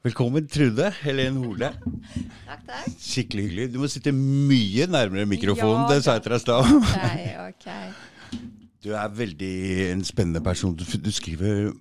[0.00, 1.68] Velkommen, Trude Helen Hole.
[2.46, 2.84] Takk, takk.
[2.96, 3.66] Skikkelig hyggelig.
[3.68, 5.82] Du må sitte mye nærmere mikrofonen.
[5.82, 6.70] Ja, det sa jeg til deg i stad.
[6.78, 8.38] Ok, ok.
[8.80, 9.50] Du er veldig
[9.90, 10.72] en spennende person.
[10.72, 11.74] Du, du skriver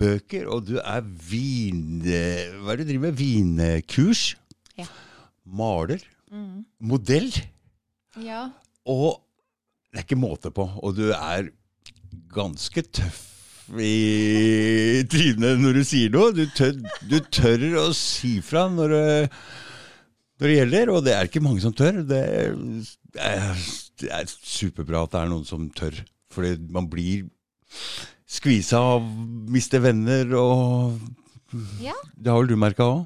[0.00, 2.00] bøker, og du er vin...
[2.00, 3.20] Hva er det du driver med?
[3.20, 4.24] Vinkurs?
[4.80, 4.88] Ja.
[5.44, 6.00] Maler?
[6.32, 6.64] Mm.
[6.80, 7.28] Modell?
[8.24, 8.46] Ja.
[8.88, 9.20] Og
[9.92, 10.64] det er ikke måte på.
[10.80, 11.52] Og du er
[12.32, 13.35] ganske tøff
[13.74, 16.32] i trynet når du sier noe.
[16.36, 16.76] Du tør,
[17.06, 18.96] du tør å si fra når
[20.36, 22.02] når det gjelder, og det er ikke mange som tør.
[22.04, 23.62] Det er,
[24.02, 25.96] det er superbra at det er noen som tør,
[26.32, 27.24] fordi man blir
[28.28, 29.06] skvisa av,
[29.52, 30.98] mister venner og
[31.80, 31.94] Ja.
[32.12, 33.04] Det har vel du merka òg?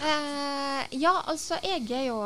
[0.00, 2.16] Eh, ja, altså jeg er jo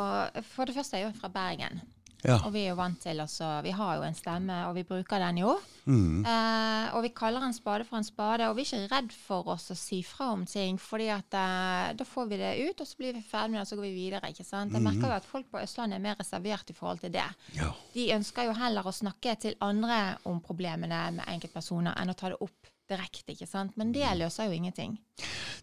[0.55, 1.79] For det første er jeg jo fra Bergen.
[2.25, 2.39] Ja.
[2.45, 5.21] Og vi er jo vant til også, Vi har jo en stemme, og vi bruker
[5.21, 5.55] den jo.
[5.85, 6.25] Mm.
[6.25, 9.51] Eh, og vi kaller en spade for en spade, og vi er ikke redd for
[9.53, 10.79] oss å si fra om ting.
[10.81, 13.65] fordi at eh, da får vi det ut, og så blir vi ferdig med det,
[13.65, 14.29] og så går vi videre.
[14.29, 14.73] ikke sant?
[14.73, 17.27] Jeg merker jo at folk på Østlandet er mer reservert i forhold til det.
[17.55, 17.71] ja.
[17.93, 22.33] De ønsker jo heller å snakke til andre om problemene med enkeltpersoner, enn å ta
[22.33, 23.33] det opp direkte.
[23.33, 23.77] ikke sant?
[23.77, 24.97] Men det løser jo ingenting.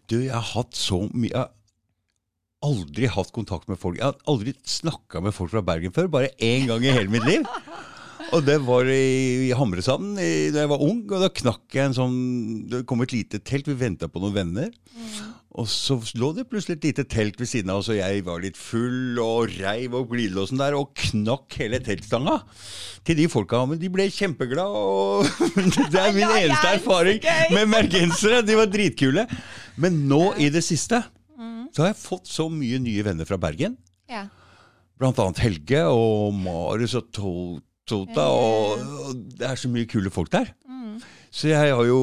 [0.09, 1.47] Du, jeg har hatt så mye
[2.63, 3.99] aldri hatt kontakt med folk.
[3.99, 7.27] Jeg har aldri snakka med folk fra Bergen før, bare én gang i hele mitt
[7.27, 7.47] liv.
[8.33, 11.97] Og det var i, i Hamresanden da jeg var ung, og da knakk jeg en
[11.97, 12.15] sånn
[12.71, 14.71] Det kom et lite telt, vi venta på noen venner.
[15.53, 18.41] Og så lå det plutselig et lite telt ved siden av oss, og jeg var
[18.41, 22.39] litt full og reiv opp glidelåsen der og knakk hele teltstanga
[23.05, 23.61] til de folka.
[23.69, 25.27] Men de ble kjempeglade, og
[25.93, 27.21] det er min Ja, eneste erfaring
[27.53, 28.41] med bergensere.
[28.41, 29.27] De var dritkule.
[29.77, 31.03] Men nå i det siste
[31.73, 33.75] så har jeg fått så mye nye venner fra Bergen.
[34.11, 34.27] Ja.
[35.01, 38.29] Blant annet Helge og Marius og To- Tota.
[38.31, 40.53] Og, og det er så mye kule folk der.
[41.33, 41.99] Så jeg har jo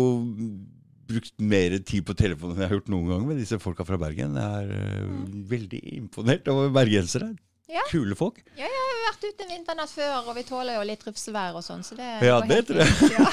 [1.11, 3.99] brukt mer tid på telefonen enn jeg har gjort noen gang med disse folka fra
[3.99, 4.37] Bergen.
[4.39, 5.45] Jeg er mm.
[5.51, 7.31] veldig imponert over bergensere.
[7.71, 7.84] Ja.
[7.91, 8.41] Kule folk.
[8.59, 11.59] Ja, jeg har jo vært ute en vinternatt før, og vi tåler jo litt rufsevær
[11.59, 13.12] og sånn, så det Ja, det tror jeg.
[13.15, 13.28] Ja.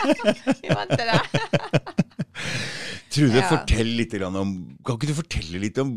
[0.62, 2.00] vi vant til det.
[3.14, 3.46] Trude, Ja.
[3.46, 5.92] fortell litt om Kan ikke du fortelle litt om,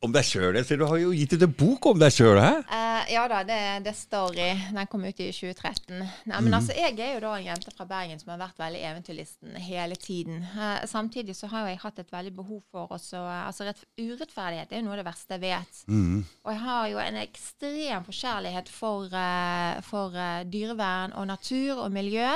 [0.00, 0.56] om deg sjøl?
[0.64, 2.52] Du har jo gitt ut en bok om deg sjøl, hæ?
[2.72, 4.48] Eh, ja da, det, det står Story.
[4.74, 6.00] Den kom ut i 2013.
[6.28, 8.80] Nei, men altså, Jeg er jo da en jente fra Bergen som har vært veldig
[8.90, 10.42] eventyrlisten hele tiden.
[10.56, 14.72] Uh, samtidig så har jo jeg hatt et veldig behov for også altså rett, Urettferdighet
[14.72, 15.80] er jo noe av det verste jeg vet.
[16.44, 19.14] Og jeg har jo en ekstrem forkjærlighet for,
[19.86, 20.18] for
[20.50, 22.28] dyrevern og natur og miljø.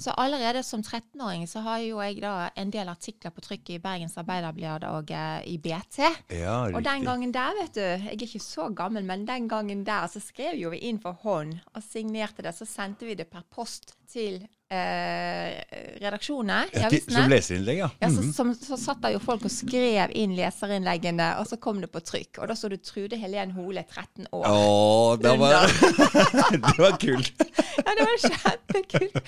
[0.00, 3.80] Så allerede som 13-åring så har jo jeg da en del artikler på trykk i
[3.82, 5.12] Bergens Arbeiderblad og
[5.48, 6.00] i BT.
[6.38, 9.84] Ja, Og den gangen der, vet du, jeg er ikke så gammel, men den gangen
[9.86, 12.54] der så skrev jo vi inn for hånd og signerte det.
[12.56, 14.40] Så sendte vi det per post til
[14.72, 15.58] eh,
[16.00, 17.88] redaksjonene i Ja, Som leserinnlegg, ja.
[18.00, 21.82] Ja, så, som, så satt der jo folk og skrev inn leserinnleggene, og så kom
[21.84, 22.42] det på trykk.
[22.42, 24.48] Og da så du Trude Helen Hole, 13 år.
[24.48, 25.72] Å, det var,
[26.68, 27.48] det var kult.
[27.78, 29.18] Ja, det var kjempekult.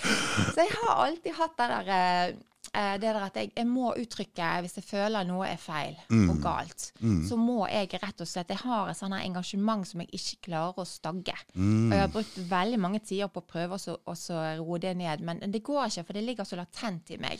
[0.55, 2.39] Så jeg har alltid hatt det der, eh,
[2.73, 5.97] det der at jeg, jeg må uttrykke hvis jeg føler noe er feil
[6.31, 6.93] og galt.
[7.29, 10.79] Så må jeg rett og slett Jeg har et sånt engasjement som jeg ikke klarer
[10.79, 11.35] å stagge.
[11.57, 15.21] Og jeg har brukt veldig mange tider på å prøve å så- roe det ned,
[15.21, 17.39] men det går ikke, for det ligger så latent i meg.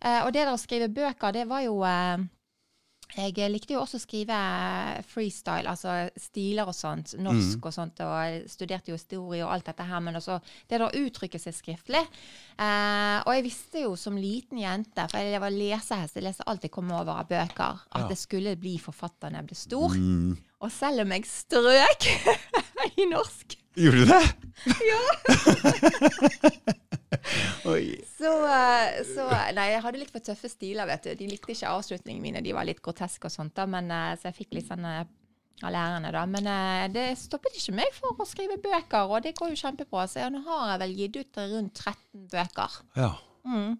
[0.00, 2.18] Eh, og det der å skrive bøker, det var jo eh,
[3.14, 4.36] jeg likte jo også å skrive
[5.06, 9.86] freestyle, altså stiler og sånt, norsk og sånt, og studerte jo historie og alt dette
[9.86, 12.02] her, men også det å uttrykke seg skriftlig.
[12.58, 16.62] Eh, og jeg visste jo som liten jente, for jeg var lesehest, jeg leste alt
[16.66, 18.08] jeg kom over av bøker, at Ja.
[18.08, 19.98] det skulle bli forfatter når jeg ble stor.
[20.64, 22.08] Og selv om jeg strøk
[23.02, 24.24] i norsk, Gjorde du det?
[27.72, 28.04] Oi.
[28.18, 29.26] så, eh, så
[29.56, 31.12] Nei, jeg hadde litt for tøffe stiler, vet du.
[31.18, 34.30] De likte ikke avslutningene mine, de var litt groteske og sånt, da, men eh, så
[34.30, 35.04] jeg fikk litt sånn eh,
[35.62, 36.24] av lærerne, da.
[36.30, 40.06] Men eh, det stoppet ikke meg for å skrive bøker, og det går jo kjempebra.
[40.10, 42.80] Så ja, nå har jeg vel gitt ut rundt 13 bøker.
[42.98, 43.12] Ja.
[43.46, 43.76] Mm.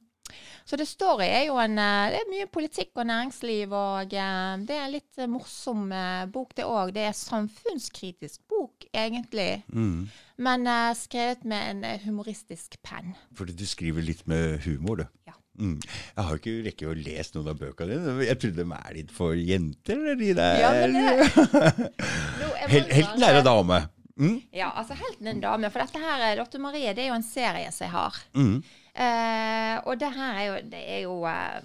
[0.64, 4.54] Så det Story er jo en eh, Det er mye politikk og næringsliv, og eh,
[4.64, 6.94] det er en litt eh, morsom eh, bok, det òg.
[6.96, 9.62] Det er samfunnskritisk bok, egentlig.
[9.68, 10.06] Mm.
[10.48, 13.12] Men eh, skrevet med en eh, humoristisk penn.
[13.36, 15.06] Fordi du skriver litt med humor, du.
[15.28, 15.36] Ja.
[15.60, 15.76] Mm.
[15.84, 18.14] Jeg har ikke rekket å lese noen av bøkene dine.
[18.26, 21.92] Jeg trodde de er litt for jenter, eller de der Ja, men det-
[22.72, 23.82] Hel Helten er en dame.
[24.14, 24.34] Mm?
[24.54, 25.70] Ja, altså helten er en dame.
[25.74, 28.18] For dette her, Lotte Marie, det er jo en serie som jeg har.
[28.38, 28.56] Mm.
[28.94, 31.56] Eh, og det her er jo, det er jo eh,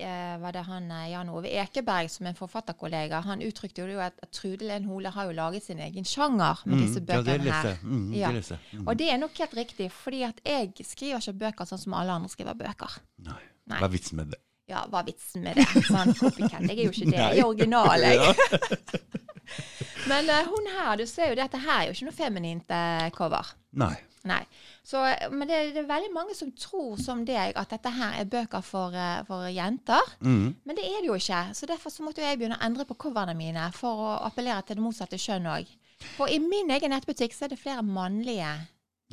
[0.00, 4.00] eh, var det han eh, Jan Ove Ekeberg, som er en forfatterkollega, han uttrykte jo
[4.04, 7.08] at, at Trude Len Hole har jo laget sin egen sjanger med disse Mm.
[7.08, 7.80] Ja, bøkene leste her.
[7.82, 8.30] Mm, Ja.
[8.30, 8.86] Mm.
[8.86, 12.12] Og det er nok helt riktig, fordi at jeg skriver ikke bøker sånn som alle
[12.12, 13.00] andre skriver bøker.
[13.24, 13.40] Nei.
[13.70, 13.78] Nei.
[13.78, 14.40] Hva er vitsen med det?
[14.70, 15.66] Ja, hva er vitsen med det?
[15.90, 16.62] Sånn, copycat.
[16.68, 17.18] Jeg er jo ikke det.
[17.18, 19.00] Jeg er original, jeg.
[20.10, 22.16] Men uh, hun her, du ser jo det at det her er jo ikke noe
[22.16, 23.50] feminint uh, cover.
[23.82, 23.94] Nei.
[24.28, 24.40] Nei.
[24.84, 25.00] Så,
[25.32, 28.64] men det, det er veldig mange som tror som deg at dette her er bøker
[28.64, 30.12] for, eh, for jenter.
[30.20, 30.56] Mm.
[30.64, 31.40] Men det er det jo ikke.
[31.56, 34.76] Så derfor så måtte jeg begynne å endre på coverne mine for å appellere til
[34.76, 35.72] det motsatte kjønn òg.
[36.16, 38.52] For i min egen nettbutikk så er det flere mannlige.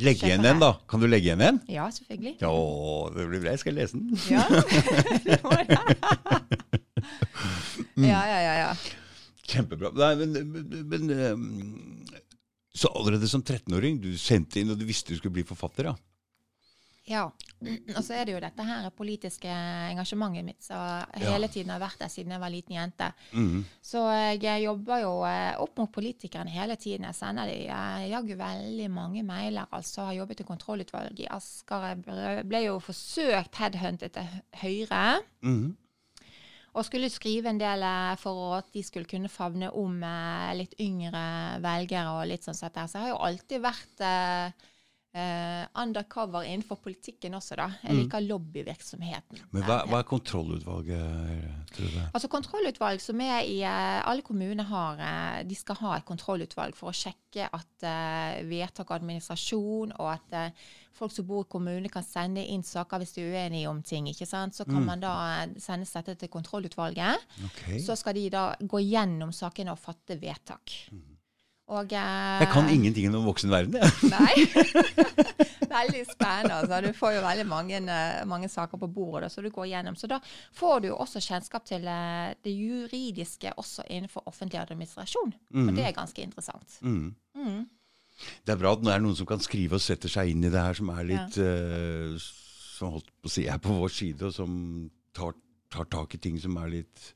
[0.04, 0.76] Legg igjen en, da.
[0.90, 1.58] Kan du legge igjen en?
[1.72, 2.36] Ja, selvfølgelig.
[2.44, 2.52] Ja,
[3.16, 3.56] det blir bra.
[3.56, 4.14] Jeg skal lese den.
[4.30, 4.44] Ja.
[5.26, 5.80] Det må det.
[8.12, 8.70] ja, ja, ja, ja.
[9.48, 9.90] Kjempebra.
[9.98, 12.07] Nei, men, men, men
[12.78, 15.96] Så allerede som 13-åring, du sendte inn og du visste du skulle bli forfatter, ja?
[17.08, 17.22] Ja.
[17.98, 22.02] Og så er det jo dette her politiske engasjementet mitt som hele tiden har vært
[22.04, 23.08] der siden jeg var liten jente.
[23.32, 23.62] Mhm.
[23.82, 24.02] Så
[24.44, 27.08] jeg jobber jo eh, opp mot politikerne hele tiden.
[27.08, 29.72] Jeg sender de eh, jaggu veldig mange mailer.
[29.74, 31.88] Altså har jobbet i kontrollutvalget i Asker.
[31.96, 34.28] Jeg ble- jo forsøkt headhuntet til
[34.62, 35.04] Høyre.
[35.48, 35.76] Mhm.
[36.78, 40.76] Og skulle skrive en del eh, for at de skulle kunne favne om eh, litt
[40.84, 41.24] yngre
[41.64, 42.90] velgere og litt sånn sett der.
[42.90, 44.04] Så jeg har jo alltid vært
[45.16, 47.68] eh, eh, undercover innenfor politikken også, da.
[47.84, 49.44] Jeg liker lobbyvirksomheten.
[49.54, 52.00] Men hva, hva er kontrollutvalget, tror du?
[52.08, 56.78] Altså Kontrollutvalg som er i eh, alle kommuner har, eh, de skal ha et kontrollutvalg
[56.78, 61.50] for å sjekke at uh, vedtak og administrasjon og at uh, folk som bor i
[61.52, 64.08] kommunene kan sende inn saker hvis de er uenige om ting.
[64.10, 64.56] ikke sant?
[64.58, 65.14] Så kan man da
[65.44, 67.28] eh, sende dette til kontrollutvalget.
[67.52, 67.78] Okay.
[67.84, 70.80] Så skal de da gå gjennom sakene og fatte vedtak.
[71.68, 73.92] Og eh, Jeg kan ingenting om voksenverden, jeg.
[74.16, 74.34] Nei.
[75.78, 76.60] veldig spennende.
[76.62, 76.80] Altså.
[76.86, 79.98] Du får jo veldig mange, eh, mange saker på bordet så du går gjennom.
[80.00, 80.22] Så da
[80.56, 85.34] får du jo også kjennskap til eh, det juridiske også innenfor offentlig administrasjon.
[85.56, 86.80] Og det er ganske interessant.
[86.82, 87.12] Mm.
[87.36, 87.66] Mm.
[88.18, 90.54] Det er bra at det er noen som kan skrive og setter seg inn i
[90.54, 92.16] det her, som er litt eh,
[92.78, 94.52] Som holdt på å si er på vår side, og som
[95.18, 95.36] tar,
[95.74, 97.12] tar tak i ting som er litt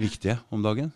[0.00, 0.90] viktige om dagen.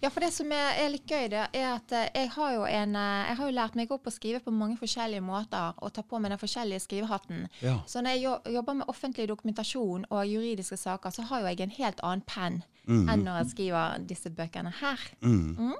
[0.00, 2.64] Ja, for det som er, er litt gøy, det er at eh, jeg har jo
[2.68, 5.92] en eh, Jeg har jo lært meg opp å skrive på mange forskjellige måter og
[5.94, 7.46] ta på meg den forskjellige skrivehatten.
[7.62, 7.78] Ja.
[7.86, 11.78] Så når jeg jobber med offentlig dokumentasjon og juridiske saker, så har jo jeg en
[11.78, 15.02] helt annen penn enn når jeg skriver disse bøkene her.
[15.22, 15.54] Mm.
[15.54, 15.76] Mm.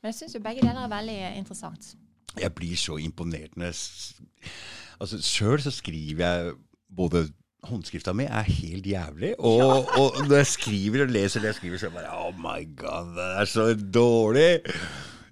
[0.00, 1.92] Men jeg syns jo begge deler er veldig interessant.
[2.36, 4.54] Jeg blir så imponert når jeg
[4.96, 6.52] Altså, sjøl så skriver jeg
[6.96, 7.26] både
[7.66, 9.32] Håndskrifta mi er helt jævlig.
[9.38, 12.38] Og, og når jeg skriver og leser det jeg skriver, så er jeg bare Oh
[12.38, 14.50] my god, det er så dårlig!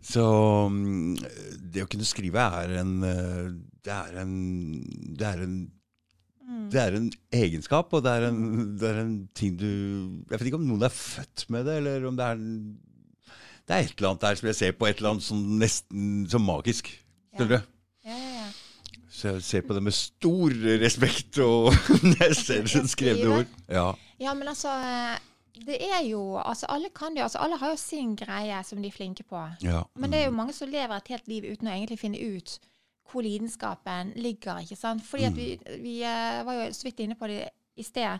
[0.04, 0.24] Så
[0.68, 1.14] mm,
[1.72, 3.46] det å kunne skrive er en eh,
[3.84, 4.34] Det er en
[5.16, 5.56] Det er en
[6.44, 8.40] det er en egenskap, og det er en,
[8.76, 9.68] det er en ting du
[10.28, 12.42] Jeg vet ikke om noen er født med det, eller om det er
[13.64, 16.26] Det er et eller annet der som jeg ser på et eller annet som nesten
[16.28, 16.90] som magisk.
[17.34, 17.56] Skjønner du?
[17.56, 17.73] Ja, ja, ja.
[19.14, 20.50] Så jeg ser på det med stor
[20.82, 21.70] respekt og
[22.10, 23.54] når det skrevne ord.
[23.70, 23.92] Ja.
[24.20, 25.18] Ja, men altså eh,
[25.66, 27.22] Det er jo Altså, alle kan jo.
[27.22, 29.38] Altså, alle har jo sin greie som de er flinke på.
[29.62, 29.82] ja.
[29.94, 32.58] Men det er jo mange som lever et helt liv uten å egentlig finne ut
[33.12, 34.58] hvor lidenskapen ligger.
[34.58, 35.04] ikke sant?
[35.06, 37.44] Fordi at vi, vi eh, var jo så vidt inne på det
[37.76, 38.18] i sted.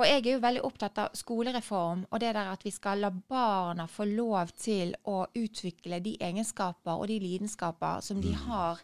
[0.00, 3.10] Og jeg er jo veldig opptatt av skolereform og det der at vi skal la
[3.12, 8.80] barna få lov til å utvikle de egenskaper og de lidenskaper som de har,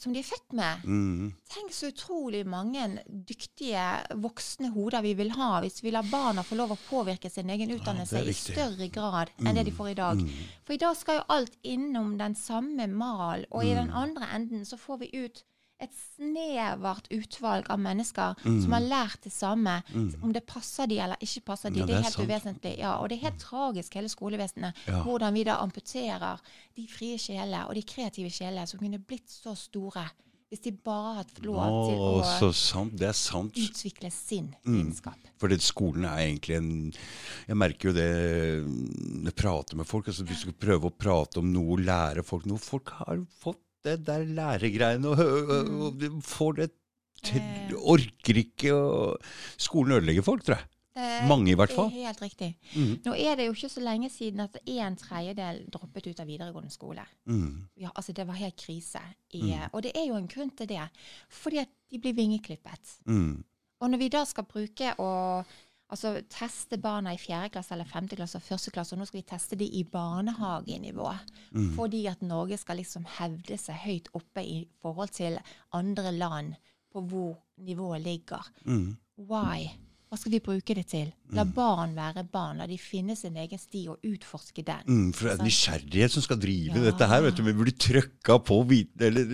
[0.00, 0.82] som de er født med.
[0.90, 1.30] Mm.
[1.54, 3.86] Tenk så utrolig mange dyktige
[4.26, 7.70] voksne hoder vi vil ha hvis vi lar barna få lov å påvirke sin egen
[7.76, 10.26] utdannelse ja, i større grad enn det de får i dag.
[10.66, 14.66] For i dag skal jo alt innom den samme mal, og i den andre enden
[14.66, 15.46] så får vi ut
[15.84, 19.76] et snevert utvalg av mennesker som har lært det samme.
[20.22, 22.28] Om det passer de eller ikke passer de, Ja, det er helt sant.
[22.28, 22.74] uvesentlig.
[22.78, 25.02] Ja, og det er helt tragisk, hele skolevesenet, Ja.
[25.04, 26.40] hvordan vi da amputerer
[26.76, 30.10] de frie sjeler og de kreative sjeler som kunne blitt så store
[30.50, 32.92] hvis de bare hadde lov til Å, sant.
[32.96, 33.54] Det sant.
[33.54, 34.74] utvikle sin Mm.
[34.76, 35.16] lidenskap.
[35.36, 36.92] For skolen er egentlig en
[37.48, 40.06] Jeg merker jo det når jeg prater med folk.
[40.06, 43.58] altså Hvis du skal prøve å prate om noe, lære folk noe Folk har fått
[43.84, 46.70] det der læregreiene og, og, og og får det
[47.24, 48.86] til, orker ikke å
[49.60, 50.70] Skolen ødelegger folk, tror jeg.
[50.94, 51.88] Eh, Mange i hvert fall.
[51.90, 52.48] Det er helt riktig.
[52.76, 52.90] Mm.
[53.02, 56.70] Nå er det jo ikke så lenge siden at en tredjedel droppet ut av videregående
[56.70, 57.02] skole.
[57.26, 57.64] Mm.
[57.82, 59.02] Ja, altså Det var helt krise.
[59.34, 60.84] I, Og det er jo en grunn til det.
[61.28, 62.98] Fordi at de blir vingeklippet.
[63.10, 63.42] Mm.
[63.82, 65.08] Og når vi da skal bruke å
[65.92, 69.20] altså, teste barna i fjerde klasse eller femte klasse og første klasse, og nå skal
[69.20, 71.08] vi teste de i barnehagenivå,
[71.76, 75.38] fordi at Norge skal liksom hevde seg høyt oppe i forhold til
[75.76, 76.54] andre land
[76.94, 78.52] på hvor nivået ligger.
[78.64, 78.96] Mm.
[79.18, 79.70] Why?
[80.14, 81.08] Hva skal vi bruke det til?
[81.34, 82.60] La barn være barn.
[82.62, 84.84] La de finne sin egen sti og utforske den.
[84.86, 86.74] Mm, for det er nysgjerrighet som skal drive Ja.
[86.78, 86.84] Mm.
[86.86, 87.22] dette her.
[87.24, 89.24] vet du, Vi burde trøkka på viten, eller,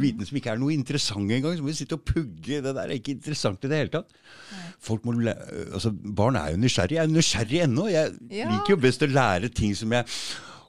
[0.00, 1.52] viten som ikke er noe interessant engang.
[1.58, 2.62] Så må vi sitte og pugge.
[2.62, 4.08] Det der er ikke interessant i det hele tatt.
[4.80, 6.96] Folk må altså, Barn er jo nysgjerrige.
[6.96, 7.90] Jeg er nysgjerrig ennå.
[7.92, 8.48] Jeg Ja.
[8.48, 10.06] liker jo best å lære ting som jeg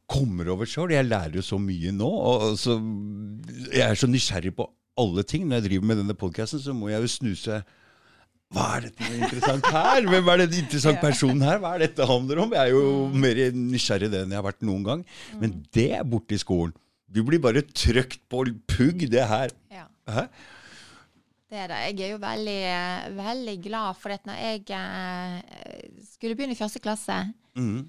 [0.10, 0.91] kommer over sjøl.
[0.91, 2.03] Jeg lærer jo så mye nå.
[2.12, 2.75] og så,
[3.72, 4.67] Jeg er så nysgjerrig på
[4.98, 5.48] alle ting.
[5.48, 7.63] Når jeg driver med denne podkasten, så må jeg jo snuse
[8.53, 10.05] hva er dette er interessant her?
[10.07, 11.60] Hvem er den interessante personen her?
[11.63, 12.53] Hva er dette handler om?
[12.53, 12.83] Jeg er jo
[13.25, 15.05] mer nysgjerrig det enn jeg har vært noen gang.
[15.41, 16.75] Men det er borte i skolen.
[17.13, 19.51] Du blir bare trøkt på pugg, det her.
[19.74, 19.86] Ja.
[20.10, 20.27] Hæ?
[21.53, 21.81] Det er det.
[22.00, 22.62] Jeg er jo veldig,
[23.17, 25.83] veldig glad for at når jeg eh,
[26.15, 27.19] skulle begynne i første klasse
[27.55, 27.83] Mhm.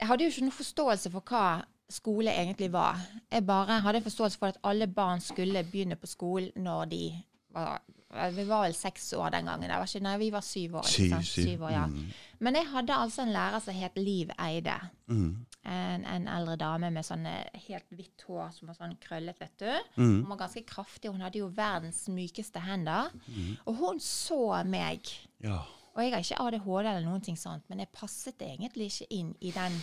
[0.00, 1.44] Jeg hadde jo ikke noe forståelse for hva
[1.92, 2.96] skole egentlig var.
[3.30, 7.00] Jeg bare hadde forståelse for at alle barn skulle begynne på skolen når de
[7.52, 9.70] var Vi var vel seks år den gangen.
[9.70, 10.88] Var ikke, nei, vi var syv år.
[10.90, 11.44] Syv, syv.
[11.46, 11.84] syv år ja.
[12.42, 14.76] Men jeg hadde altså en lærer som het Liv Eide.
[15.06, 15.46] Mm.
[15.70, 19.54] En, en eldre dame med sånn eh, helt hvitt hår som var sånn krøllet, vet
[19.62, 19.68] du.
[20.00, 20.14] Mm.
[20.22, 21.12] Hun var ganske kraftig.
[21.12, 23.12] Hun hadde jo verdens mykeste hender.
[23.68, 25.12] Og hun så meg.
[25.44, 25.60] Ja.
[25.94, 29.34] Og jeg har ikke ADHD eller noen ting sånt, men jeg passet egentlig ikke inn
[29.42, 29.74] i den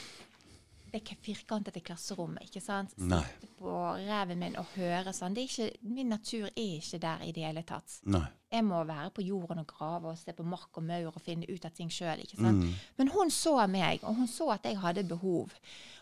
[0.97, 2.47] det firkantede klasserommet.
[2.47, 2.95] ikke sant?
[2.97, 3.21] Nei.
[3.37, 5.35] Sitte på reven min og høre sånn.
[5.37, 7.99] Det ikke, min natur er ikke der i det hele tatt.
[8.05, 8.25] Nei.
[8.51, 11.47] Jeg må være på jorden og grave og se på mark og maur og finne
[11.49, 12.23] ut av ting sjøl.
[12.39, 15.51] Men hun så meg, og hun så at jeg hadde behov.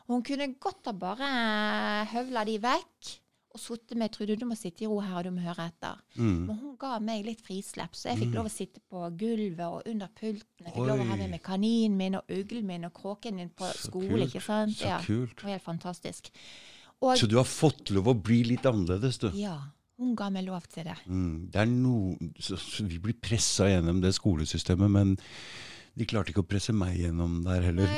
[0.06, 1.30] Hun kunne godt ha bare
[2.12, 3.16] høvla de vekk
[3.56, 6.00] og sittet med Trude, du må sitte i ro her, og du må høre etter.
[6.20, 6.42] Mm.
[6.50, 9.88] Men hun ga meg litt frislepp, så jeg fikk lov å sitte på gulvet og
[9.92, 10.66] under pulten.
[10.68, 11.20] Jeg fikk lov å ha Oi.
[11.24, 14.10] med meg kaninen min og uglen min og kråken min på Så skole.
[14.12, 14.28] kult.
[14.28, 14.76] ikke sant?
[14.78, 15.36] Så kult.
[15.38, 16.30] Det var helt fantastisk.
[17.02, 19.30] Og Så du har fått lov å bli litt annerledes, du.
[19.40, 19.56] ja,
[19.98, 20.98] hun ga meg lov til det.
[21.08, 21.48] Mm.
[21.52, 25.16] Det er noe, så, så vi blir pressa gjennom det skolesystemet, men
[25.96, 27.88] de klarte ikke å presse meg gjennom der heller.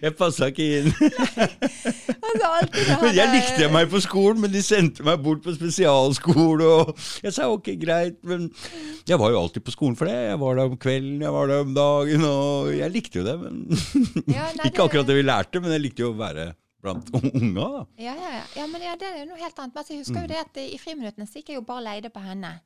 [0.00, 0.86] Jeg passa ikke inn.
[0.88, 2.48] altså,
[3.02, 6.64] Men jeg likte meg på skolen, men de sendte meg bort på spesialskole.
[6.64, 6.92] Og
[7.24, 8.46] jeg sa ok, greit, men
[9.08, 10.16] jeg var jo alltid på skolen for det.
[10.30, 13.36] Jeg var der om kvelden, jeg var der om dagen, og jeg likte jo det.
[13.42, 13.60] Men
[14.36, 16.50] Ja, nei, ikke akkurat det vi lærte, men jeg likte jo å være
[16.80, 17.68] blant unga.
[17.76, 17.84] da.
[18.00, 18.44] Ja, ja, ja.
[18.62, 19.74] ja, men ja, det er jo noe helt annet.
[19.76, 22.12] Men altså, jeg husker jo det at i friminuttene så gikk jeg jo bare leide
[22.14, 22.56] på henne.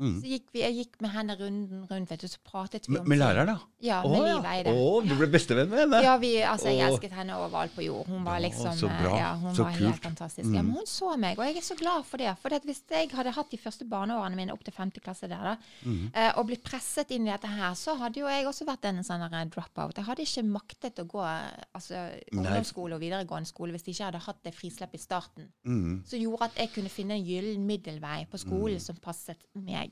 [0.00, 0.14] Mm.
[0.22, 3.04] Så gikk vi, jeg gikk med henne runden rundt, vet du, så pratet vi om
[3.08, 3.58] med læreren, da?
[3.84, 4.22] Ja, med.
[4.24, 4.72] Liv Eide.
[4.72, 6.00] Å, du ble bestevenn med henne?
[6.06, 8.08] Ja, vi, altså, jeg elsket henne overalt på jord.
[8.08, 9.12] Hun var liksom så eh, bra.
[9.20, 9.80] Ja, hun Så var kult.
[9.84, 9.90] Mm.
[9.92, 10.48] helt fantastisk.
[10.56, 12.32] Ja, men hun så meg, og jeg er så glad for det.
[12.40, 15.56] For hvis jeg hadde hatt de første barneårene mine opp til femte klasse der, da,
[15.84, 16.10] Mm.
[16.14, 19.02] eh, og blitt presset inn i dette her, så hadde jo jeg også vært en
[19.04, 19.96] sånn der drop-out.
[19.96, 24.08] Jeg hadde ikke maktet å gå eh, altså, ungdomsskole og videregående skole hvis de ikke
[24.10, 25.48] hadde hatt det frislepp i starten.
[25.66, 26.02] Mm.
[26.06, 29.89] Som gjorde at jeg kunne finne en gyllen middelvei på skolen som passet meg.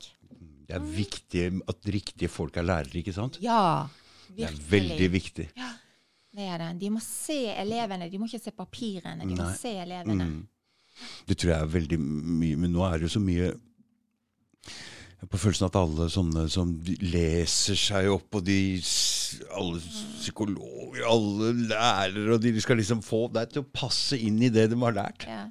[0.69, 3.39] Det er viktig at riktige folk er lærere, ikke sant?
[3.41, 3.87] Ja,
[4.29, 4.37] virkelig.
[4.37, 5.47] Det er veldig viktig.
[5.57, 5.71] Ja,
[6.37, 6.69] det er det.
[6.83, 9.25] De må se elevene, de må ikke se papirene.
[9.25, 10.29] De må se elevene.
[10.29, 10.39] Mm.
[11.25, 13.51] Det tror jeg er veldig mye, men nå er det jo så mye
[15.27, 18.59] på følelsen at alle sånne som leser seg opp, og de
[19.51, 24.51] alle psykologer, alle lærere, og de skal liksom få deg til å passe inn i
[24.53, 25.25] det de har lært.
[25.27, 25.47] Ja.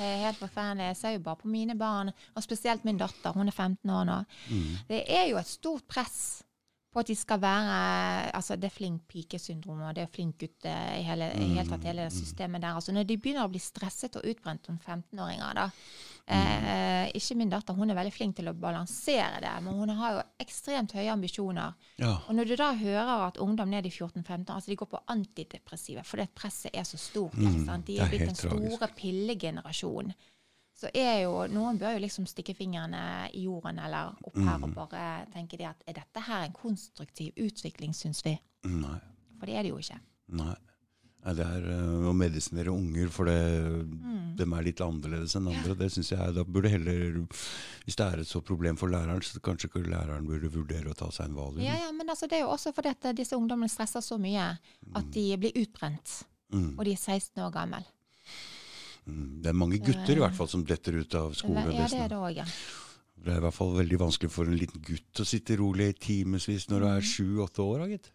[0.00, 0.90] Er helt forferdelig.
[0.90, 3.34] Jeg ser jo bare på mine barn, og spesielt min datter.
[3.36, 4.20] Hun er 15 år nå.
[4.50, 4.70] Mm.
[4.88, 6.20] Det er jo et stort press
[6.90, 7.74] på at de skal være
[8.34, 11.68] altså Det er flink pike-syndrom og det er flink gutt eh, i hele, i hele
[11.68, 12.74] tatt hele det systemet der.
[12.74, 15.68] Altså Når de begynner å bli stresset og utbrent som 15-åringer, da
[16.26, 20.12] eh, Ikke min datter, hun er veldig flink til å balansere det, men hun har
[20.14, 21.74] jo ekstremt høye ambisjoner.
[21.98, 22.12] Ja.
[22.28, 26.04] Og når du da hører at ungdom ned i 14-15 altså de går på antidepressive
[26.04, 27.34] fordi at presset er så stort
[27.66, 27.86] sant?
[27.86, 30.12] De det er blitt den store pillegenerasjonen.
[30.80, 34.64] Så er jo, Noen bør jo liksom stikke fingrene i jorden eller opp her Mm.
[34.64, 38.38] og bare tenke det at er dette her en konstruktiv utvikling, syns vi?
[38.64, 38.96] Nei.
[39.38, 39.98] For det er det jo ikke.
[40.28, 40.54] Nei.
[41.20, 43.36] Nei, det er øh, å medisinere unger, for det,
[43.84, 44.36] Mm.
[44.36, 45.74] de er litt annerledes enn andre.
[45.76, 47.26] Det synes jeg, Da burde heller,
[47.84, 50.96] Hvis det er et så problem for læreren, så kanskje ikke læreren burde vurdere å
[50.96, 51.60] ta seg en valium.
[51.62, 54.18] Ja, ja, Men altså, det er jo også fordi at eh, disse ungdommene stresser så
[54.18, 54.58] mye
[54.96, 56.22] at de blir utbrent.
[56.52, 56.78] Mm.
[56.78, 57.84] Og de er 16 år gammel.
[59.06, 59.42] Mm.
[59.42, 62.16] Det er mange gutter i hvert fall som detter ut av Ja, det er det
[62.16, 62.44] også, ja.
[63.20, 65.92] Det er i hvert fall veldig vanskelig for en liten gutt å sitte rolig i
[65.92, 66.96] timevis når du Mm.
[66.96, 67.88] er sju-åtte år.
[67.88, 68.10] gitt.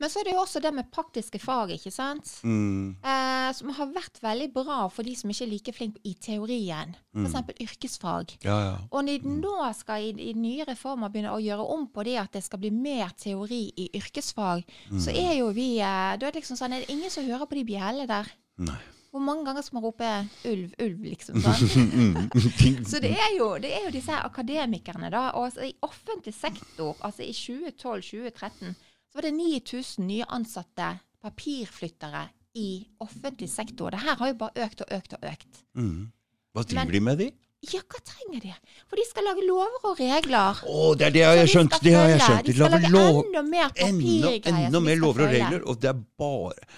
[0.00, 2.30] Men så er det jo også det med praktiske fag, ikke sant?
[2.46, 2.94] Mm.
[3.04, 6.94] Eh, som har vært veldig bra for de som ikke er like flinke i teorien.
[7.12, 7.26] Mm.
[7.28, 7.60] F.eks.
[7.66, 8.36] yrkesfag.
[8.46, 8.76] Ja, ja.
[8.88, 12.16] Og når de nå skal i, i nye reformer begynne å gjøre om på det
[12.22, 15.00] at det skal bli mer teori i yrkesfag, Mm.
[15.02, 17.46] så er jo vi eh, Da er det liksom sånn, er det ingen som hører
[17.46, 18.30] på de bjellene der.
[18.58, 18.78] Nei.
[19.10, 20.08] Hvor mange ganger skal man rope
[20.46, 21.40] 'ulv, ulv', liksom?
[21.42, 21.90] sånn?
[21.90, 22.84] Mm.
[22.86, 25.30] Så det er, jo, det er jo disse akademikerne, da.
[25.34, 28.74] Og altså, i offentlig sektor, altså i 2012-2013,
[29.10, 30.92] så var det 9000 nye ansatte
[31.24, 32.28] papirflyttere
[32.60, 32.68] i
[33.02, 33.90] offentlig sektor.
[33.94, 35.62] Det her har jo bare økt og økt og økt.
[35.78, 36.10] Mm.
[36.54, 37.30] Hva driver Men- de med, de?
[37.70, 38.52] Ja, hva trenger de?
[38.88, 40.62] For de skal lage lover og regler.
[40.64, 41.74] Å, det er det har jeg som skjønt!
[41.84, 42.46] Det har jeg skjønt.
[42.46, 44.48] De skal lage lov- enda mer enda, papirgreier.
[44.48, 46.70] enda de mer lover og regler, og det er bare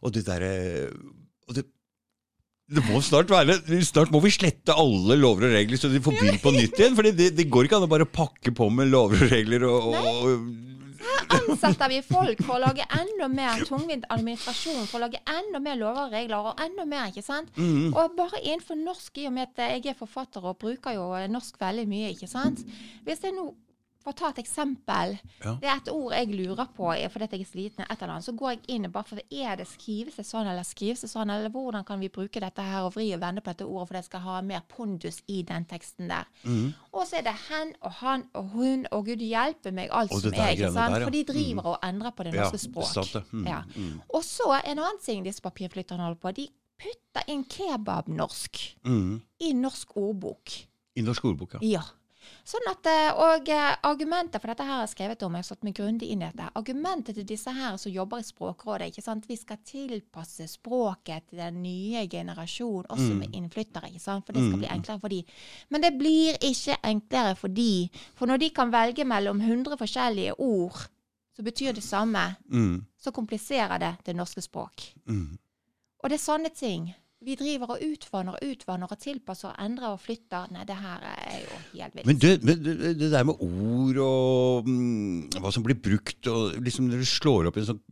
[0.00, 0.52] Og det derre
[1.58, 1.64] det,
[2.70, 6.14] det må snart være Snart må vi slette alle lover og regler, så de får
[6.20, 6.94] begynne på nytt igjen.
[6.94, 9.90] For det, det går ikke an å bare pakke på med lover og regler og,
[9.90, 10.77] og
[11.38, 15.78] ansetter vi folk for å lage enda mer tungvint administrasjon, for å lage enda mer
[15.80, 17.52] lover og regler, og enda mer, ikke sant?
[17.56, 17.94] Mm.
[17.94, 21.60] Og bare innenfor norsk, i og med at jeg er forfatter og bruker jo norsk
[21.60, 22.64] veldig mye, ikke sant?
[23.06, 23.50] Hvis jeg nå
[24.08, 25.14] får ta et eksempel.
[25.44, 25.52] Ja.
[25.60, 28.24] Det er et ord jeg lurer på fordi jeg er sliten, et eller annet.
[28.26, 31.50] Så går jeg inn og bare for er det skrivelse sånn, eller skrivelse sånn, eller
[31.54, 34.04] hvordan kan vi bruke dette her og vri og vende på dette ordet for det
[34.08, 36.24] skal ha mer pondus i den teksten der.
[36.44, 36.72] Mm.
[36.92, 40.32] Og så er det hen og han og hun, og gud hjelpe meg, alt som
[40.32, 40.94] er, ikke sant?
[40.94, 41.04] der, ja.
[41.06, 42.90] For de driver og endrer på det Ja, norske språk.
[42.92, 43.24] sant det.
[43.32, 43.62] Mm, Ja.
[43.76, 44.00] mm.
[44.14, 46.48] Og så en annen ting disse papirflytterne holder på, de
[46.78, 49.20] putter inn kebabnorsk Mm.
[49.40, 50.50] i norsk ordbok.
[50.96, 51.58] I norsk ordbok, ja.
[51.62, 51.82] Ja.
[52.48, 55.62] Sånn at, eh, og eh, Argumentet for dette her har skrevet om, jeg har satt
[55.64, 56.48] meg grundig inn i dette.
[56.56, 59.26] Argumentet til disse her som jobber i Språkrådet, ikke sant?
[59.28, 63.18] vi skal tilpasse språket til den nye generasjon, også Mm.
[63.18, 63.88] med innflyttere.
[63.90, 64.24] ikke sant?
[64.26, 65.24] For det skal bli enklere for de.
[65.70, 67.90] Men det blir ikke enklere for de.
[68.14, 70.88] For når de kan velge mellom 100 forskjellige ord
[71.34, 72.84] som betyr det samme, Mm.
[72.98, 74.94] så kompliserer det det norske språk.
[75.06, 75.38] Mm.
[76.02, 76.94] Og det er sånne ting.
[77.26, 80.52] Vi driver og utvanner og utvanner og tilpasser og endrer og flytter.
[80.54, 82.06] Nei, det her er jo helt vilt.
[82.06, 86.60] Men, det, men det, det der med ord og mm, hva som blir brukt, og
[86.62, 87.82] liksom når du slår opp i en sånn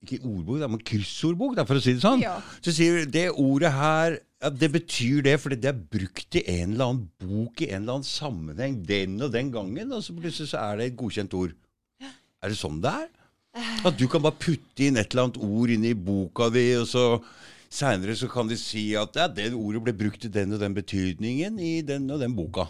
[0.00, 2.22] ikke ordbok, det er en kryssordbok, da, for å si det sånn.
[2.24, 2.38] Ja.
[2.64, 6.44] Så sier du det ordet her ja, Det betyr det fordi det er brukt i
[6.48, 10.16] en eller annen bok i en eller annen sammenheng den og den gangen, og så
[10.16, 11.52] plutselig så er det et godkjent ord.
[12.40, 13.10] Er det sånn det er?
[13.84, 16.88] At du kan bare putte inn et eller annet ord inn i boka di, og
[16.88, 17.04] så
[17.70, 20.74] seinere så kan de si at ja, det ordet ble brukt i den og den
[20.74, 22.66] betydningen i den og den boka.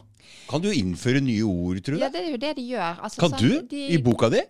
[0.50, 2.02] Kan du innføre nye ord, tror du?
[2.04, 3.00] Ja, det er jo det de gjør.
[3.02, 3.68] Altså, kan sånn, du?
[3.70, 4.42] de- I boka di?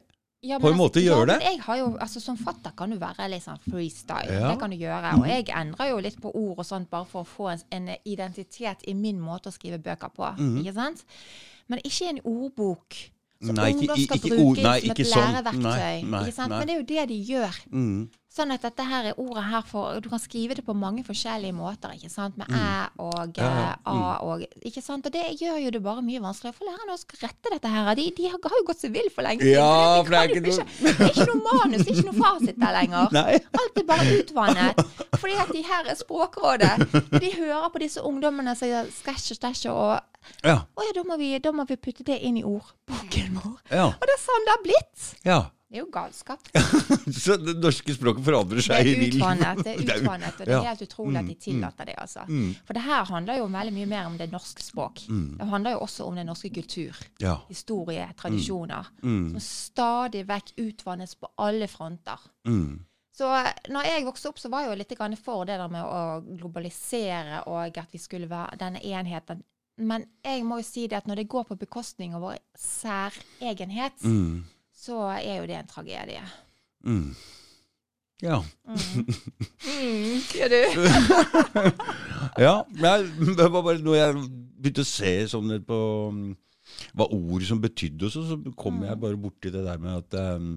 [0.42, 1.36] Ja, på en men måte altså, gjøre ja, det?
[1.38, 4.24] Men jeg har jo, altså Som fatter kan du være litt sånn freestyle.
[4.32, 4.48] Ja.
[4.50, 5.10] Det kan du gjøre.
[5.20, 7.90] Og jeg endrer jo litt på ord og sånt bare for å få en, en
[8.08, 10.30] identitet i min måte å skrive bøker på.
[10.38, 10.62] Mhm.
[10.64, 11.04] Ikke sant?
[11.68, 12.96] Men ikke en ordbok.
[13.40, 15.28] Som Nei, ungdom skal ikke bruke ord- nei, som et sånn.
[15.34, 15.76] læreverktøy.
[15.76, 16.50] Nei, nei, ikke sant?
[16.50, 16.58] nei.
[16.58, 17.60] Men det er jo det de gjør.
[17.72, 18.00] Mm.
[18.30, 21.50] Sånn at dette her er ordet her for Du kan skrive det på mange forskjellige
[21.56, 22.36] måter, ikke sant?
[22.38, 23.32] Med æ og Mm.
[23.42, 25.06] Ja, eh, a og Ikke sant?
[25.06, 26.54] Og det gjør jo det bare mye vanskeligere.
[26.54, 27.94] For lærerne å rette dette her.
[27.98, 29.58] De, de har jo gått seg vill for lenge siden.
[29.58, 32.60] Ja, for det er ikke det er ikke noe manus, det er ikke noe fasit
[32.62, 33.10] der lenger.
[33.18, 33.34] Nei.
[33.64, 34.84] Alt er bare utvannet.
[35.18, 36.74] Fordi at de her er Språkrådet.
[37.20, 40.00] De hører på disse ungdommene som sier skæsj og stæsj og
[40.44, 40.60] Ja.
[40.76, 43.54] Å ja, da må, vi, da må vi putte det inn i ordboken vår.
[43.72, 43.86] ja.
[43.90, 45.08] Og det er sånn det har blitt.
[45.24, 45.40] ja.
[45.70, 46.48] Det er jo galskap.
[47.22, 49.60] Så det norske språket forandrer seg i vill det er
[50.02, 51.94] utvannet, og det er helt utrolig at de tillater det.
[52.02, 52.24] altså.
[52.26, 52.48] Mm.
[52.66, 55.04] For det her handler jo veldig mye mer om det norske språk.
[55.06, 57.36] Det handler jo også om den norske kultur, Ja.
[57.48, 59.30] historie, tradisjoner, Mm.
[59.36, 62.18] som stadig vekk utvannes på alle fronter.
[62.50, 62.80] Mm.
[63.14, 65.84] Så eh, når jeg vokste opp, så var jeg jo litt for det der med
[65.84, 66.02] å
[66.36, 69.42] globalisere og at vi skulle være denne enheten.
[69.78, 74.02] Men jeg må jo si det at når det går på bekostning av vår særegenhet,
[74.02, 74.44] Mm.
[74.80, 76.22] Så er jo det en tragedie.
[76.88, 77.12] Mm.
[78.20, 78.38] Ja.
[78.68, 80.60] Mm, sier du?
[82.44, 82.54] ja.
[82.80, 82.96] Nei,
[83.36, 84.22] det var bare når jeg
[84.60, 85.80] begynte å se sånn på
[86.12, 86.24] um,
[86.96, 90.52] hva ord som betydde, så, så kom jeg bare borti det der med at um,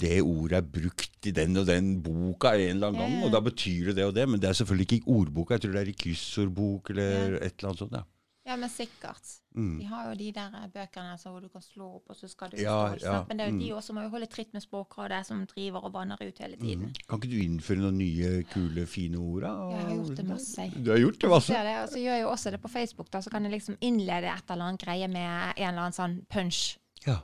[0.00, 3.40] det ordet er brukt i den og den boka en eller annen gang, og da
[3.44, 5.84] betyr det det og det, men det er selvfølgelig ikke i ordboka, jeg tror det
[5.84, 7.96] er i kryssordbok eller et eller annet sånt.
[8.00, 8.04] Ja.
[8.44, 9.22] Ja, men sikkert.
[9.56, 9.78] Mm.
[9.80, 12.28] De har jo de der eh, bøkene altså, hvor du kan slå opp, og så
[12.28, 13.06] skal du Ja, forstå.
[13.12, 13.22] ja.
[13.28, 13.76] Men det er jo de mm.
[13.78, 16.92] også må jo holde tritt med Språkrådet, som driver og banner ut hele tiden.
[17.08, 19.42] Kan ikke du innføre noen nye, kule, fine ord?
[19.46, 19.54] da?
[19.72, 20.68] Jeg har gjort det masse.
[20.76, 21.52] Du har gjort det masse?
[21.68, 23.10] Det, og så gjør jeg jo også det på Facebook.
[23.10, 26.18] da, Så kan jeg liksom innlede et eller annet greie med en eller annen sånn
[26.28, 27.18] punch-ord, Ja.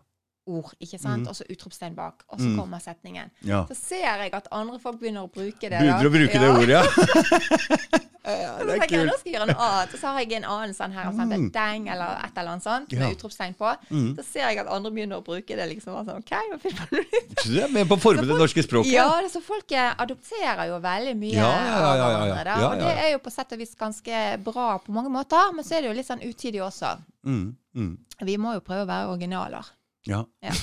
[0.48, 1.22] Ikke sant?
[1.22, 1.28] Mm.
[1.28, 2.56] Og så utropstegn bak, og så Mm.
[2.58, 3.30] kommer setningen.
[3.44, 3.64] ja.
[3.68, 5.70] Så ser jeg at andre folk begynner å bruke det.
[5.78, 6.84] Begynner å bruke det ordet, ja.
[8.30, 9.08] Ja, det er kult.
[9.08, 9.94] nå skal jeg gjøre noe annet.
[9.94, 11.50] Og så har jeg en annen sånn her, sånn, Mm.
[11.52, 12.98] deng eller et eller annet sånt, Ja.
[13.00, 13.70] med utropstegn på.
[13.90, 14.14] Mm.
[14.16, 15.68] Så ser jeg at andre begynner å bruke det.
[15.70, 17.34] liksom, og sånn, ok, hva finner du ut?
[17.38, 18.92] Så er med på å forme det norske språket?
[18.92, 22.04] Ja, så folk eh, adopterer jo veldig mye Ja, ja, ja, ja, ja.
[22.04, 22.44] av hverandre.
[22.44, 25.52] da, Ja, Og det er jo på sett og vis ganske bra på mange måter,
[25.54, 26.98] men så er det jo litt sånn utidig også.
[27.24, 27.98] Mm, mm.
[28.22, 29.64] Vi må jo prøve å være originaler.
[30.08, 30.22] Ja.
[30.40, 30.54] Ja.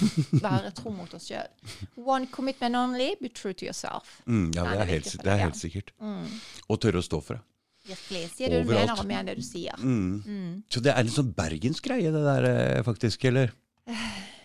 [0.41, 1.51] Være tro mot oss sjøl.
[2.01, 4.21] One commitment only, be true to yourself.
[4.25, 5.93] Mm, ja, det er helt, det er helt sikkert.
[6.67, 7.43] Og tørre å stå for det.
[7.87, 8.23] Virkelig.
[8.35, 9.77] Sier det du mener, og mener det du sier.
[9.79, 10.63] Mm.
[10.73, 13.53] Så det er en sånn bergensgreie, det der, eh, faktisk, eller?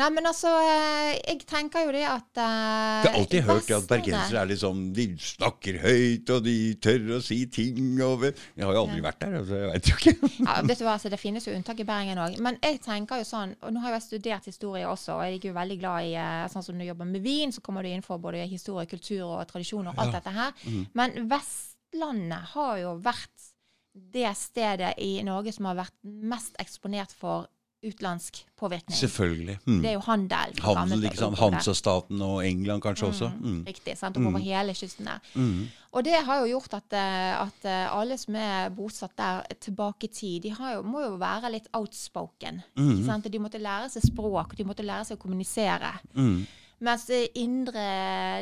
[0.00, 3.66] Nei, men altså, eh, jeg tenker jo det at uh, Jeg har alltid hørt at
[3.66, 8.24] Vestlandet- bergensere er litt sånn De snakker høyt, og de tør å si ting og
[8.24, 10.30] Jeg har jo aldri vært der, altså, jeg veit jo ikke.
[10.48, 12.40] Ja, vet du hva, altså, Det finnes jo unntak i Bergen òg.
[12.42, 15.38] Men jeg tenker jo sånn, og nå har jo jeg studert historie også, og jeg
[15.42, 17.92] er jo veldig glad i eh, sånn som du jobber med vin, så kommer du
[17.92, 20.56] inn for både historie, kultur og tradisjoner og alt dette her.
[20.64, 20.84] Mm.
[20.98, 23.50] Men Vestlandet har jo vært
[23.92, 27.51] det stedet i Norge som har vært mest eksponert for
[27.82, 28.96] utenlandsk påvirkning.
[28.96, 29.58] Selvfølgelig.
[29.66, 29.78] Mm.
[29.82, 30.54] Det er jo handel.
[30.62, 31.38] Handel, ikke sant.
[31.38, 33.30] Hansastaten og England kanskje også.
[33.40, 33.64] Mm.
[33.66, 33.96] Riktig.
[33.98, 35.18] sant, Og Over hele kysten der.
[35.34, 35.66] Mm.
[35.92, 40.08] Og det har jo gjort at, eh, at eh, alle som er bosatt der tilbake
[40.08, 42.62] i tid, de har jo, må jo være litt outspoken.
[42.78, 42.90] Mm.
[42.94, 43.30] Ikke sant?
[43.32, 45.92] De måtte lære seg språk, de måtte lære seg å kommunisere.
[46.14, 46.46] Mm.
[46.82, 47.82] Mens i indre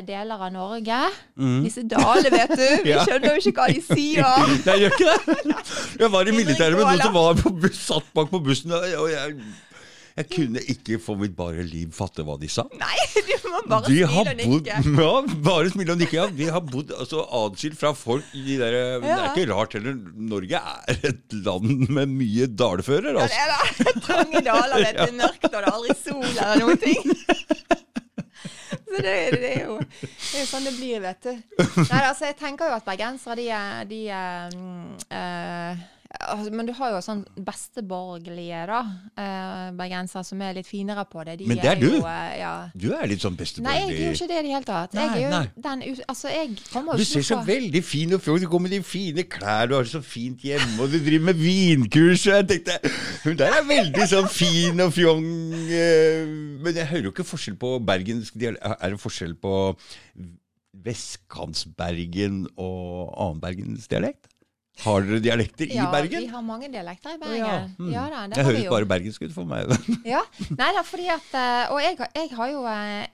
[0.07, 0.99] deler av Norge,
[1.61, 2.93] disse dalene, vet du, vi Mm.
[2.95, 3.03] Ja.
[3.05, 4.29] skjønner jo ikke hva de sier.
[4.65, 5.57] Nei, jeg gjør ikke det.
[6.01, 9.05] Jeg var i militæret med noen som var på buss, satt bak på bussen, og
[9.11, 9.35] jeg,
[10.17, 12.65] jeg kunne ikke for mitt bare liv fatte hva de sa.
[12.81, 12.97] Nei,
[13.29, 15.03] du må bare De har smile og bodd nikke.
[15.05, 15.13] ja,
[15.51, 16.17] bare smile og nikke.
[16.17, 16.25] Ja.
[16.41, 19.99] De har bodd altså, adskilt fra folk i de der, Det er ikke rart heller.
[20.33, 23.13] Norge er et land med mye dalfører.
[23.13, 23.37] Ja, Altså.
[23.37, 24.03] det er det.
[24.09, 25.15] Trange daler, vet du.
[25.21, 27.15] Mørkt, og det er aldri sol eller noen ting.
[28.91, 31.31] Så det, det, er jo, det er sånn det blir, vet du.
[31.87, 33.47] Nei, altså, jeg tenker jo at bergensere, de
[33.87, 34.01] de
[35.15, 35.83] uh,
[36.51, 38.79] Men du har jo sånn besteborgerlige, da.
[39.17, 41.37] eh, bergensere som er litt finere på det.
[41.39, 41.87] De Men det er du.
[41.87, 42.51] Jo, eh, ja.
[42.75, 43.63] Du er litt sånn besteborgerlig.
[43.63, 44.97] Nei, jeg er jo ikke det i det hele tatt.
[44.97, 48.39] Jeg er jo den Altså, jeg kommer Du ser så på veldig fin og fjong
[48.43, 51.25] Du går med de fine klær, du har det så fint hjemme, og du driver
[51.31, 52.27] med vinkurs.
[52.27, 52.93] Og jeg tenkte
[53.23, 55.25] Hun der er veldig sånn fin og fjong.
[55.71, 56.25] eh,
[56.61, 58.63] Men jeg hører jo ikke forskjell på bergensk dialekt.
[58.81, 59.55] Er det forskjell på
[60.81, 64.30] Vestkantsbergen og annen dialekt?
[64.79, 66.19] Har dere dialekter i Ja, Bergen?
[66.21, 67.37] vi har mange dialekter i Bergen.
[67.37, 67.47] ja.
[67.91, 68.11] Ja, Mm.
[68.11, 69.67] da, det Jeg høres bare bergensk ut for meg.
[70.05, 73.07] Ja, nei da, fordi at eh, Og jeg, jeg har jo eh,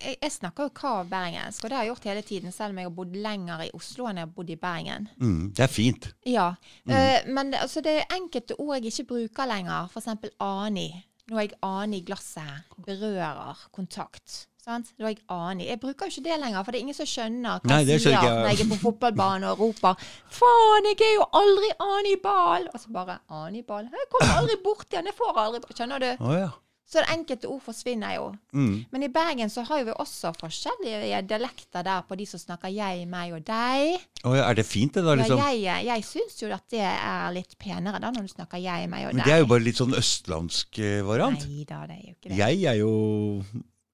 [0.00, 2.78] jeg, jeg snakker jo kav bergensk, og det har jeg gjort hele tiden, selv om
[2.78, 5.08] jeg har bodd lenger i Oslo enn jeg har bodd i Bergen.
[5.20, 6.12] Mm, det er fint.
[6.24, 6.54] Ja,
[6.88, 10.08] eh, Men det- altså, det er enkelte ord jeg ikke bruker lenger, f.eks.
[10.40, 11.04] ani.
[11.28, 12.64] Nå er jeg ani i glasset.
[12.86, 14.46] Berører kontakt.
[14.60, 14.92] Sant?
[14.96, 15.66] Det var jeg ani.
[15.70, 18.02] Jeg bruker jo ikke det lenger, for det er ingen som skjønner hva Nei, jeg
[18.04, 22.80] sier når jeg er på fotballbanen og roper 'Faen, jeg er jo aldri anibal!' Og
[22.80, 26.10] så bare 'Anibal?' Jeg kommer aldri borti han, jeg får aldri Skjønner du?
[26.20, 26.50] Oh, ja.
[26.90, 28.24] Så det enkelte ord forsvinner jo.
[28.52, 28.84] Mm.
[28.90, 33.04] Men i Bergen så har vi også forskjellige dialekter der på de som snakker jeg,
[33.06, 34.02] meg og deg.
[34.24, 34.48] Oh, ja.
[34.48, 35.14] Er det fint, det da?
[35.14, 35.44] Ja, liksom?
[35.62, 39.06] jeg jeg syns jo at det er litt penere da når du snakker jeg, meg
[39.06, 39.22] og deg.
[39.22, 41.46] Men det er jo bare litt sånn østlandsk eh, variant.
[41.46, 42.40] Nei da, det er jo ikke det.
[42.42, 42.90] Jeg er jo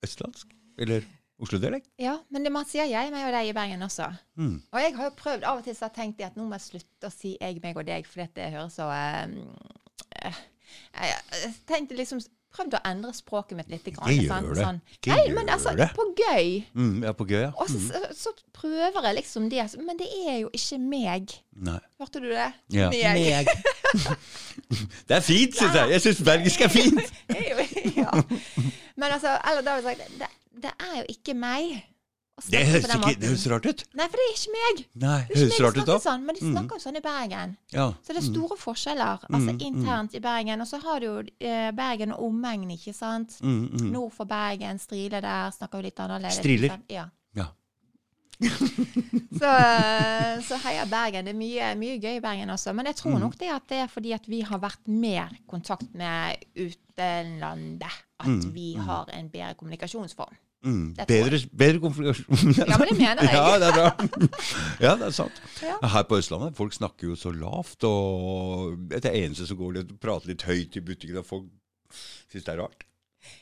[0.05, 0.53] østlandsk.
[0.79, 1.07] Eller
[1.41, 1.91] Oslo-dialekt.
[2.01, 4.07] Ja, men det, man sier jeg, meg og deg i Bergen også.
[4.41, 4.55] Mm.
[4.73, 6.57] Og jeg har jo prøvd, av og til så har jeg tenkt at nå må
[6.57, 9.37] jeg slutte å si jeg, meg og deg, for det høres så eh,
[10.25, 10.39] eh,
[10.97, 11.13] Jeg
[11.45, 12.25] jeg tenkte liksom
[12.57, 13.85] Prøvd å endre språket mitt litt.
[13.93, 14.47] Grann, sant?
[14.47, 14.63] gjør det.
[14.65, 14.79] Sånn.
[15.11, 16.47] Nei, men altså, på gøy.
[16.73, 17.51] Mm, ja, på gøy, ja.
[17.61, 17.91] Og så, Mm.
[17.91, 21.35] så, så prøver jeg liksom det, men det er jo ikke meg.
[21.53, 21.77] Nei.
[22.01, 22.47] Hørte du det?
[22.73, 22.89] Ja.
[22.89, 23.51] Meg.
[25.09, 25.91] Det er fint, syns jeg.
[25.93, 27.13] Jeg syns bergisk er fint.
[28.01, 28.11] Ja.
[28.97, 30.31] Men altså, eller da har vi sagt, det,
[30.65, 31.85] det er jo ikke meg.
[32.37, 33.83] Det høres, ikke, det høres rart ut.
[33.97, 34.81] Nei, for det er ikke meg.
[35.01, 35.95] Nei, Det høres rart ut da.
[36.05, 37.55] sånn, men de snakker jo sånn i Bergen.
[37.73, 37.87] Ja.
[38.05, 40.61] Så det er store forskjeller altså internt i Bergen.
[40.61, 43.39] Og så har du jo eh, Bergen og omegn, ikke sant.
[43.41, 43.87] Mm, mm.
[43.95, 46.43] Nord for Bergen, Strile der, snakker jo litt annerledes.
[46.43, 46.77] Striler.
[46.93, 47.07] Ja.
[48.37, 49.51] Så,
[50.49, 51.25] så heia Bergen.
[51.27, 52.73] Det er mye, mye gøy i Bergen også.
[52.77, 53.01] Men jeg Mm.
[53.03, 58.03] tror nok det at det er fordi at vi har vært mer kontakt med utenlandet.
[58.21, 60.37] At Mm, vi har en bedre kommunikasjonsform.
[60.65, 60.95] Mm.
[61.07, 62.55] Bedre, bedre konflikasjon.
[62.57, 63.35] Ja, men det mener jeg.
[63.37, 63.91] Ja, det er bra.
[64.81, 65.41] Ja, det er sant.
[65.63, 65.77] Ja.
[65.87, 70.29] Her på Østlandet, folk snakker jo så lavt, og det eneste som går litt, prater
[70.33, 71.45] litt høyt i butikken, og folk
[72.33, 72.83] syns det er rart.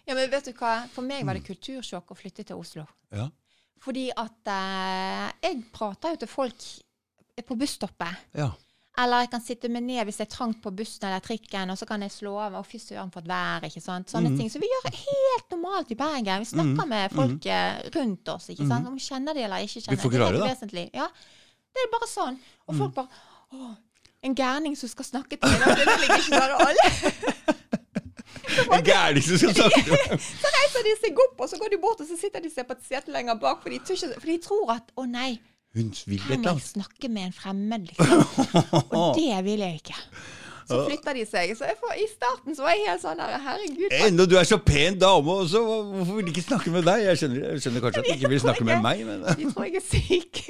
[0.08, 0.88] Ja, men vet du hva?
[0.92, 2.84] For meg var det kultursjokk å flytte til Oslo.
[3.14, 3.30] Ja.
[3.84, 6.68] Fordi at eh, jeg prater jo til folk
[7.44, 8.28] på busstoppet.
[8.38, 8.50] Ja.
[9.02, 11.78] Eller jeg kan sitte meg ned hvis det er trangt på bussen eller trikken, og
[11.80, 12.54] så kan jeg slå av.
[12.60, 14.12] Og fy søren for et vær, ikke sant.
[14.12, 14.36] Sånne mm.
[14.38, 14.52] ting.
[14.52, 16.44] Så vi gjør helt normalt i Bergen.
[16.44, 17.88] Vi snakker med folk mm.
[17.96, 18.86] rundt oss, ikke sant.
[18.86, 19.98] Om vi kjenner de eller ikke kjenner Mhm.
[19.98, 20.86] Vi får det er det.
[20.94, 21.08] Ja.
[21.74, 22.38] Det er bare sånn.
[22.68, 22.78] Og Mhm.
[22.84, 23.08] folk bare
[23.54, 23.76] Å,
[24.24, 25.76] en gærning som skal snakke til meg.
[25.78, 27.54] Det vil ikke bare alle.
[28.76, 32.04] En gærning som skal snakke Så reiser de seg opp, og så går de bort
[32.04, 34.38] og så sitter de seg på et sete lenger bak, for de, ikke, for de
[34.44, 35.32] tror at å nei,
[35.74, 36.70] Hun vil et eller annet.
[36.70, 38.24] snakke med en fremmed, liksom.
[38.94, 39.98] Og det vil jeg ikke.
[40.64, 41.50] Så flytta de seg.
[41.58, 43.92] Så får, i starten så var jeg helt sånn der Herregud.
[44.06, 47.02] Enda du er så pen dame også, hvorfor vil de ikke snakke med deg?
[47.04, 49.68] Jeg skjønner, jeg skjønner kanskje at de ikke vil snakke med meg, men De tror
[49.68, 50.40] jeg er syk.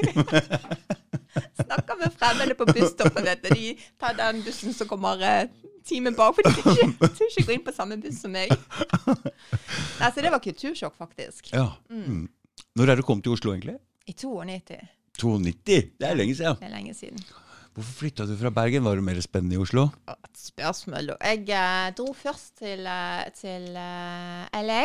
[1.65, 3.55] Snakker med fremmede på busstoppet, vet du.
[3.59, 5.19] De tar den bussen som kommer
[5.85, 8.53] eh, timen bak, for de tør ikke, gå inn på samme buss som meg.
[10.01, 11.53] Nei, så det var kultursjokk, faktisk.
[11.53, 11.71] Ja.
[11.93, 12.27] Mm.
[12.79, 13.77] Når er du kommet til Oslo, egentlig?
[14.09, 14.81] I 92.
[15.21, 15.81] 92?
[16.01, 16.57] Det er lenge siden.
[16.61, 17.21] Det er lenge siden.
[17.75, 18.85] Hvorfor flytta du fra Bergen?
[18.87, 19.89] Var det mer spennende i Oslo?
[20.11, 21.17] Et spørsmål.
[21.19, 24.85] Jeg eh, dro først til, eh, til uh, LA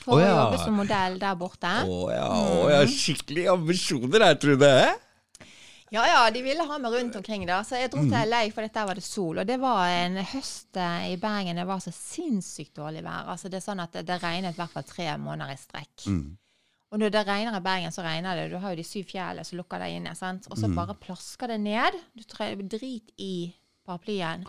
[0.00, 0.30] for Å, ja.
[0.30, 1.72] å jobbe som modell der borte.
[1.84, 4.72] Å ja, å, jeg har skikkelig ambisjoner her, Trude.
[5.94, 7.60] Ja ja, de ville ha meg rundt omkring, da.
[7.62, 9.38] Så jeg dro til LA, for der var det sol.
[9.42, 13.28] Og det var en høst eh, i Bergen det var så sinnssykt dårlig vær.
[13.30, 16.08] Altså det er sånn at det, det regnet i hvert fall tre måneder i strekk.
[16.10, 16.24] Mm.
[16.94, 18.48] Og når det regner i Bergen, så regner det.
[18.52, 20.14] Du har jo de syv fjellene som lukker deg inne.
[20.18, 20.46] sant?
[20.50, 20.74] Og så Mm.
[20.78, 21.92] bare plasker det ned.
[22.14, 22.22] Du
[22.68, 23.52] drit i
[23.86, 24.44] paraplyen.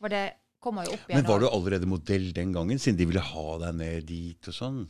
[0.00, 1.22] For det kommer jo opp igjen.
[1.22, 4.54] Men var du allerede modell den gangen, siden de ville ha deg med dit og
[4.54, 4.88] sånn?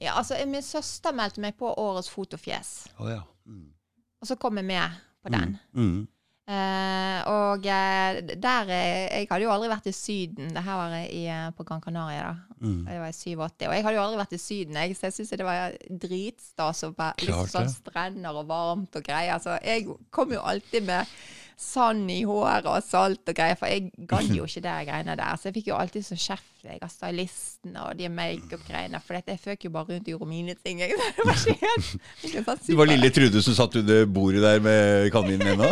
[0.00, 3.22] Ja, altså, Min søster meldte meg på Årets fotofjes, Å ja.
[3.46, 3.72] Mm.
[4.20, 4.90] og så kom jeg med
[5.22, 5.56] på den.
[5.72, 6.00] Mm.
[6.42, 10.50] Uh, og eh, der eh, Jeg hadde jo aldri vært i Syden.
[10.50, 11.22] Det her var i,
[11.56, 12.32] på Gran Canaria.
[12.32, 12.56] da.
[12.58, 12.80] Mm.
[12.88, 13.68] Det var i 87.
[13.68, 16.82] Og jeg hadde jo aldri vært i Syden, jeg, så jeg syns det var dritstas
[16.88, 19.38] og bare liksom sånn strender og varmt og greier.
[19.42, 21.14] Så jeg kom jo alltid med
[21.58, 25.36] sand i håret og salt og greier, for jeg gadd jo ikke det greiene der.
[25.38, 26.48] Så jeg fikk jo alltid så kjeft
[26.82, 30.78] av stylisten og de makeup-greiene, for jeg føk jo bare rundt og gjorde mine ting.
[30.84, 30.94] Jeg.
[31.16, 31.88] Det var ikke helt
[32.28, 35.68] ikke sånn Du var lille Trude som satt under bordet der med kaninen ennå?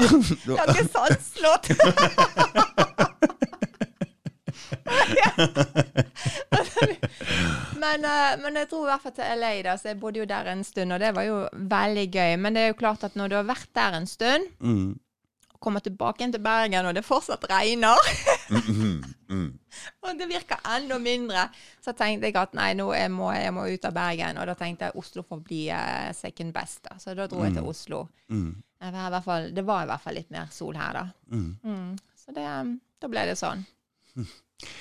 [0.59, 1.71] Ganske sandslått.
[7.81, 10.27] men, eh, men jeg dro i hvert fall til LA, da, så jeg bodde jo
[10.29, 11.39] der en stund, og det var jo
[11.71, 12.35] veldig gøy.
[12.43, 14.99] Men det er jo klart at når du har vært der en stund, Mm.
[15.61, 18.01] Kommer tilbake igjen til Bergen, og det fortsatt regner,
[18.51, 19.51] Mm, mm.
[20.03, 21.45] og det virker enda mindre,
[21.85, 24.41] så tenkte jeg at nei, nå jeg må jeg må ut av Bergen.
[24.43, 26.97] Og da tenkte jeg Oslo får bli eh, second best, da.
[26.99, 28.01] Så da dro jeg til Oslo.
[28.29, 28.57] Mm.
[28.81, 31.05] Det var, i hvert fall, det var i hvert fall litt mer sol her, da.
[31.31, 31.51] Mm.
[31.63, 31.99] Mm.
[32.19, 33.63] Så det, um, da ble det sånn.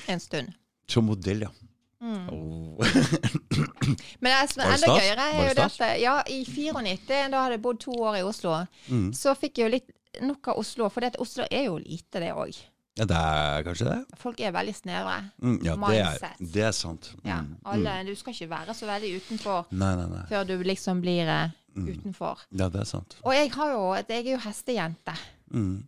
[0.09, 0.55] En stund.
[0.89, 1.53] Som modell, ja.
[2.01, 2.29] Mm.
[2.31, 2.79] Oh.
[4.23, 7.43] Men det som er enda gøyere, er jo det det at ja, i 94, da
[7.43, 8.55] hadde jeg bodd to år i Oslo,
[8.87, 9.09] Mm.
[9.13, 10.89] så fikk jeg jo litt nok av Oslo.
[10.89, 12.57] For Oslo er jo lite, det òg.
[12.99, 14.17] Ja, det er kanskje det?
[14.19, 15.17] Folk er veldig snevre.
[15.41, 17.11] Mm, ja, det er, det er sant.
[17.21, 17.29] Mm.
[17.29, 17.37] Ja,
[17.71, 20.23] alle, Du skal ikke være så veldig utenfor Nei, nei, nei.
[20.27, 21.85] før du liksom blir eh, Mm.
[21.93, 22.39] utenfor.
[22.51, 23.13] Ja, det er sant.
[23.23, 25.13] Og jeg, har jo, jeg er jo hestejente.
[25.53, 25.83] Mm.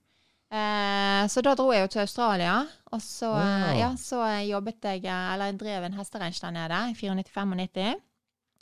[0.51, 2.53] Eh, så da dro jeg jo til Australia,
[2.93, 3.79] og så, eh, Wow.
[3.79, 7.95] ja, så jobbet jeg eh, Eller jeg drev en hesterange der nede i 94-95.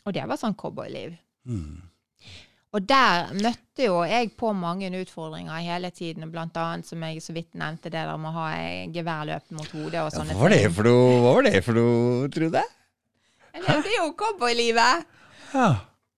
[0.05, 1.17] Og det var sånn cowboyliv.
[1.45, 1.81] Mm.
[2.77, 6.27] Og der møtte jo jeg på mange utfordringer hele tiden,
[6.61, 8.49] annet som jeg så vidt nevnte, det der med å ha
[8.93, 10.75] geværløp mot hodet og Ja, sånne hva var det ting.
[11.23, 12.61] hva var det for noe, Trude?
[13.57, 15.07] Det er jo cowboylivet!
[15.55, 15.69] Ja.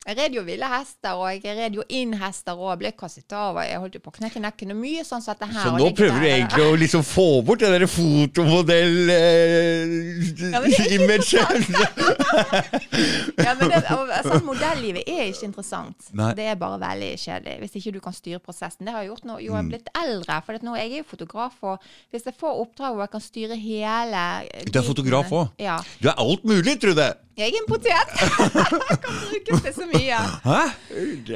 [0.01, 3.53] Jeg red jo ville hester, og jeg red jo inn hester og ble kastet av,
[3.59, 5.61] og jeg holdt jo på å knekke nekken, og mye sånn som dette her.
[5.67, 9.21] Så nå prøver du egentlig å liksom få bort det fotomodellimaget?
[13.41, 13.81] Ja, men det,
[14.25, 16.09] sånn, Modellivet er ikke interessant.
[16.17, 16.31] Nei.
[16.37, 17.55] Det er bare veldig kjedelig.
[17.61, 18.85] Hvis ikke du kan styre prosessen.
[18.87, 19.37] Det har jeg gjort nå.
[19.37, 19.65] Jo, jeg Mm.
[19.67, 20.41] er blitt eldre.
[20.45, 21.77] For nå, jeg er jo fotograf, og
[22.11, 24.23] hvis jeg får oppdrag hvor jeg kan styre hele
[24.71, 25.51] Du er fotograf også?
[25.61, 25.77] Ja.
[26.01, 27.13] Du er alt mulig, Trude!
[27.41, 28.11] Jeg er en potet!
[29.01, 30.19] kan brukes til så mye.
[30.45, 30.59] Hæ?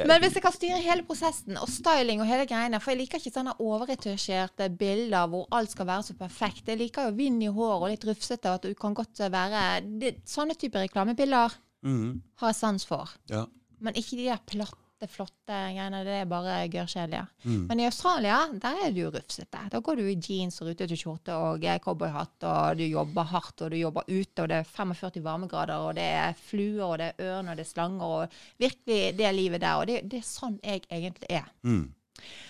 [0.06, 3.18] Men hvis jeg kan styre hele prosessen, og styling og hele greiene For jeg liker
[3.20, 6.70] ikke sånne overretusjerte bilder hvor alt skal være så perfekt.
[6.70, 9.66] Jeg liker jo vind i håret og litt rufsete, og at du kan godt være
[10.02, 12.10] det, Sånne typer reklamebilder mm.
[12.42, 13.10] har jeg sans for.
[13.32, 13.46] Ja.
[13.82, 16.00] Men ikke de der platte, flotte greiene.
[16.06, 17.20] Det er bare gørrkjedelig.
[17.44, 17.66] Mm.
[17.68, 19.60] Men i Australia, der er jo rufsete.
[19.72, 23.66] Da går du i jeans og rutete skjorte og eh, cowboyhatt, og du jobber hardt,
[23.66, 27.10] og du jobber ute, og det er 45 varmegrader, og det er fluer, og det
[27.12, 29.82] er ørn, og det er slanger, og virkelig det livet der.
[29.82, 31.52] Og det, det er sånn jeg egentlig er.
[31.68, 31.84] Mm.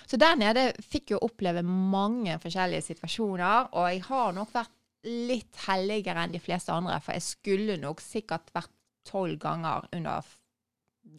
[0.07, 4.73] Så der nede fikk jeg oppleve mange forskjellige situasjoner, og jeg har nok vært
[5.07, 8.73] litt helligere enn de fleste andre, for jeg skulle nok sikkert vært
[9.07, 10.27] tolv ganger under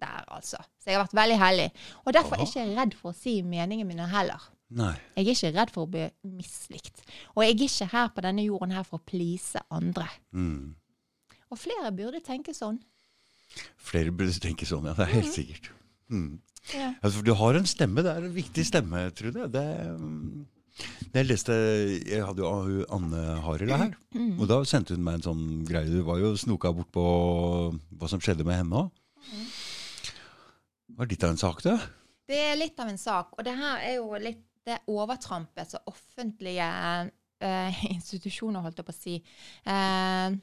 [0.02, 0.60] der, altså.
[0.82, 1.68] Så jeg har vært veldig heldig.
[2.06, 4.50] Og derfor er jeg ikke redd for å si meningene mine heller.
[4.78, 4.94] Nei.
[5.16, 6.08] Jeg er ikke redd for å bli
[6.38, 7.06] mislikt.
[7.36, 10.10] Og jeg er ikke her på denne jorden her for å please andre.
[10.36, 10.76] Mm.
[11.48, 12.82] Og flere burde tenke sånn.
[13.80, 14.96] Flere burde tenke sånn, ja.
[14.98, 15.72] Det er helt sikkert.
[16.12, 16.38] Mm.
[16.76, 16.92] Ja.
[17.00, 18.04] Altså, du har en stemme.
[18.04, 19.48] Det er en viktig stemme, Trude.
[19.54, 19.64] Det,
[19.96, 20.46] mm,
[21.14, 21.56] jeg leste
[22.06, 23.96] Jeg hadde jo Anne Harild her.
[24.16, 24.36] Mm.
[24.36, 25.90] Og da sendte hun meg en sånn greie.
[25.90, 27.06] Du var jo snoka bort på
[27.72, 28.92] hva som skjedde med henne òg.
[30.96, 31.78] Var litt av en sak, det.
[32.28, 33.34] Det er litt av en sak.
[33.38, 36.68] Og det her er jo litt det overtrampet som offentlige
[37.40, 39.16] eh, institusjoner, holdt jeg på å si,
[39.72, 40.38] eh,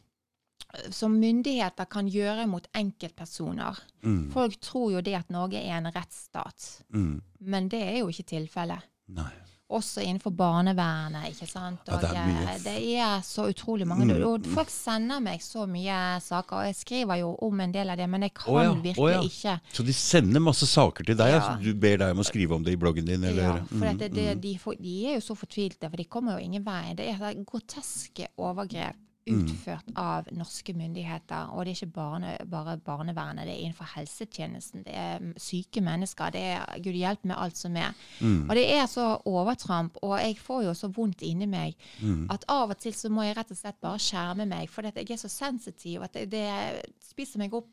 [0.90, 3.78] som myndigheter kan gjøre mot enkeltpersoner.
[4.02, 4.30] Mm.
[4.33, 7.20] Folk tror jo det at Norge er en rettsstat, Mm.
[7.40, 8.87] men det er jo ikke tilfellet.
[9.12, 9.30] Nei.
[9.72, 11.81] Også innenfor barnevernet, ikke sant.
[11.88, 12.42] Ja, det er mye.
[12.53, 14.05] eh, det er så utrolig mange.
[14.05, 14.22] Mm.
[14.29, 17.96] Og folk sender meg så mye saker, og jeg skriver jo om en del av
[17.96, 19.22] det, men jeg kan oh, ja, virkelig oh, ja.
[19.24, 19.55] ikke.
[19.72, 21.40] Så de sender masse saker til deg, Ja.
[21.40, 23.24] altså, du ber deg om å skrive om det i bloggen din?
[23.24, 23.42] Eller?
[23.42, 26.44] Ja, for Mm, det, det, de, de er jo så fortvilte, for de kommer jo
[26.44, 26.92] ingen vei.
[26.94, 29.13] Det er et groteske overgrep Mm.
[29.26, 31.50] Utført av norske myndigheter.
[31.52, 34.82] Og det er ikke barne, bare barnevernet, det er innenfor helsetjenesten.
[34.84, 36.30] Det er mm, syke mennesker.
[36.34, 37.94] Det er Gud hjelp med alt som er.
[38.20, 38.48] Mm.
[38.50, 42.26] Og det er så overtramp, og jeg får jo så vondt inni meg Mm.
[42.30, 45.10] at av og til så må jeg rett og slett bare skjerme meg, for jeg
[45.10, 47.66] er så sensitiv at det, det spiser meg opp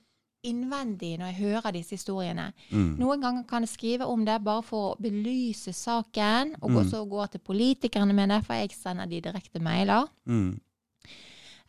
[0.43, 2.47] innvendig når jeg hører disse historiene.
[2.71, 2.95] Mm.
[2.97, 6.77] Noen ganger kan jeg skrive om det bare for å belyse saken, og Mm.
[6.81, 10.07] også gå til politikerne mine, for jeg sender de direkte mailer.
[10.25, 10.59] Mm.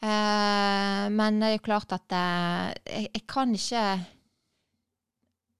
[0.02, 3.82] Eh, men det er jo klart at eh, jeg, jeg kan ikke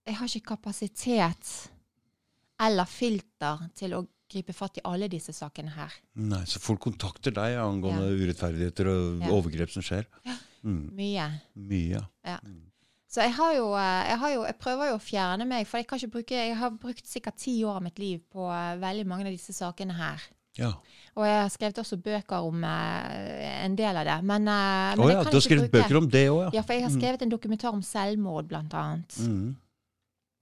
[0.03, 1.53] Jeg har ikke kapasitet
[2.63, 4.03] eller filter til å
[4.33, 5.95] gripe fatt i alle disse sakene her.
[6.19, 9.31] Nei, så folk kontakter deg angående urettferdigheter og Ja.
[9.35, 10.07] overgrep som skjer?
[10.63, 10.91] Mm.
[10.95, 11.27] Mye.
[11.59, 12.37] Mye, ja.
[13.13, 15.79] Så jeg har, jo, eh, jeg har jo Jeg prøver jo å fjerne meg, for
[15.83, 19.27] jeg bruke Jeg har brukt sikkert ti år av mitt liv på eh, veldig mange
[19.27, 20.23] av disse sakene her.
[20.59, 20.73] Ja.
[21.13, 24.19] Og jeg har skrevet også bøker om eh, en del av det.
[24.25, 26.51] Men, eh, men oh, ja, du har skrevet bruke- bøker om det òg, ja?
[26.57, 29.19] Ja, for jeg har skrevet en dokumentar om selvmord, blant annet.
[29.21, 29.51] Mm.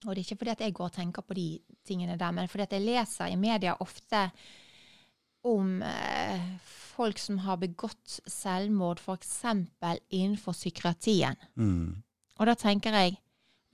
[0.07, 1.49] Og det er ikke fordi at jeg går og tenker på de
[1.87, 4.23] tingene der, men fordi at jeg leser i media ofte
[5.45, 6.47] om eh,
[6.95, 9.43] folk som har begått selvmord, f.eks.
[10.11, 11.37] innenfor psykiatrien.
[11.57, 12.03] Mm.
[12.39, 13.19] Og da tenker jeg,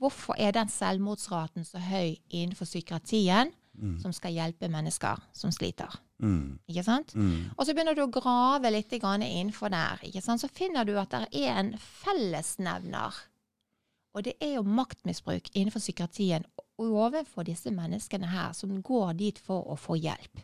[0.01, 3.99] hvorfor er den selvmordsraten så høy innenfor psykiatrien, Mm.
[4.01, 5.93] som skal hjelpe mennesker som sliter?
[6.23, 6.59] Mm.
[6.69, 7.15] Ikke sant?
[7.15, 7.51] Mm.
[7.57, 10.41] Og så begynner du å grave litt innenfor der, ikke sant?
[10.41, 13.13] så finner du at det er en fellesnevner.
[14.17, 16.45] Og det er jo maktmisbruk innenfor psykiatrien
[16.81, 20.41] overfor disse menneskene her, som går dit for å få hjelp.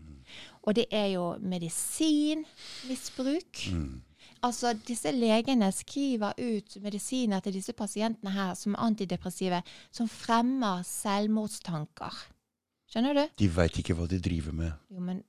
[0.63, 3.69] Og det er jo medisinmisbruk.
[3.73, 4.03] Mm.
[4.43, 9.63] Altså, disse legene skriver ut medisiner til disse pasientene her som antidepressive,
[9.95, 12.13] som fremmer selvmordstanker.
[12.93, 13.23] Skjønner du?
[13.41, 14.73] De veit ikke hva de driver med.
[14.93, 15.23] Jo, men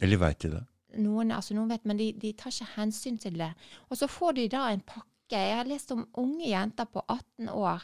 [0.00, 0.64] Eller veit de det?
[0.98, 3.50] noen, altså noen vet, men de, de tar ikke hensyn til det.
[3.90, 5.08] Og så får de da en pakke.
[5.34, 7.82] Jeg har lest om unge jenter på 18 år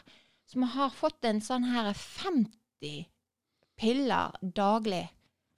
[0.49, 3.05] som har fått en sånn her 50
[3.77, 5.03] piller daglig,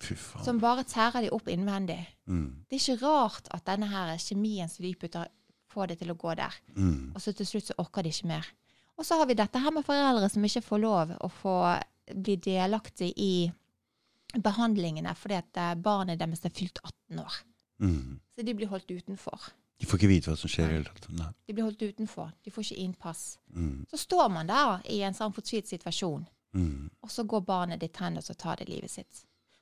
[0.04, 0.44] Fy faen.
[0.46, 2.00] som bare tærer de opp innvendig.
[2.28, 2.66] Mm.
[2.70, 5.28] Det er ikke rart at denne her kjemien som de putter,
[5.72, 6.56] får det til å gå der.
[6.76, 7.12] Mm.
[7.16, 8.48] Og så til slutt så orker de ikke mer.
[8.98, 11.56] Og så har vi dette her med foreldre som ikke får lov å få
[12.16, 13.32] bli delaktig i
[14.36, 17.38] behandlingene fordi at eh, barnet deres er fylt 18 år.
[17.80, 18.20] Mm.
[18.36, 19.50] Så de blir holdt utenfor.
[19.78, 21.28] De får ikke vite hva som skjer i det hele.
[21.46, 22.32] De blir holdt utenfor.
[22.44, 23.38] De får ikke innpass.
[23.54, 23.86] Mm.
[23.92, 26.90] Så står man der i en sånn fortvilt situasjon, Mm.
[27.04, 29.20] og så går barnet ditt hen og så tar det livet sitt.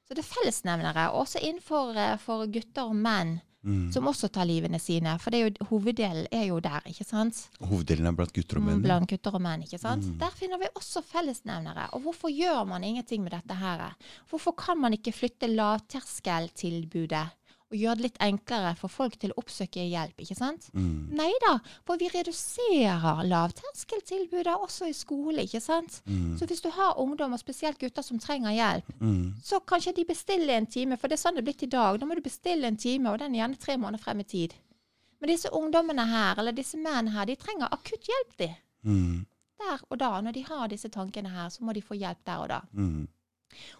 [0.08, 3.91] Så det er fellesnevnere, også innenfor eh, for gutter og menn, Mm.
[3.91, 5.15] som også tar livene sine.
[5.21, 7.39] For det jo, hoveddelen er jo der, ikke sant?
[7.65, 8.84] Hoveddelen er blant gutter og menn.
[8.84, 10.06] Blant gutter og menn, ikke sant?
[10.06, 10.19] Mm.
[10.21, 11.88] Der finner vi også fellesnevnere.
[11.97, 13.88] Og hvorfor gjør man ingenting med dette her?
[14.30, 17.25] Hvorfor kan man ikke flytte lavterskeltilbudet
[17.76, 20.70] og gjøre det litt enklere for folk til å oppsøke hjelp, ikke sant?
[20.74, 21.12] Mm.
[21.20, 26.00] Nei da, for vi reduserer lavterskeltilbudet også i skole, ikke sant?
[26.08, 26.36] Mm.
[26.40, 29.34] Så hvis du har ungdom, og spesielt gutter som trenger hjelp, Mm.
[29.44, 31.72] så kan ikke de bestille en time, for det er sånn det er blitt i
[31.72, 32.00] dag.
[32.00, 34.54] Da må du bestille en time, og den er gjerne tre måneder frem i tid.
[35.22, 38.50] Men disse ungdommene her, eller disse mennene her, de trenger akutt hjelp, de.
[38.86, 39.26] Mm.
[39.60, 42.38] Der og da, når de har disse tankene her, så må de få hjelp der
[42.44, 42.62] og da.
[42.74, 43.08] Mm.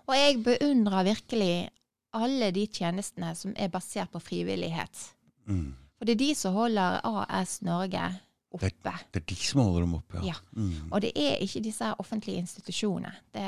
[0.08, 1.69] Og jeg beundrer virkelig
[2.15, 5.01] alle de tjenestene som er basert på frivillighet.
[5.49, 5.73] Mm.
[5.95, 8.08] For det er de som holder AS Norge
[8.56, 8.95] oppe.
[9.12, 10.34] Det er de som holder dem oppe, ja.
[10.34, 10.36] Ja.
[10.56, 10.91] Mm.
[10.91, 13.13] Og det er ikke disse offentlige institusjonene.
[13.36, 13.45] Det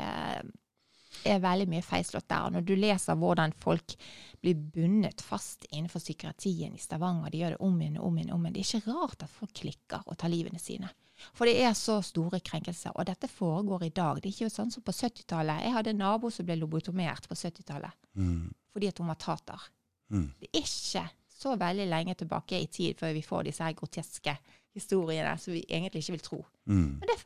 [1.32, 2.48] er veldig mye feilslått der.
[2.48, 3.96] Og når du leser hvordan folk
[4.44, 8.34] blir bundet fast innenfor psykiatrien i Stavanger, de gjør det om igjen og om igjen,
[8.36, 8.56] om igjen.
[8.58, 10.92] Det er ikke rart at folk klikker og tar livene sine.
[11.34, 12.92] For det er så store krenkelser.
[12.96, 14.20] Og dette foregår i dag.
[14.22, 15.64] Det er ikke sånn som på 70-tallet.
[15.66, 18.54] Jeg hadde en nabo som ble lobotomert på 70-tallet Mm.
[18.74, 19.62] fordi at hun var tater.
[20.10, 20.32] Mm.
[20.40, 21.04] Det er ikke
[21.38, 24.38] så veldig lenge tilbake i tid før vi får disse her groteske
[24.74, 26.40] historiene som vi egentlig ikke vil tro.
[26.66, 26.98] Mm.
[27.00, 27.18] Men det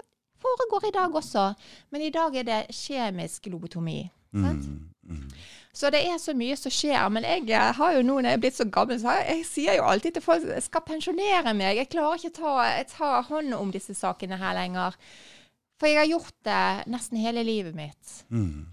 [0.42, 1.46] foregår i dag også.
[1.92, 4.10] Men i dag er det kjemisk lobotomi.
[4.32, 4.68] Sant?
[4.68, 4.91] Mm.
[5.08, 5.28] Mm.
[5.74, 7.10] Så det er så mye som skjer.
[7.16, 9.46] Men jeg eh, har jo nå når jeg er blitt så gammel, så jeg, jeg
[9.48, 11.78] sier jo alltid til folk jeg skal pensjonere meg.
[11.80, 14.98] Jeg klarer ikke å ta, ta hånd om disse sakene her lenger.
[15.80, 16.62] For jeg har gjort det
[16.94, 18.20] nesten hele livet mitt.
[18.30, 18.68] Mm.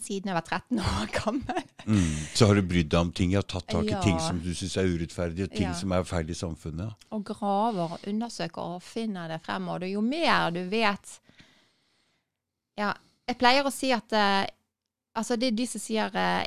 [0.00, 1.62] siden jeg var 13 år gammel.
[1.84, 2.12] Mm.
[2.34, 4.00] Så har du brydd deg om ting, ja, tatt tak i Ja.
[4.00, 5.74] ting som du syns er urettferdige, ting Ja.
[5.74, 6.94] som er feil i samfunnet.
[7.10, 9.68] Og graver og undersøker og finner det frem.
[9.68, 11.18] Og jo mer du vet
[12.78, 12.94] Ja,
[13.28, 14.46] jeg pleier å si at eh,
[15.16, 16.44] Altså, det er de som sier uh,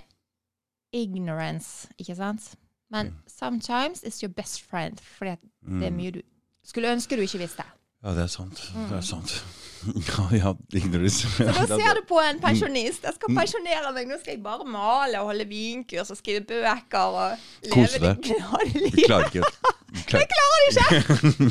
[0.93, 2.53] ignorance, ikke sant?
[2.93, 4.97] Men sometimes it's your best friend.
[5.17, 6.21] Fordi at det er mye du
[6.63, 7.63] skulle ønske du ikke visste.
[8.03, 8.59] Ja, det er sant.
[8.89, 9.33] Det er sant.
[9.83, 11.27] Ja, ja, ignorance.
[11.27, 13.03] Så da ser du på en pensjonist.
[13.03, 14.05] Jeg skal pensjonere meg.
[14.07, 17.41] Nå skal jeg bare male og holde vinkurs og skrive bøker og
[17.73, 18.21] Kose deg.
[18.21, 20.29] det Du klarer ikke du klarer.
[20.31, 21.01] Klarer de ikke?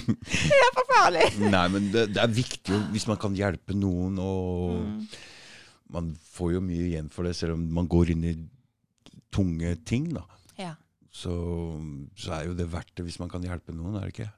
[0.49, 1.27] Det er forferdelig.
[1.53, 5.05] Nei, men det, det er viktig hvis man kan hjelpe noen, og Mm.
[5.93, 8.37] Man får jo mye igjen for det, selv om man går inn i
[9.33, 10.25] tunge ting, da.
[10.59, 10.75] Ja.
[11.13, 11.33] Så,
[12.17, 14.31] så er jo det verdt det hvis man kan hjelpe noen, er det ikke?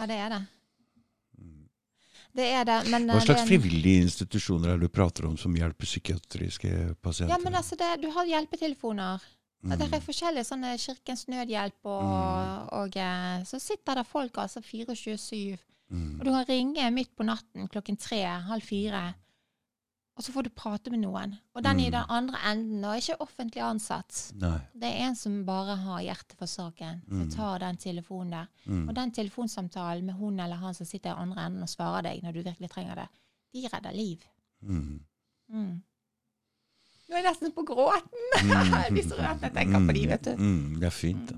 [0.00, 0.40] ja, det er det.
[2.30, 5.54] Det er det, men Hva eh, slags frivillige institusjoner er det du prater om som
[5.56, 6.70] hjelper psykiatriske
[7.02, 7.34] pasienter?
[7.34, 9.24] Ja, men altså, det, du har hjelpetelefoner.
[9.66, 9.74] Mm.
[9.76, 15.58] Det er forskjellige sånne Kirkens Nødhjelp, og, og eh, så sitter det folk altså 24-7.
[15.90, 16.20] Mm.
[16.20, 19.02] Og du kan ringe midt på natten klokken tre, halv fire,
[20.20, 21.30] og så får du prate med noen.
[21.56, 21.92] Og den i Mm.
[21.94, 24.18] den andre enden, og ikke offentlig ansatt.
[24.36, 24.58] Nei.
[24.76, 27.30] Det er en som bare har hjertet for saken, som Mm.
[27.34, 28.46] tar den telefonen der.
[28.66, 28.88] Mm.
[28.88, 32.22] Og den telefonsamtalen med hun eller han som sitter i andre enden og svarer deg
[32.22, 33.08] når du virkelig trenger det,
[33.54, 34.18] de redder liv.
[34.62, 35.00] Mm.
[35.50, 35.82] Mm.
[37.08, 38.26] Nå er jeg nesten på gråten.
[38.84, 40.36] jeg blir så rørt når jeg tenker på de, vet du.
[40.36, 41.36] Mm, det er fint, da.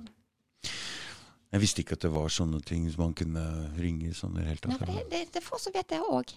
[1.53, 3.43] Jeg visste ikke at det var sånne ting som man kunne
[3.79, 4.87] ringe i sånn i det hele tatt.
[4.89, 6.33] det, det, det får så vet jeg òg.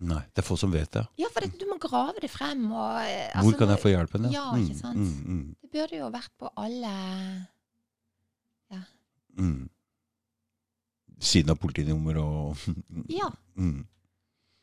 [0.00, 1.04] Nei, det er få som vet det.
[1.22, 2.64] Ja, for det, du må grave det frem.
[2.72, 4.26] Og, altså, Hvor kan jeg få hjelpen?
[4.32, 4.98] Ja, ikke sant?
[4.98, 6.90] Mm, mm, Det burde jo vært på alle
[8.74, 8.80] Ja.
[9.38, 9.68] mm.
[11.24, 12.56] Siden av politinummer og
[13.20, 13.86] Ja, mm,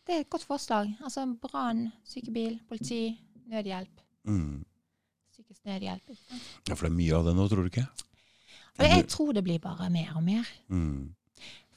[0.06, 0.92] det er et godt forslag.
[1.06, 3.18] Altså brann, sykebil, politi,
[3.48, 4.02] nødhjelp.
[4.28, 4.66] mm.
[5.32, 6.10] Psykisk nødhjelp.
[6.10, 6.48] Ikke sant?
[6.68, 7.88] Ja, for det er mye av det nå, tror du ikke?
[8.80, 10.48] Og jeg tror det blir bare mer og mer.
[10.68, 11.14] Mm.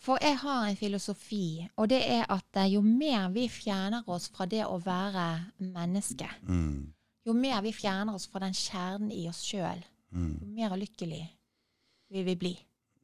[0.05, 4.29] For jeg har en filosofi, og det er at eh, jo mer vi fjerner oss
[4.35, 5.27] fra det å være
[5.61, 6.93] menneske, Mm.
[7.27, 9.81] jo mer vi fjerner oss fra den kjernen i oss sjøl,
[10.13, 10.35] Mm.
[10.43, 11.23] jo mer lykkelig
[12.13, 12.59] vil vi bli.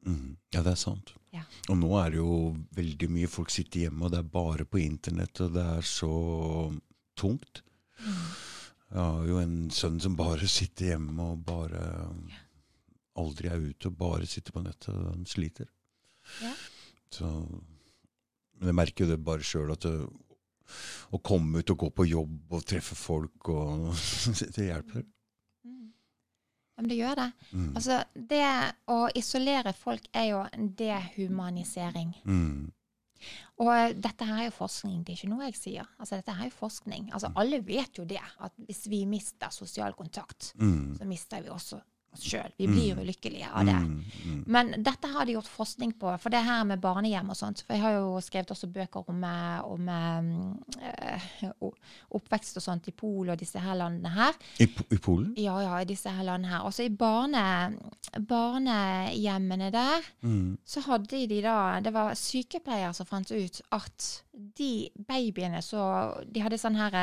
[0.05, 0.37] Mm.
[0.53, 1.13] Ja, det er sant.
[1.33, 1.41] Ja.
[1.69, 4.79] Og nå er det jo veldig mye folk sitter hjemme, og det er bare på
[4.81, 6.79] internett, og det er så
[7.17, 7.61] tungt.
[8.91, 12.09] Jeg har jo en sønn som bare sitter hjemme og bare
[13.17, 14.89] aldri er ute og bare sitter på nettet.
[14.93, 15.67] og Han sliter.
[16.41, 16.53] Ja.
[17.11, 17.27] Så
[18.61, 19.95] Men jeg merker jo det bare sjøl at det,
[21.11, 23.89] å komme ut og gå på jobb og treffe folk og
[24.55, 25.03] Det hjelper.
[25.65, 25.87] Mm.
[26.77, 27.29] Ja, men det gjør det.
[27.51, 27.71] Mm.
[27.75, 28.43] Altså, det
[28.87, 30.43] å isolere folk er jo
[30.79, 32.13] dehumanisering.
[32.25, 32.69] Mm.
[33.61, 35.89] Og dette her er jo forskning, det er ikke noe jeg sier.
[36.01, 37.11] Altså, dette her er jo forskning.
[37.13, 40.95] Altså, alle vet jo det, at hvis vi mister sosial kontakt, Mm.
[40.97, 41.81] så mister vi også
[42.13, 42.51] oss sjøl.
[42.59, 43.75] Vi blir jo lykkelige av det.
[43.75, 44.03] Mm.
[44.25, 44.43] Mm.
[44.51, 47.63] Men dette har de gjort forskning på, for det her med barnehjem og sånt.
[47.65, 51.71] For jeg har jo skrevet også bøker om, eh, om øh,
[52.11, 54.35] oppvekst og sånt i Polen og disse her landene her.
[54.59, 55.33] I, I Polen?
[55.39, 56.65] Ja, ja, i disse her landene her.
[56.67, 57.45] Også i barne,
[58.27, 60.57] barnehjemmene der, Mm.
[60.65, 65.81] så hadde de da Det var sykepleiere som fant ut at de babyene så
[66.31, 66.93] De hadde sånn her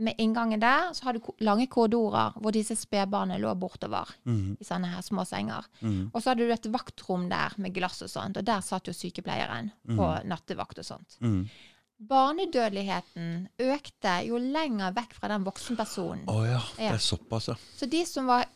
[0.00, 4.56] Med inngangen der så hadde du lange korridorer hvor disse spedbarna lå bortover Mm.
[4.60, 5.66] i sånne her små senger.
[5.82, 6.10] Mm.
[6.14, 8.92] Og så hadde du et vaktrom der med glass og sånt, og der satt jo
[8.96, 11.18] sykepleieren på nattevakt og sånt.
[11.20, 11.44] Mm.
[12.00, 16.24] Barnedødeligheten økte jo lenger vekk fra den voksenpersonen.
[16.30, 17.56] Å ja, det er såpass, ja.
[17.76, 18.46] Så de som var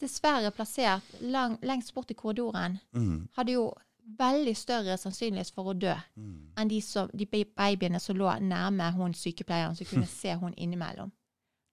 [0.00, 3.28] dessverre plassert lang, lengst bort i korridoren, Mm.
[3.36, 3.72] hadde jo
[4.18, 6.48] veldig større sannsynlighet for å dø Mm.
[6.56, 11.10] enn de, som, de babyene som lå nærme hun sykepleieren, som kunne se hun innimellom.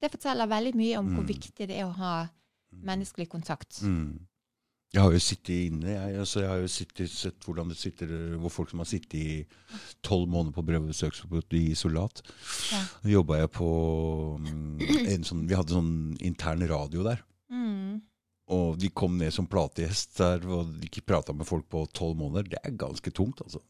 [0.01, 1.27] Det forteller veldig mye om hvor Mm.
[1.27, 2.27] viktig det er å ha
[2.73, 3.81] menneskelig kontakt.
[3.83, 4.19] Mm.
[4.93, 5.87] Jeg har jo sittet inne.
[5.89, 8.07] Jeg, altså, jeg har jo sittet, sett hvordan det sitter
[8.37, 9.45] hvor folk som har sittet i
[10.05, 12.21] tolv måneder på brevbesøksforbud i isolat.
[12.71, 12.81] Ja.
[13.09, 13.69] Jobba jeg på
[14.37, 14.81] mm,
[15.15, 17.23] en sånn Vi hadde sånn intern radio der.
[17.49, 18.01] Mm.
[18.51, 22.17] Og de kom ned som plategjest der, og de ikke prata med folk på tolv
[22.19, 22.49] måneder.
[22.51, 23.61] Det er ganske tungt, altså.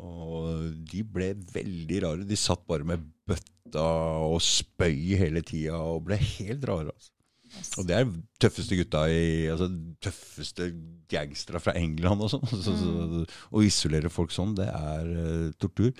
[0.00, 2.28] Og de ble veldig rare.
[2.28, 3.86] De satt bare med bøtta
[4.26, 6.92] og spøy hele tida og ble helt rare.
[6.92, 7.12] altså.
[7.50, 7.72] Yes.
[7.80, 9.66] Og det er tøffeste gutta i altså
[10.04, 10.68] Tøffeste
[11.10, 12.46] gangstere fra England og sånn.
[12.46, 15.90] Så, så, å isolere folk sånn, det er uh, tortur.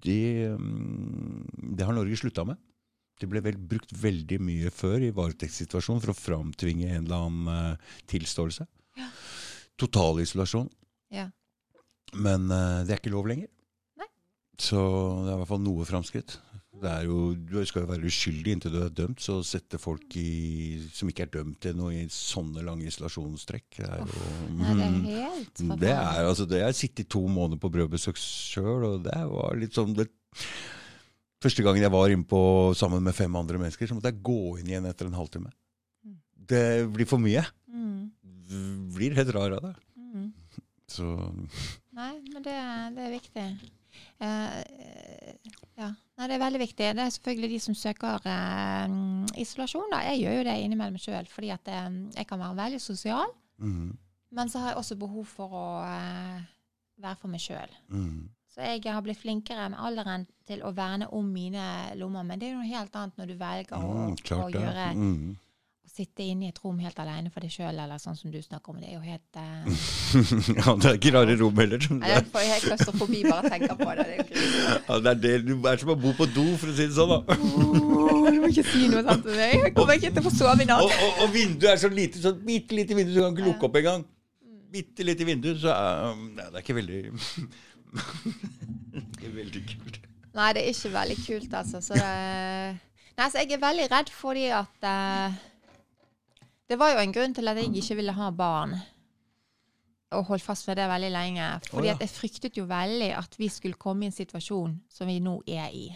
[0.00, 1.44] Det, um,
[1.76, 2.58] det har Norge slutta med.
[3.20, 7.50] Det ble vel brukt veldig mye før i varetektssituasjonen for å framtvinge en eller annen
[7.54, 8.66] eh, tilståelse.
[9.80, 10.68] Total isolasjon.
[11.12, 11.28] Ja.
[12.16, 13.48] Men uh, det er ikke lov lenger.
[14.00, 14.08] Nei.
[14.60, 14.80] Så
[15.24, 16.36] det er i hvert fall noe framskritt.
[16.80, 19.76] Det er jo, du skal jo være uskyldig inntil du er dømt, så å sette
[19.80, 24.28] folk i, som ikke er dømt til noe i sånne lange isolasjonstrekk Det er jo
[24.56, 28.20] Nei, det er helt det er, altså, det, Jeg har sittet to måneder på brødbesøk
[28.22, 30.08] sjøl, og det var litt sånn det,
[31.40, 32.40] Første gangen jeg var inne på
[32.76, 35.52] sammen med fem andre mennesker, så måtte jeg gå inn igjen etter en halvtime.
[36.50, 37.44] Det blir for mye.
[37.70, 38.10] Mm,
[38.50, 38.56] Du
[38.96, 39.74] blir helt rar av det.
[39.96, 40.32] mm.
[40.90, 41.06] Så
[41.94, 42.56] Nei, men det,
[42.96, 43.44] det er viktig.
[44.20, 44.56] Eh,
[45.78, 45.88] ja.
[46.18, 46.88] Nei, det er veldig viktig.
[46.98, 48.96] Det er selvfølgelig de som søker eh,
[49.40, 49.86] isolasjon.
[49.94, 50.02] Da.
[50.10, 51.88] Jeg gjør jo det innimellom sjøl, fordi at eh,
[52.18, 53.32] jeg kan være veldig sosial.
[53.62, 53.92] mm,
[54.36, 56.42] Men så har jeg også behov for å eh,
[57.00, 57.72] være for meg sjøl.
[57.88, 58.20] mm.
[58.50, 61.62] Så jeg har blitt flinkere med alderen til å verne om mine
[62.00, 62.24] lommer.
[62.26, 65.36] Men det er jo noe helt annet når du velger å, Mm, å gjøre Mm.
[65.86, 68.38] å sitte inne i et rom helt alene for deg sjøl, eller sånn som du
[68.42, 68.80] snakker om.
[68.80, 69.70] Det er jo helt uh,
[70.66, 71.78] ja, det er ikke rare rom heller.
[71.78, 72.14] skjønner Nei, du.
[72.18, 74.06] Jeg får helt klaustrofobi bare å tenke på det.
[74.06, 74.26] det er.
[74.90, 76.94] Ja, det er det det er som å bo på do, for å si det
[76.98, 77.14] sånn.
[77.14, 77.38] da.
[78.30, 79.54] Du må ikke si noe sånt til meg.
[79.62, 80.94] Jeg kommer ikke til å få sove i Og, natt.
[81.06, 83.78] og, og vinduet er så lite, sånn bitte lite vindu, du kan ikke lukke opp
[83.82, 84.06] engang.
[84.70, 86.98] Bitte lite vindu, så er, nei, det er ikke veldig
[87.90, 89.98] Det er veldig kult.
[90.36, 91.80] Nei, det er ikke veldig kult, altså.
[91.82, 92.10] Så det,
[93.18, 95.38] nei, så jeg er veldig redd fordi at uh,
[96.70, 98.76] Det var jo en grunn til at jeg ikke ville ha barn.
[100.14, 101.48] Og holdt fast ved det veldig lenge.
[101.70, 101.94] Fordi oh, ja.
[101.98, 105.36] at jeg fryktet jo veldig at vi skulle komme i en situasjon som vi nå
[105.46, 105.88] er i.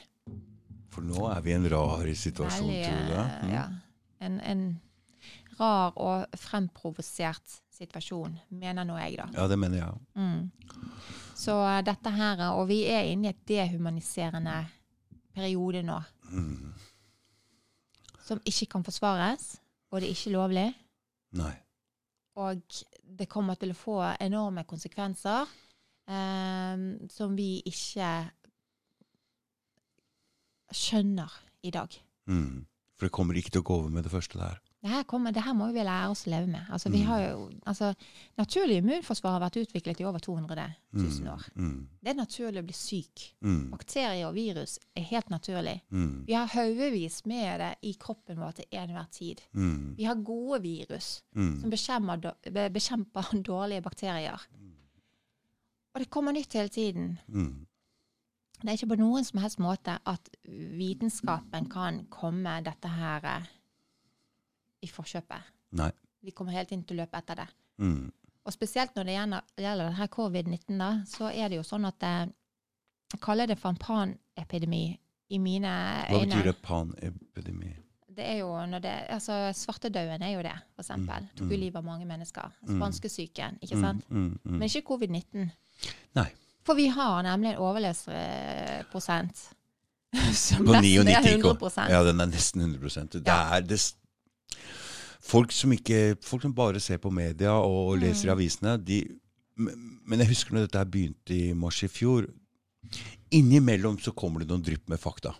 [0.94, 3.24] For nå er vi i en rar situasjon, Veldig, tror du det?
[3.24, 3.54] eh, Mm.
[3.54, 3.64] ja.
[4.24, 4.80] En, en
[5.58, 9.26] rar og fremprovosert situasjon, mener nå jeg, da.
[9.34, 9.92] Ja, det mener jeg.
[10.14, 10.50] Mm.
[11.34, 14.60] Så eh, dette her, og vi er inne i et dehumaniserende
[15.34, 16.72] periode nå, Mm.
[18.24, 19.56] som ikke kan forsvares,
[19.90, 20.68] og det er ikke lovlig.
[21.36, 21.52] Nei.
[22.40, 22.62] Og
[23.18, 25.44] det kommer til å få enorme konsekvenser
[26.08, 28.08] eh, som vi ikke
[30.74, 31.30] skjønner
[31.62, 31.94] i dag.
[32.26, 32.64] Mm.
[32.96, 34.60] For det kommer ikke til å gå over med det første der.
[34.84, 36.66] Det her, kommer, det her må vi lære oss å leve med.
[36.68, 37.06] Altså, vi Mm.
[37.08, 37.94] har jo, altså,
[38.36, 41.46] naturlig immunforsvar har vært utviklet i over 200 000 år.
[41.56, 41.88] Mm.
[42.02, 43.22] Det er naturlig å bli syk.
[43.40, 43.70] Mm.
[43.70, 45.80] Bakterier og virus er helt naturlig.
[45.90, 46.26] Mm.
[46.26, 49.40] Vi har haugevis med det i kroppen vår til enhver tid.
[49.54, 49.94] Mm.
[49.96, 51.60] Vi har gode virus Mm.
[51.62, 54.38] som bekjemper, dårlige bakterier.
[55.94, 57.18] Og det kommer nytt hele tiden.
[57.28, 57.66] Mm.
[58.60, 63.42] Det er ikke på noen som helst måte at vitenskapen kan komme dette her eh,
[64.84, 65.50] i forkjøpet.
[65.80, 65.90] Nei.
[66.24, 67.46] Vi kommer hele tiden til å løpe etter det.
[67.82, 68.10] Mm.
[68.44, 72.26] Og spesielt når det gjelder, denne covid-19, da, så er det jo sånn at eh,
[73.14, 74.84] Jeg kaller det for en panepidemi
[75.30, 75.70] i mine
[76.10, 76.28] Hva øyne.
[76.34, 77.72] betyr det panepidemi?
[78.14, 81.24] Det er jo når det, altså Svartedauden er jo det, for eksempel.
[81.34, 81.60] Tok jo mm.
[81.64, 82.52] livet av mange mennesker.
[82.68, 84.04] Spanskesyken, ikke Mm, sant?
[84.10, 84.28] Mm.
[84.44, 84.58] Mm.
[84.58, 85.48] Men ikke covid-19.
[86.14, 86.28] Nei.
[86.64, 89.42] For vi har nemlig en overlevelsesprosent
[90.14, 93.80] På nesten er 99, 100 Ja, den er nesten 100% Det er det
[95.24, 98.34] Folk som ikke Folk som bare ser på media og leser i Mm.
[98.36, 99.04] avisene, de
[99.56, 102.26] Men jeg husker når dette her begynte i mars i fjor.
[103.30, 105.34] Innimellom så kommer det noen drypp med fakta.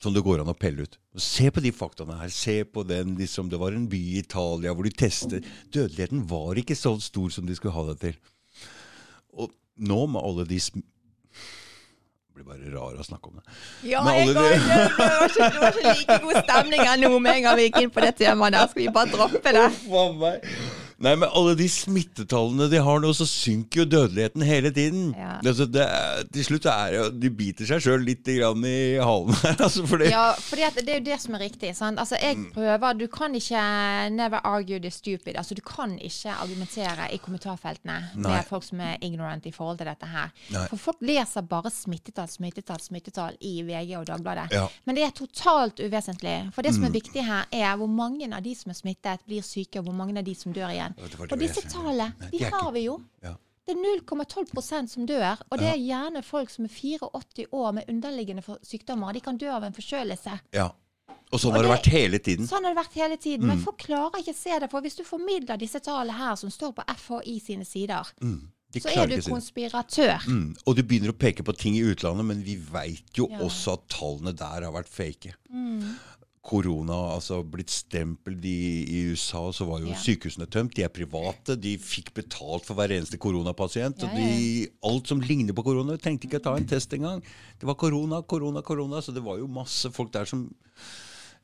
[0.00, 0.98] Som det går an å pelle ut.
[1.20, 2.28] Se på de faktaene her.
[2.32, 6.54] Se på den liksom, Det var en by i Italia hvor de testet Dødeligheten var
[6.56, 8.16] ikke så stor som de skulle ha det til.
[9.36, 10.58] Og nå med alle de
[12.34, 13.56] blir bare rar å snakke om det.
[13.90, 14.60] Ja, jeg går, det,
[14.98, 17.82] var ikke, det var ikke like god stemning her nå med en gang vi gikk
[17.82, 18.70] inn på det temaet der.
[18.70, 19.66] Skal vi bare droppe det?
[19.90, 20.30] Oh.
[21.00, 25.14] Nei, men alle de smittetallene de har nå, så synker jo dødeligheten hele tiden.
[25.16, 25.38] Ja.
[25.40, 25.86] Altså, det
[26.34, 29.56] til slutt er det, de biter seg sjøl litt grann i halen her.
[29.64, 31.72] Altså, for det, Ja, fordi at det er jo det som er riktig.
[31.78, 31.98] Sant?
[32.00, 32.50] Altså, jeg Mm.
[32.54, 33.62] prøver Du kan ikke
[34.12, 35.36] never argue the stupid.
[35.36, 38.30] Altså, du kan ikke argumentere i kommentarfeltene Nei.
[38.36, 40.30] med folk som er ignorant i forhold til dette her.
[40.52, 40.66] Nei.
[40.68, 44.52] For folk leser bare smittetall, smittetall, smittetall i VG og Dagbladet.
[44.52, 44.66] Ja.
[44.68, 44.84] Mm.
[44.86, 46.36] Men det er totalt uvesentlig.
[46.54, 49.42] For det som er viktig her, er hvor mange av de som er smittet, blir
[49.42, 50.89] syke, og hvor mange av de som dør igjen.
[50.96, 53.00] Det det Og disse tallene, de har vi jo.
[53.22, 53.34] Ja.
[53.66, 57.84] Det er 0,12% som dør, og det er gjerne folk som er 84 år med
[57.88, 59.12] underliggende sykdommer.
[59.14, 60.40] De kan dø av en forkjølelse.
[60.52, 60.70] ja.
[61.32, 62.46] Og sånn har det det- vært hele tiden.
[62.48, 63.42] Sånn har det vært hele tiden.
[63.44, 63.46] Mm.
[63.46, 64.68] Men folk klarer ikke å se det.
[64.68, 68.48] For hvis du formidler disse tallene her, som står på FHI sine sider, Mm.
[68.74, 70.18] Så er du konspiratør.
[70.26, 70.56] Mm.
[70.66, 73.38] Og du begynner å peke på ting i utlandet, men vi veit jo Ja.
[73.38, 75.34] også at tallene der har vært fake.
[75.52, 75.96] Mm.
[76.42, 79.98] Korona, altså blitt stempel i, I USA så var jo Ja.
[80.00, 80.72] sykehusene tømt.
[80.74, 81.56] De er private.
[81.60, 84.00] De fikk betalt for hver eneste koronapasient.
[84.00, 87.20] Ja, og de, alt som ligner på korona, trengte ikke å ta en test engang.
[87.60, 89.02] Det var korona, korona, korona.
[89.04, 90.48] Så det var jo masse folk der som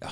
[0.01, 0.11] Ja,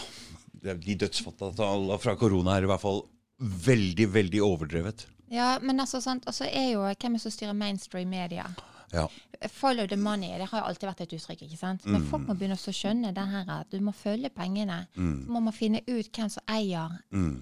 [0.65, 3.03] de dødsfallene fra korona er i hvert fall
[3.41, 5.07] veldig, veldig overdrevet.
[5.33, 8.47] Ja, men altså, sant, og så er jo hvem er det som styrer mainstream media?
[8.95, 9.09] Ja.
[9.51, 11.43] Follow the money, det har jo alltid vært et uttrykk.
[11.49, 11.85] ikke sant?
[11.91, 14.87] Men folk må begynne å skjønne det her at du må følge pengene.
[14.95, 16.95] Så må man finne ut hvem som eier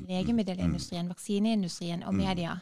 [0.09, 2.57] legemiddelindustrien, vaksineindustrien og media.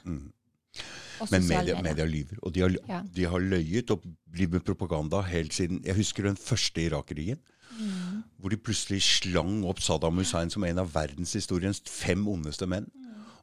[1.20, 2.38] Og Men media, media lyver.
[2.42, 3.02] Og de har, Ja.
[3.02, 7.38] de har løyet og blitt med propaganda helt siden Jeg husker den første Irak-krigen.
[7.78, 8.22] Mm.
[8.38, 12.86] Hvor de plutselig slang opp Saddam Hussein som en av verdenshistoriens fem ondeste menn.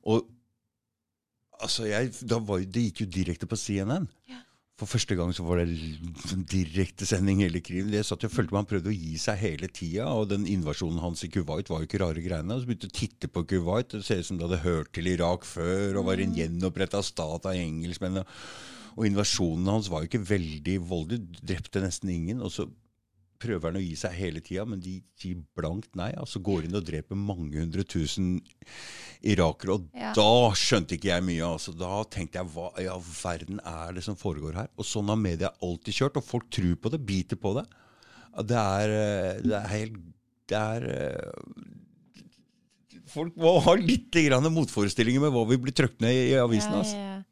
[0.06, 0.28] Og
[1.62, 4.08] altså, jeg, da var, Det gikk jo direkte på CNN.
[4.30, 4.41] Ja.
[4.78, 5.74] For første gang så var det
[6.52, 7.90] direktesending hele krigen.
[7.96, 10.06] Jeg satt og følte man prøvde å gi seg hele tida.
[10.14, 12.54] Og den invasjonen hans i Kuwait var jo ikke rare greiene.
[12.54, 13.96] Og så begynte jeg å titte på Kuwait.
[13.96, 17.50] Det ser ut som det hadde hørt til Irak før og var en gjenoppretta stat
[17.50, 18.28] av engelskmennene.
[18.98, 21.42] Og invasjonen hans var jo ikke veldig voldelig.
[21.42, 22.46] Drepte nesten ingen.
[22.46, 22.70] Og så
[23.40, 26.12] prøver han å gi seg hele tida, men de sier blankt nei.
[26.18, 28.42] Altså går inn og dreper mange hundre tusen
[29.24, 29.76] irakere.
[29.78, 30.14] Og Ja.
[30.14, 30.28] da
[30.58, 31.44] skjønte ikke jeg mye.
[31.54, 31.74] Altså.
[31.78, 34.68] Da tenkte jeg hva i all verden er det som foregår her?
[34.78, 37.66] Og sånn har media alltid kjørt, og folk tror på det, biter på det.
[38.48, 39.98] Det er, eh, det er helt
[40.48, 41.32] Det er eh,
[43.08, 46.76] Folk må ha litt grann motforestillinger med hva vi blir trøkt ned i, i avisene.
[46.76, 46.96] Ja, Altså.
[46.96, 47.24] ja, ja.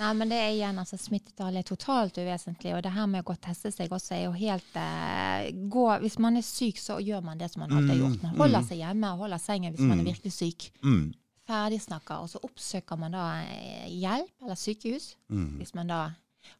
[0.00, 2.72] Nei, men det er igjen, altså Smittetallet er totalt uvesentlig.
[2.72, 5.86] Og det her med å gå og teste seg også er jo helt eh, gå,
[6.00, 8.22] Hvis man er syk, så gjør man det som man alltid har gjort.
[8.24, 10.70] Man holder seg hjemme og holder sengen hvis man er virkelig syk.
[10.80, 11.04] Mm,
[11.50, 12.24] Ferdigsnakker.
[12.24, 15.12] Og så oppsøker man da eh, hjelp eller sykehus.
[15.28, 15.52] mm.
[15.60, 16.00] Hvis man da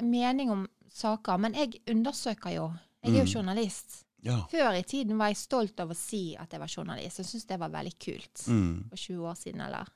[0.00, 0.62] mening om
[0.94, 2.70] saker, men jeg undersøker jo.
[3.04, 3.32] Jeg er jo Mm.
[3.34, 4.04] journalist.
[4.26, 4.42] Ja.
[4.50, 7.22] Før i tiden var jeg stolt av å si at jeg var journalist.
[7.22, 8.44] Jeg syntes det var veldig kult.
[8.48, 8.74] Mm.
[8.90, 9.88] For 20 år siden, eller.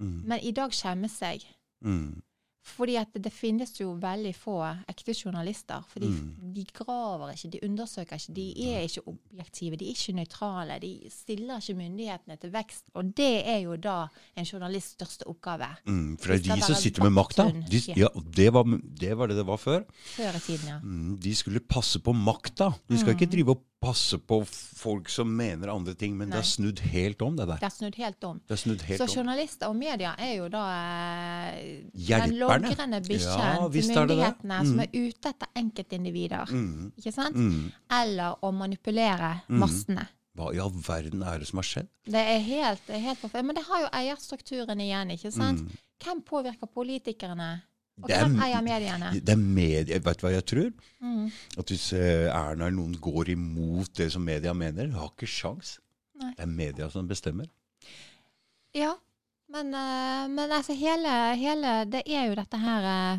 [0.00, 0.16] Mm.
[0.32, 1.46] Men i dag skjemmes jeg.
[1.86, 2.20] Mm.
[2.62, 4.58] Fordi at det finnes jo veldig få
[4.88, 5.80] ekte journalister.
[5.88, 6.52] For de, Mm.
[6.54, 10.76] de graver ikke, de undersøker ikke, de er ikke objektive, de er ikke nøytrale.
[10.82, 12.84] De stiller ikke myndighetene til vekst.
[12.94, 14.06] Og det er jo da
[14.36, 15.70] en journalists største oppgave.
[15.86, 16.18] Mm.
[16.20, 17.48] For det er de som sitter med makta.
[17.70, 18.64] De, ja, det, var,
[19.00, 19.84] det var det det var før.
[20.16, 20.78] Før i tiden, ja.
[20.82, 21.16] Mm.
[21.20, 22.72] De skulle passe på makta.
[22.90, 26.46] De skal ikke drive og passe på folk som mener andre ting, men det er
[26.46, 27.60] snudd helt om, det der.
[27.62, 28.40] Det er snudd helt om.
[28.52, 31.60] Snudd helt Så journalister og media er jo da eh,
[31.96, 36.52] den logrende bikkjen Ja, til myndighetene er myndighetene som er ute etter enkeltindivider.
[36.52, 36.90] Mm.
[37.00, 37.40] Ikke sant?
[37.40, 37.70] Mm.
[38.00, 40.04] Eller å manipulere massene.
[40.36, 41.88] Hva i all verden er det som har skjedd?
[42.06, 43.48] Det er helt, helt forferdelig.
[43.48, 45.64] Men det har jo eierstrukturen igjen, ikke sant?
[45.64, 45.80] Mm.
[46.04, 47.50] Hvem påvirker politikerne?
[48.02, 49.12] Og Det er- hvem eier mediene?
[49.20, 50.72] Det er medier, Vet du hva jeg tror?
[51.02, 51.30] Mm.
[51.58, 55.78] At hvis eh, Erna eller noen går imot det som media mener, har ikke sjans.
[56.20, 56.34] Nei.
[56.36, 57.46] Det er media som bestemmer.
[58.74, 58.94] Ja,
[59.50, 63.18] men, eh, men altså hele, hele Det er jo dette her eh,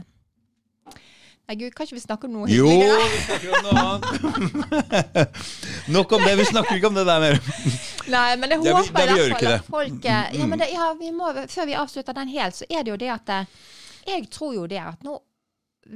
[1.50, 5.42] Nei, gud, kan ikke vi snakke om noe Jo, vi snakker om noe annet!
[5.96, 7.40] Nok om det, vi snakker ikke om det der mer.
[8.16, 10.70] Nei, men jeg er håper er vi i hvert fall at folk ja, men det,
[10.72, 13.34] ja, vi må, Før vi avslutter den helt, så er det jo det at
[14.08, 15.18] Jeg tror jo det at nå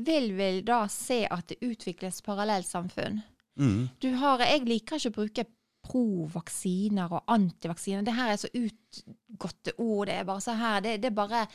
[0.06, 3.22] vil vi da se at det utvikles parallellsamfunn.
[3.62, 3.88] Mm.
[4.02, 5.46] Du har, jeg liker ikke å bruke
[5.86, 8.04] pro-vaksiner og antivaksiner.
[8.06, 10.08] Det her er så utgåtte ord.
[10.10, 11.46] Det er bare så her, det, det bare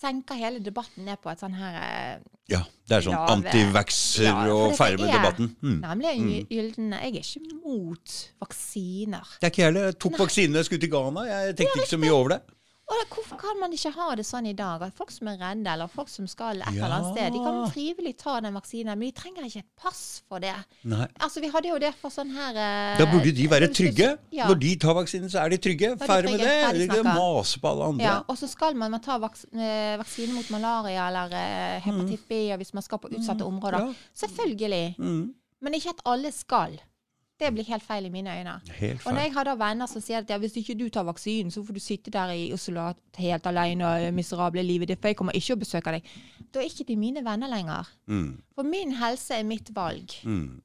[0.00, 4.36] senker hele debatten ned på et sånn her eh, Ja, det er sånn antivaxer Ja,
[4.48, 5.50] og dette ferdig med er- debatten.
[5.60, 5.80] Mm.
[5.84, 6.30] Nemlig mm.
[6.30, 9.34] gy- gylden Jeg er ikke mot vaksiner.
[9.40, 9.90] Det er ikke jeg heller.
[9.90, 11.26] Jeg tok vaksinene jeg skulle til Ghana.
[11.28, 12.40] Jeg tenkte ikke så mye over det.
[12.90, 15.36] Og da, hvorfor kan man ikke ha det sånn i dag at folk som er
[15.38, 16.86] redde, eller folk som skal et Ja.
[16.88, 20.22] eller annet sted, de kan frivillig ta den vaksinen, men de trenger ikke et pass
[20.28, 20.54] for det.
[20.90, 21.06] Nei.
[21.22, 24.18] Altså, vi hadde jo det for sånn her eh, Da burde de være trygge.
[24.34, 24.48] Ja.
[24.50, 25.92] Når de tar vaksinen, så er de trygge.
[26.02, 26.56] Ferdig med det.
[26.70, 27.14] Eller de snakka.
[27.14, 28.04] mase på alle andre.
[28.10, 32.26] Ja, og så skal man, man ta vaks eh, vaksine mot malaria eller eh, hepatitt
[32.28, 33.86] B og hvis man skal på utsatte områder.
[33.86, 33.94] Ja.
[34.26, 34.96] Selvfølgelig.
[34.98, 35.34] Mm.
[35.62, 36.80] Men ikke at alle skal.
[37.40, 38.54] Det blir helt feil i mine øyne.
[38.78, 41.06] Helt Og når jeg har da venner som sier at ja, hvis ikke du tar
[41.08, 45.08] vaksinen, så får du sitte der i isolat helt alene og miserable livet ditt, for
[45.08, 46.10] jeg kommer ikke å besøke deg.
[46.52, 47.88] Da er ikke de mine venner lenger.
[48.10, 50.20] Mm, For min helse er mitt valg.
[50.24, 50.60] mm.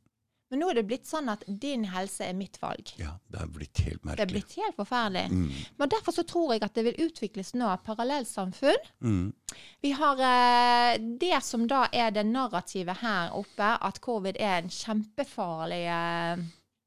[0.53, 2.91] Men nå er det blitt sånn at din helse er mitt valg.
[3.01, 4.15] Ja, det er blitt helt merkelig.
[4.19, 5.23] Det er blitt helt forferdelig.
[5.31, 5.47] Mm,
[5.81, 8.85] Men derfor så tror jeg at det vil utvikles nå parallellsamfunn.
[9.01, 9.33] mm,
[9.81, 14.69] Vi har eh, det som da er det narrativet her oppe, at covid er en
[14.69, 16.45] kjempefarlig eh,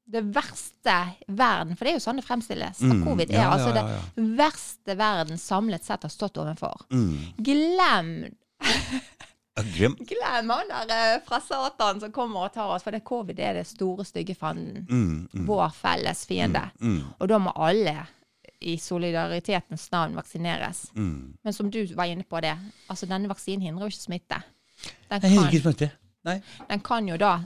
[0.09, 0.95] Det verste
[1.27, 2.79] verden, for det er jo sånn det fremstilles.
[2.81, 3.83] Mm, covid er ja, altså ja,
[4.15, 6.81] det verste verden samlet sett har stått overfor.
[6.89, 7.11] mm.
[7.37, 8.13] Glem
[9.59, 9.63] Ja,
[10.09, 13.59] Glem han der eh, fra Satan som kommer og tar oss, for det covid er
[13.59, 14.85] det store, stygge fanden.
[14.89, 16.63] mm, mm, Vår felles fiende.
[16.79, 17.97] mm, Og da må alle
[18.61, 20.87] i solidaritetens navn vaksineres.
[20.95, 21.37] mm.
[21.43, 22.55] Men som du var inne på det,
[22.89, 24.41] altså denne vaksinen hindrer jo ikke smitte.
[25.09, 25.98] Den kan.
[26.27, 26.35] Nei.
[26.67, 27.37] den kan jo da,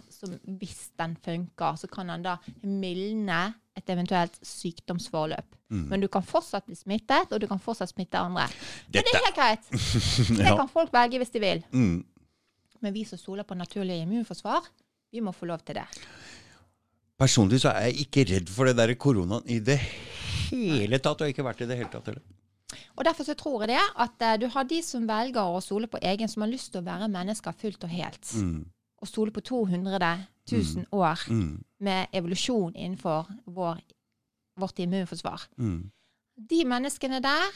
[0.60, 5.56] hvis den funker, så kan den da mildne et eventuelt sykdomsforløp.
[5.74, 5.84] Mm.
[5.90, 8.48] Men du kan fortsatt bli smittet, og du kan fortsatt smitte andre.
[8.90, 9.70] Men det er helt greit.
[10.38, 10.56] Det ja.
[10.58, 11.64] kan folk velge hvis de vil.
[11.74, 12.02] mm.
[12.84, 14.66] Men vi som stoler på naturlig immunforsvar,
[15.14, 15.86] vi må få lov til det.
[17.16, 19.78] Personlig så er jeg ikke redd for det der koronaen i det
[20.50, 21.22] hele tatt.
[21.22, 22.26] Og jeg har ikke vært i det hele tatt heller.
[22.96, 25.88] Og Derfor så tror jeg det at eh, du har de som velger å stole
[25.88, 28.34] på egen, som har lyst til å være mennesker fullt og helt.
[28.36, 28.66] Mm.
[29.02, 30.18] Og stole på 200
[30.52, 31.64] 000 år Mm.
[31.80, 33.80] med evolusjon innenfor vår,
[34.60, 35.48] vårt immunforsvar.
[35.58, 35.92] Mm.
[36.50, 37.52] De menneskene der,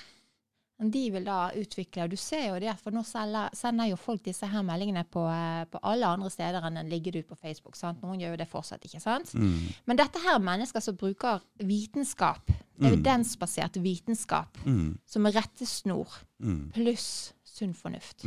[0.80, 4.46] de vil da utvikle Og du ser jo det, for nå sender jo folk disse
[4.46, 7.76] her meldingene på, eh, på alle andre steder enn den ligger ut på Facebook.
[7.76, 8.02] sant?
[8.04, 9.34] Noen gjør jo det fortsatt, ikke sant?
[9.34, 9.74] Mm.
[9.88, 14.98] Men dette her er mennesker som bruker vitenskap, evidensbasert vitenskap, Mm.
[15.06, 16.08] som er rettesnor,
[16.40, 16.72] Mm.
[16.74, 18.24] pluss sunn fornuft.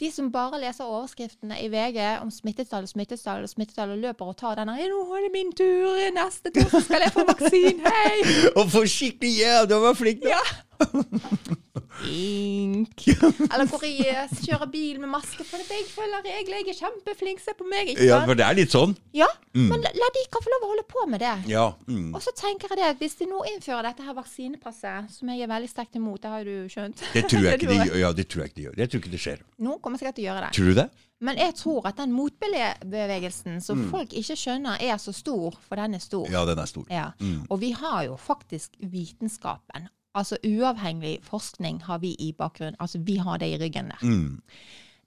[0.00, 4.58] De som bare leser overskriftene i VG om smittetall smittetall smittetall og løper og tar
[4.60, 8.22] denne 'Nå er det min tur, neste tur skal jeg få vaksine, hei!'
[8.58, 9.34] Og for skikkelig
[9.70, 10.22] var flink!
[10.22, 10.36] da.
[10.36, 11.60] Ja.
[12.06, 13.06] Ink.
[13.52, 17.42] Eller hvor i, eh, kjører bil med maske, for jeg følger regler, jeg er kjempeflink,
[17.44, 17.92] se på meg.
[17.92, 18.94] ikke Ja, for det er litt sånn.
[19.16, 21.34] Ja, men la, la de ikke få lov å holde på med det.
[21.50, 21.66] Ja.
[21.90, 22.14] Mm.
[22.14, 25.44] Og så tenker jeg det at hvis de nå innfører dette her vaksinepasset, som jeg
[25.44, 28.00] er veldig sterkt imot, det har jo du skjønt Det tror jeg ikke de gjør.
[28.00, 28.80] Ja, det tror jeg ikke de gjør.
[28.80, 29.46] Jeg tror ikke det skjer.
[29.66, 30.52] Noen kommer sikkert til å gjøre det.
[30.56, 30.88] Tror du det?
[31.20, 35.98] Men jeg tror at den motbevegelsen som folk ikke skjønner er så stor, for den
[35.98, 36.24] er stor.
[36.32, 36.86] Ja, den er stor.
[36.88, 37.10] Ja.
[37.50, 39.90] Og vi har jo faktisk vitenskapen.
[40.14, 42.76] Altså uavhengig forskning har vi i bakgrunnen.
[42.80, 44.02] Altså vi har det i ryggen der.
[44.02, 44.40] Mm.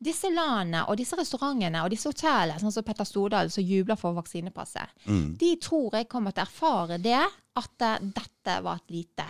[0.04, 4.14] Disse landene og disse restaurantene og disse hotellene, sånn som Petter Stordal som jubler for
[4.18, 5.38] vaksinepasset, Mm.
[5.38, 7.20] de tror jeg kommer til å erfare det
[7.56, 9.26] at eh, dette var et lite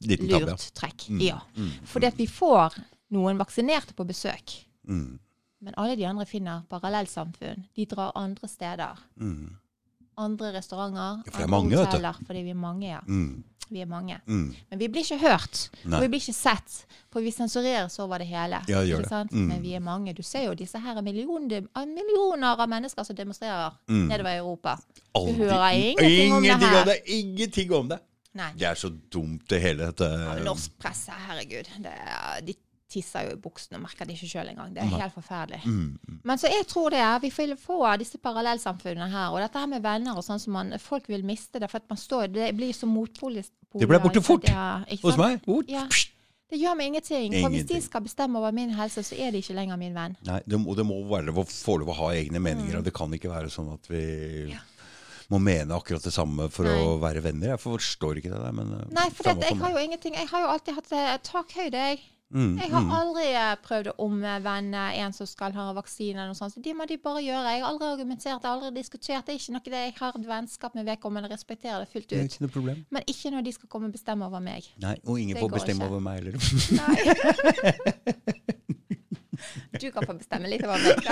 [0.00, 1.06] Liten lurt trekk.
[1.20, 1.40] Ja.
[1.84, 2.74] Fordi at vi får
[3.10, 4.66] noen vaksinerte på besøk.
[4.88, 5.18] Mm.
[5.60, 7.64] Men alle de andre finner parallellsamfunn.
[7.74, 8.98] De drar andre steder.
[9.16, 9.56] Mm.
[10.18, 11.84] Andre restauranter, Ja, for det er mange, vet du.
[11.84, 12.14] hoteller.
[12.26, 13.00] Fordi vi er mange, ja.
[13.06, 13.44] Mm.
[13.70, 14.20] Vi er mange.
[14.26, 14.54] Mm.
[14.70, 15.96] Men vi blir ikke hørt, Nei.
[15.98, 16.86] og vi blir ikke sett.
[17.12, 18.60] For vi sensureres over det hele.
[18.68, 19.30] Ja, det det.
[19.32, 19.46] Mm.
[19.48, 20.12] Men vi er mange.
[20.14, 24.06] Du ser jo disse her millioner, millioner av mennesker som demonstrerer Mm.
[24.08, 24.76] nedover i Europa.
[25.16, 26.80] Aldri- hører ingenting om det her.
[26.82, 27.00] om det.
[27.06, 27.98] Ingenting om det.
[28.34, 28.52] Nei.
[28.58, 31.64] Det er så dumt, det hele dette Ja, norsk presse, herregud.
[31.82, 32.54] Det er, de
[32.96, 34.72] tisser jo i buksene og merker det ikke sjøl engang.
[34.74, 35.60] Det er helt forferdelig.
[35.68, 36.18] Mm.
[36.26, 39.30] Men så jeg tror det er, vi vil få disse parallellsamfunnene her.
[39.36, 41.88] Og dette her med venner og sånn som man, folk vil miste det, for at
[41.92, 43.52] man står, det blir så motpolis.
[43.76, 44.48] Det ble borte fort.
[44.48, 45.42] Ja, Hos meg.
[45.44, 45.68] Fort.
[45.68, 45.84] Ja.
[46.46, 47.32] Det gjør meg ingenting.
[47.42, 50.12] For hvis de skal bestemme over min helse, så er de ikke lenger min venn.
[50.28, 52.86] Nei, det må, det må være lov å få lov å ha egne meninger, og
[52.86, 54.04] det kan ikke være sånn at vi
[54.46, 54.52] Mm.
[54.54, 54.62] Ja.
[55.34, 56.76] må mene akkurat det samme for Nei.
[56.86, 57.48] å være venner.
[57.56, 60.28] Jeg forstår ikke det der, men eh, Nei, for det, jeg har jo ingenting Jeg
[60.30, 61.98] har jo alltid hatt eh, takhøyde, jeg.
[62.34, 62.88] Mm, Jeg har mm.
[62.90, 66.18] aldri eh, prøvd å omvende en som skal ha vaksine.
[66.18, 66.54] eller noe sånt.
[66.56, 67.52] Så de må de bare gjøre.
[67.54, 69.22] Jeg har aldri argumentert, jeg har aldri diskutert.
[69.28, 69.82] Det er ikke noe det.
[69.84, 72.30] Jeg har et vennskap med vedkommende, respekterer det fullt Det er ut.
[72.34, 72.78] ikke noe problem.
[72.90, 74.66] Men ikke når de skal komme og bestemme over meg.
[74.82, 75.92] Nei, og ingen Det får bestemme ikke.
[75.92, 76.34] over meg heller.
[79.80, 80.96] Du kan få bestemme litt over meg.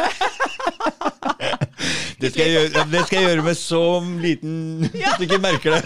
[2.20, 5.70] Det skal jeg gjøre, det skal jeg gjøre med så liten at du ikke merker
[5.74, 5.82] det.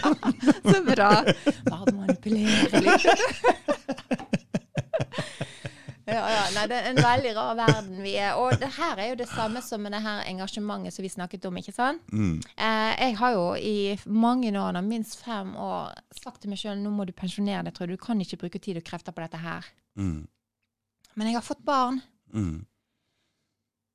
[0.62, 1.08] Så bra.
[1.66, 3.04] Bare manipulere litt.
[6.08, 8.38] Ja, ja, nei, Det er en veldig rar verden vi er.
[8.40, 11.44] Og det her er jo det samme som med det her engasjementet som vi snakket
[11.48, 11.58] om.
[11.60, 12.02] ikke sant?
[12.12, 12.38] Mm.
[12.56, 16.80] Eh, jeg har jo i mange år, nå, minst fem år, sagt til meg sjøl
[16.80, 17.74] nå må du pensjonere deg.
[17.76, 19.66] tror Du Du kan ikke bruke tid og krefter på dette her.
[19.98, 20.26] Mm.
[21.16, 22.00] Men jeg har fått barn.
[22.32, 22.64] Mm.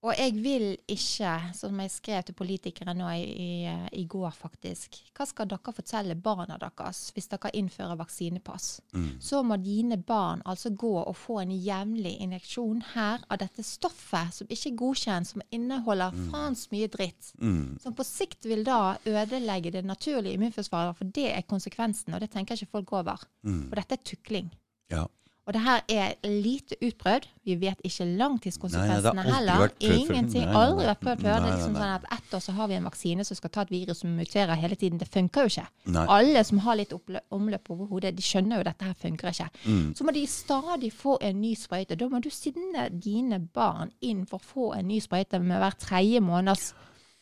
[0.04, 4.98] Og jeg vil ikke, som jeg skrev til politikere nå i, i, i går faktisk
[5.16, 8.82] Hva skal dere fortelle barna deres hvis dere innfører vaksinepass?
[9.24, 14.36] Så må dine barn altså gå og få en jevnlig injeksjon her av dette stoffet
[14.36, 17.32] som ikke er godkjent, som inneholder faens mye dritt.
[17.80, 22.32] Som på sikt vil da ødelegge det naturlige immunforsvaret, for det er konsekvensen, og det
[22.36, 23.24] tenker ikke folk over.
[23.70, 24.52] For dette er tukling.
[24.92, 25.08] Ja.
[25.44, 27.26] Og det her er lite utprøvd.
[27.44, 29.74] Vi vet ikke langtidskonsekvensene heller.
[29.84, 30.46] Ingenting.
[30.48, 31.34] Aldri vært prøvd før.
[31.34, 33.66] Det er liksom sånn at Ett år så har vi en vaksine som skal ta
[33.66, 35.02] et virus som muterer hele tiden.
[35.02, 35.66] Det funker jo ikke.
[35.98, 36.06] Nei.
[36.16, 39.50] Alle som har litt omløp over hodet, de skjønner jo at dette her funker ikke.
[39.66, 39.92] Mm.
[40.00, 42.00] Så må de stadig få en ny sprøyte.
[42.00, 45.76] Da må du sende dine barn inn for å få en ny sprøyte med hver
[45.84, 46.72] tredje måneds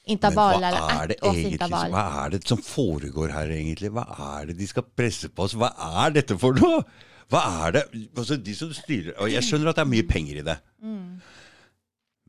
[0.10, 1.70] intervall, eller er det egentlig.
[1.94, 3.92] Hva er det som foregår her, egentlig?
[3.94, 4.06] Hva
[4.38, 5.58] er det de skal presse på oss?
[5.58, 5.74] Hva
[6.06, 6.84] er dette for noe?
[7.32, 7.84] Hva er det
[8.18, 10.58] altså, De som styrer Og jeg skjønner at det er mye penger i det.
[10.84, 11.22] Mm.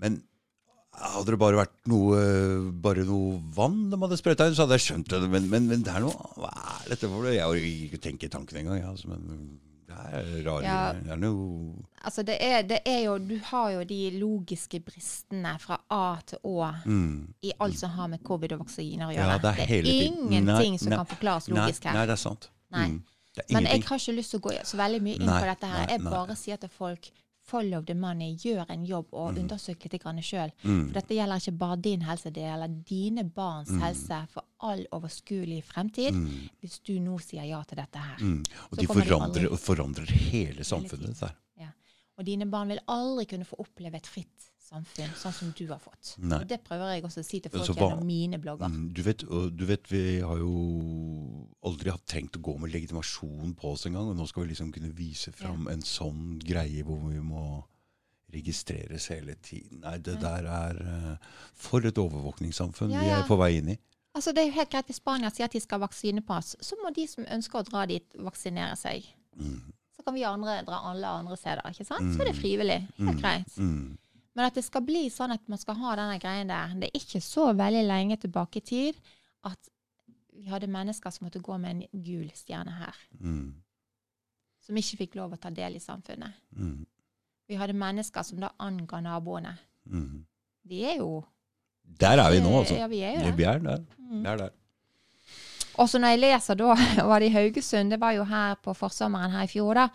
[0.02, 0.20] Men
[1.02, 2.20] hadde det bare vært noe
[2.84, 5.20] Bare noe vann de hadde sprøyta inn, så hadde jeg skjønt det.
[5.32, 7.34] Men, men, men det er noe Hva er dette for noe?
[7.34, 8.82] Jeg orker ikke tenke tanken engang.
[8.82, 10.80] Ja, altså, men det er rare Ja.
[10.96, 15.54] Det er noe Altså det er, det er jo Du har jo de logiske bristene
[15.62, 16.72] fra A til Å
[17.42, 19.32] i alt som har med covid og vaksiner å gjøre.
[19.34, 22.06] Ja, det er det er ingenting Nei, som nei, kan forklares Nei, logisk nei, her.
[22.10, 22.48] det er sant.
[22.74, 22.86] Nei.
[22.92, 23.00] Mm.
[23.50, 25.66] Men jeg har ikke lyst til å gå så veldig mye inn Nei, på dette
[25.66, 25.86] her.
[25.86, 26.10] nei, Jeg nei.
[26.10, 27.10] bare sier til folk
[27.42, 29.18] follow the money, gjør en jobb Mm.
[29.18, 30.52] og undersøk litt sjøl.
[30.62, 33.80] For dette gjelder ikke bare din helse, det gjelder dine barns Mm.
[33.80, 36.14] helse for all overskuelig fremtid.
[36.62, 38.16] Hvis du nå sier ja til dette her.
[38.20, 38.44] Mm.
[38.70, 41.18] Og Så de forandrer, forandrer hele samfunnet.
[41.18, 41.34] Der.
[41.58, 41.68] Ja.
[42.18, 45.80] Og dine barn vil aldri kunne få oppleve et fritt samfunn sånn som du har
[45.82, 46.14] fått.
[46.18, 46.38] Nei.
[46.42, 48.72] Og det prøver jeg også å si til folk gjennom mine blogger.
[48.72, 49.24] Mm, Du vet,
[49.56, 50.52] du vet, vi har jo
[51.68, 54.08] aldri hatt trengt å gå med legitimasjon på oss engang.
[54.12, 57.44] Og nå skal vi liksom kunne vise fram en sånn greie hvor vi må
[58.32, 59.82] registreres hele tiden.
[59.84, 63.78] Nei, det der er eh, For et overvåkningssamfunn Ja, vi er på vei inn i.
[64.16, 66.76] Altså Det er jo helt greit hvis Spania sier at de skal ha vaksinepass, så
[66.82, 69.06] må de som ønsker å dra dit, vaksinere seg.
[69.36, 69.60] Mm.
[69.96, 71.64] Så kan vi andre dra alle andre steder.
[71.70, 72.12] ikke sant?
[72.14, 72.78] Så er det frivillig.
[72.98, 73.56] Helt greit.
[73.60, 73.98] Mm.
[74.32, 77.00] Men at det skal bli sånn at man skal ha denne greien der Det er
[77.02, 79.00] ikke så veldig lenge tilbake i tid
[79.44, 79.68] at
[80.32, 82.96] vi hadde mennesker som måtte gå med en gul stjerne her.
[83.20, 83.52] Mm.
[84.64, 86.38] Som ikke fikk lov å ta del i samfunnet.
[86.56, 86.86] Mm.
[87.50, 89.52] Vi hadde mennesker som da anga naboene.
[89.84, 90.24] Mm.
[90.70, 91.22] Vi er jo
[92.00, 92.78] Der er vi nå, altså.
[92.78, 93.36] Ja, vi er jo der.
[93.36, 93.80] Vi er der.
[93.98, 94.20] Mm.
[94.22, 94.52] Vi er der.
[95.80, 96.74] Og så når jeg leser da,
[97.10, 99.88] var det i Haugesund, det var jo her på forsommeren her i fjor, da,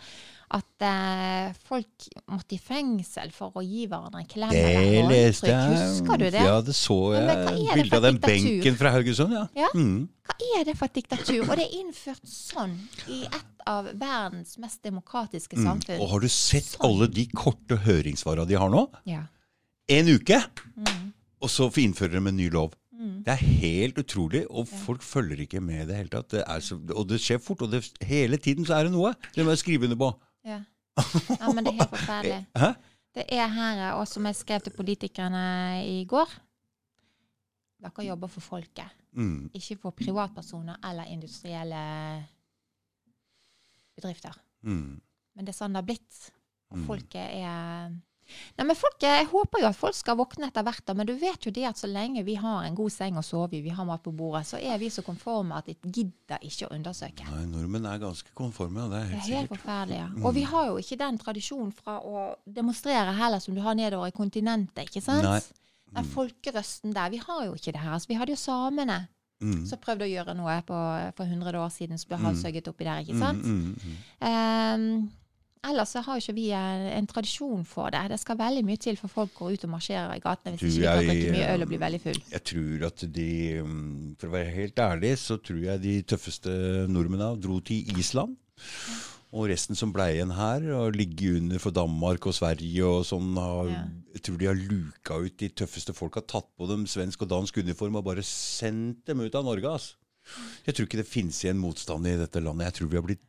[0.50, 5.74] at eh, folk måtte i fengsel for å gi hverandre en klem Det leste jeg.
[5.76, 6.44] Husker du det?
[6.46, 7.74] Ja, det så jeg.
[7.74, 8.46] Bilde av den diktatur?
[8.56, 9.44] benken fra Haugesund, ja.
[9.58, 9.68] Ja.
[9.76, 10.08] Mm.
[10.28, 11.42] Hva er det for et diktatur?
[11.44, 12.74] Og det er innført sånn
[13.12, 15.64] i et av verdens mest demokratiske Mm.
[15.66, 16.00] samfunn.
[16.00, 16.84] Og har du sett Sånn.
[16.88, 18.86] alle de korte høringssvarene de har nå?
[19.04, 19.26] Ja.
[19.88, 20.40] En uke,
[20.76, 21.12] Mm.
[21.42, 22.72] og så innfører de en ny lov.
[22.98, 26.28] Det er helt utrolig, og folk følger ikke med i det hele tatt.
[26.30, 29.14] Det så, og det skjer fort, og det, hele tiden så er det noe.
[29.36, 30.08] Det må skrive under på.
[30.48, 30.60] Ja.
[31.40, 32.38] ja, men det er helt forferdelig.
[32.58, 32.70] Hæ?
[33.18, 35.42] Det er her, og som jeg skrev til politikerne
[35.86, 36.28] i går
[37.78, 39.50] Dere jobber for folket, Mm.
[39.54, 41.78] ikke for privatpersoner eller industrielle
[43.96, 44.34] bedrifter.
[44.62, 45.00] Mm.
[45.34, 46.18] Men det er sånn det har blitt.
[46.70, 46.86] Og Mm.
[46.86, 47.94] folket er
[48.58, 51.14] Nei, men folk, Jeg håper jo at folk skal våkne etter hvert, da, men du
[51.16, 53.70] vet jo det at så lenge vi har en god seng å sove i, vi
[53.70, 57.24] har mat på bordet, så er vi så konforme at vi gidder ikke å undersøke.
[57.30, 59.98] Nei, nordmenn er ganske konforme, det er Det er helt forferdelig.
[59.98, 60.08] ja.
[60.24, 64.06] Og vi har jo ikke den tradisjonen fra å demonstrere heller som du har nedover
[64.08, 64.84] i kontinentet.
[64.88, 65.22] ikke sant?
[65.24, 65.40] Nei.
[65.94, 67.08] Den folkerøsten der.
[67.10, 67.92] Vi har jo ikke det her.
[67.96, 69.08] Altså, vi hadde jo samene
[69.40, 69.64] Mm.
[69.68, 70.74] som prøvde å gjøre noe på,
[71.14, 73.04] for 100 år siden, som ble halshugget oppi der.
[73.04, 73.44] ikke Mm, sant?
[73.44, 73.96] mm, mm.
[74.20, 75.10] Ehm,
[75.66, 78.04] ellers så har jo ikke vi en, en tradisjon for det.
[78.12, 80.82] Det skal veldig mye til for folk går ut og marsjerer i gatene hvis Du,
[80.84, 82.22] ikke de jeg, mye øl og eh, veldig full.
[82.32, 83.28] Jeg tror at de,
[83.66, 86.56] mm, for å være helt ærlig, så tror jeg de tøffeste
[86.88, 88.36] nordmennene dro til Island.
[89.28, 93.34] Og resten som ble igjen her, og ligge under for Danmark og Sverige og sånn,
[93.36, 93.82] har, Ja.
[94.16, 97.28] jeg tror de har luka ut de tøffeste folk, har tatt på dem svensk og
[97.34, 99.68] dansk uniform og bare sendt dem ut av Norge.
[99.68, 99.94] Altså.
[100.66, 102.68] Jeg tror ikke det finnes igjen motstand i dette landet.
[102.70, 103.24] Jeg tror vi har blitt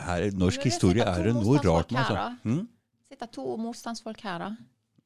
[0.00, 2.06] her, Norsk historie er det noe rart med.
[2.06, 2.28] sa.
[2.28, 2.48] Altså.
[2.48, 2.62] Hm?
[3.12, 4.52] sitter to motstandsfolk her, da.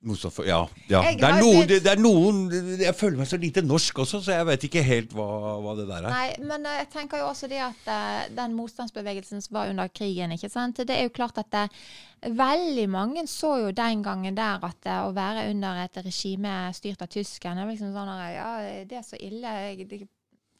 [0.07, 0.61] Motstandsfolk, ja.
[0.91, 1.01] ja.
[1.17, 2.43] Det, er noen, det, det er noen
[2.79, 5.27] Jeg føler meg så lite norsk også, så jeg vet ikke helt hva,
[5.65, 6.13] hva det der er.
[6.13, 9.91] Nei, men eh, jeg tenker jo også det at eh, den motstandsbevegelsen som var under
[9.91, 10.79] krigen, ikke sant.
[10.79, 11.65] Det er jo klart at det,
[12.37, 17.03] veldig mange så jo den gangen der at det, å være under et regime styrt
[17.03, 18.51] av tyskerne, liksom sånn ja,
[18.87, 19.59] det er så ille.
[19.67, 20.05] Jeg, det,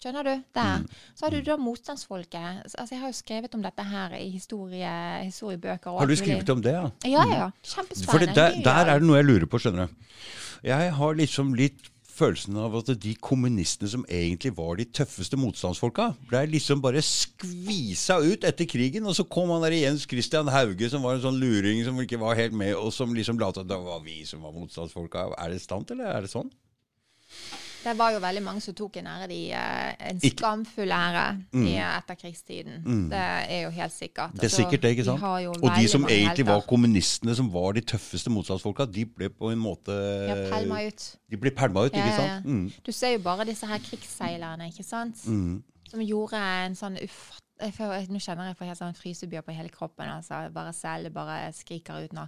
[0.03, 0.33] Skjønner du?
[0.55, 0.85] Der.
[1.17, 2.63] Så har du da motstandsfolket.
[2.67, 4.93] Altså, jeg har jo skrevet om dette her i historie,
[5.25, 5.99] historiebøker.
[5.99, 6.87] Har du skrevet om det, ja?
[7.09, 7.51] Ja, ja.
[7.65, 8.27] For Kjempespennende.
[8.35, 10.09] det, der, der er det noe jeg lurer på, skjønner du.
[10.67, 16.11] Jeg har liksom litt følelsen av at de kommunistene som egentlig var de tøffeste motstandsfolka,
[16.31, 20.89] ble liksom bare skvisa ut etter krigen, og så kom han der Jens Christian Hauge,
[20.93, 23.63] som var en sånn luring som ikke var helt med, og som liksom til at
[23.69, 25.29] det var vi som var motstandsfolka.
[25.37, 26.53] Er det sant, eller er det sånn?
[27.87, 31.23] Det var jo veldig mange som tok en ære, de, eh, en skamfull ære
[31.55, 32.81] i etterkrigstiden.
[33.13, 34.33] Det er jo helt sikkert.
[34.35, 35.21] Det er Altså, sikkert det, ikke sant?
[35.21, 36.53] De Og de som egentlig helter.
[36.53, 41.07] var kommunistene, som var de tøffeste motstandsfolka, de ble på en måte Ja, pælma ut.
[41.31, 42.27] De ble pælma ut, Ja, ikke sant?
[42.27, 42.41] ja.
[42.45, 42.73] Mm.
[42.87, 45.17] Du ser jo bare disse her krigsseilerne, ikke sant?
[45.91, 47.43] Som gjorde en sånn ufatt...
[47.57, 50.11] Får, nå kjenner jeg for helt sånn frysebyer på hele kroppen.
[50.13, 52.27] altså Bare selv bare skriker ut nå.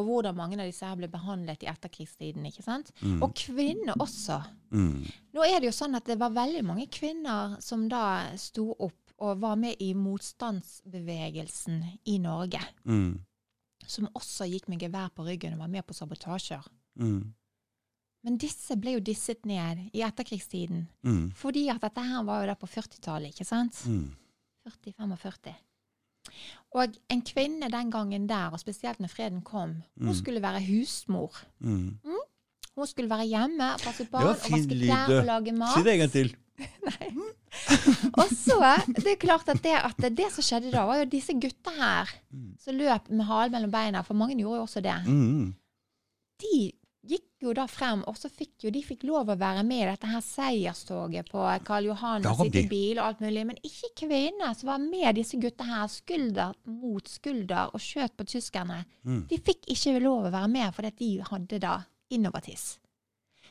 [0.00, 2.46] Og hvordan mange av disse her ble behandlet i etterkrigstiden.
[2.48, 2.92] ikke sant?
[3.20, 4.40] Og kvinner også.
[4.72, 5.04] Mm.
[5.36, 8.96] Nå er det jo sånn at det var veldig mange kvinner som da sto opp
[9.20, 12.62] og var med i motstandsbevegelsen i Norge.
[12.88, 13.18] Mm.
[13.86, 16.64] Som også gikk med gevær på ryggen og var med på sabotasjer.
[17.00, 17.34] Mm.
[18.24, 20.86] Men disse ble jo disset ned i etterkrigstiden.
[21.06, 21.30] Mm.
[21.36, 23.80] Fordi at dette her var jo da på 40-tallet, ikke sant?
[23.88, 24.10] Mm.
[24.68, 25.54] 40-45.
[26.76, 31.40] Og en kvinne den gangen der, og spesielt når freden kom, hun skulle være husmor.
[31.58, 31.96] Mm.
[32.76, 35.74] Hun skulle være hjemme, passe barn, og vaske klær og lage mat.
[35.74, 36.36] Si det en gang til.
[38.20, 41.34] Og så, det er klart at det, at det som skjedde da, var jo disse
[41.34, 42.12] gutta her
[42.60, 44.98] som løp med halen mellom beina, for mange gjorde jo også det.
[45.06, 45.54] Mm.
[46.40, 46.70] De
[47.06, 49.88] gikk jo da frem, og så fikk jo de fikk lov å være med i
[49.88, 53.92] dette her seierstoget på Karl Johan og sitte i bil og alt mulig, men ikke
[54.02, 58.82] kvinner som var med disse gutta her skulder mot skulder og skjøt på tyskerne.
[59.08, 59.24] Mm.
[59.30, 61.78] De fikk ikke lov å være med fordi de hadde da
[62.12, 62.74] innovatiss.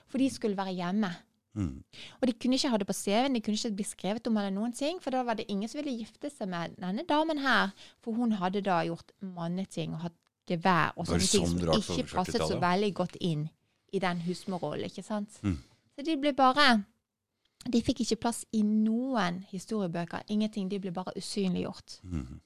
[0.09, 1.11] For de skulle være hjemme.
[1.57, 1.81] Mm.
[2.21, 4.53] Og de kunne ikke ha det på CV-en, de kunne ikke bli skrevet om eller
[4.53, 7.73] noen ting, for da var det ingen som ville gifte seg med denne damen her,
[8.05, 10.17] for hun hadde da gjort manneting og hatt
[10.49, 13.47] gevær og sånne ting sånn som ikke passet så veldig godt inn
[13.93, 15.39] i den husmorrollen, ikke sant?
[15.43, 15.57] Mm.
[15.95, 16.69] Så de ble bare
[17.67, 20.21] De fikk ikke plass i noen historiebøker.
[20.31, 20.69] Ingenting.
[20.71, 21.97] De ble bare usynliggjort.
[22.07, 22.37] Mm.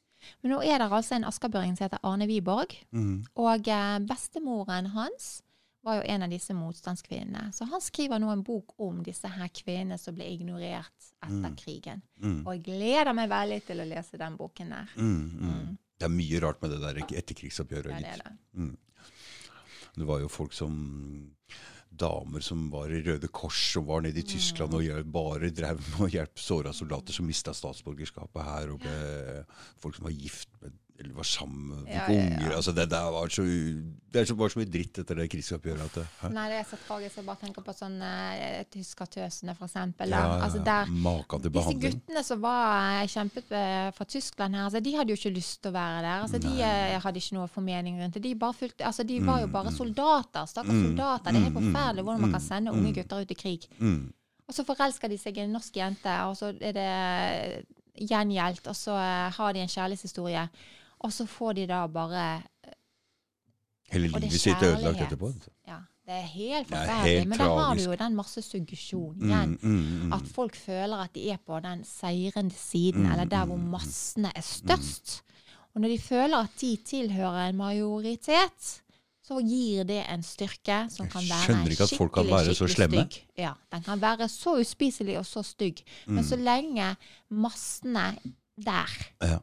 [0.42, 2.74] Men nå er det altså en askerbøring som heter Arne Wiborg.
[2.90, 3.20] Mm.
[3.38, 5.44] Og eh, bestemoren hans
[5.84, 7.52] var jo en av disse motstandskvinnene.
[7.54, 12.02] Så han skriver nå en bok om disse her kvinnene som ble ignorert etter krigen.
[12.24, 12.40] Mm.
[12.46, 14.94] Og jeg gleder meg veldig til å lese den boken der.
[14.98, 15.78] Mm.
[16.04, 16.06] Mm.
[16.06, 17.94] Det er mye rart med det der etterkrigsoppgjøret.
[17.94, 18.36] Ja, det er det.
[19.94, 20.76] Det var jo folk som
[21.94, 26.00] Damer som var i Røde Kors, som var nede i Tyskland og bare drev med
[26.08, 29.44] å hjelpe såra soldater som mista statsborgerskapet her, og ble
[29.82, 30.74] folk som var gift med
[31.04, 32.24] eller var sammen med Ja, ja, ja.
[32.24, 32.56] unger.
[32.58, 33.46] Altså, det, det, var så,
[34.14, 35.86] det var så, mye dritt etter det krigsoppgjøret.
[35.86, 36.34] At det, hæ?
[36.34, 37.22] Nei, det er så tragisk.
[37.22, 40.12] Jeg bare tenker på sånn tyske tyskertøsene, for eksempel.
[40.14, 44.66] Ja, Altså, der, Maken til disse guttene som var eh, kjempet For fra Tyskland her,
[44.68, 46.26] altså, de hadde jo ikke lyst til å være der.
[46.26, 48.24] Altså, de eh, hadde ikke noe formening rundt det.
[48.26, 50.46] De, fulgte, altså, de var jo Mm, bare soldater.
[50.46, 51.32] Stakkars soldater.
[51.32, 53.68] Det er helt forferdelig hvordan man kan sende unge gutter ut i krig.
[53.80, 54.14] Mm.
[54.48, 58.76] Og så forelsker de seg i en norsk jente, og så er det gjengjeldt, og
[58.76, 60.48] så eh, har de en kjærlighetshistorie.
[61.04, 62.42] Og så får de da bare
[63.92, 65.30] Hele det er livet sitt er ødelagt etterpå.
[65.68, 65.78] Ja,
[66.08, 67.28] det er helt er forferdelig.
[67.28, 69.58] Men da har du jo den masse suggesjon Mm, igjen.
[69.62, 70.14] mm, mm.
[70.14, 74.32] At folk føler at de er på den seirende siden, Mm, eller der hvor massene
[74.36, 75.22] er størst.
[75.76, 78.82] Og når de føler at de tilhører en majoritet,
[79.24, 83.24] så gir det en styrke som kan være kan skikkelig, være så skikkelig stygg.
[83.38, 85.84] Ja, den kan være så uspiselig og så stygg.
[86.08, 86.24] Men Mm.
[86.24, 86.96] så lenge
[87.30, 88.18] massene
[88.66, 88.90] der,
[89.22, 89.38] Ja.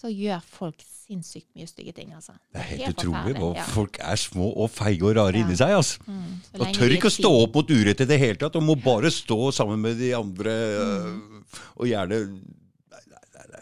[0.00, 2.32] Så gjør folk sinnssykt mye stygge ting, altså.
[2.54, 3.64] Det er helt utrolig hvor ja.
[3.68, 5.42] folk er små og feige og rare Ja.
[5.44, 5.74] inni seg.
[5.76, 6.00] altså.
[6.06, 8.78] Mm, Og tør ikke å stå opp mot urett i det hele tatt, og må
[8.80, 10.54] bare stå sammen med de andre.
[10.80, 11.44] mm.
[11.76, 12.22] Og gjerne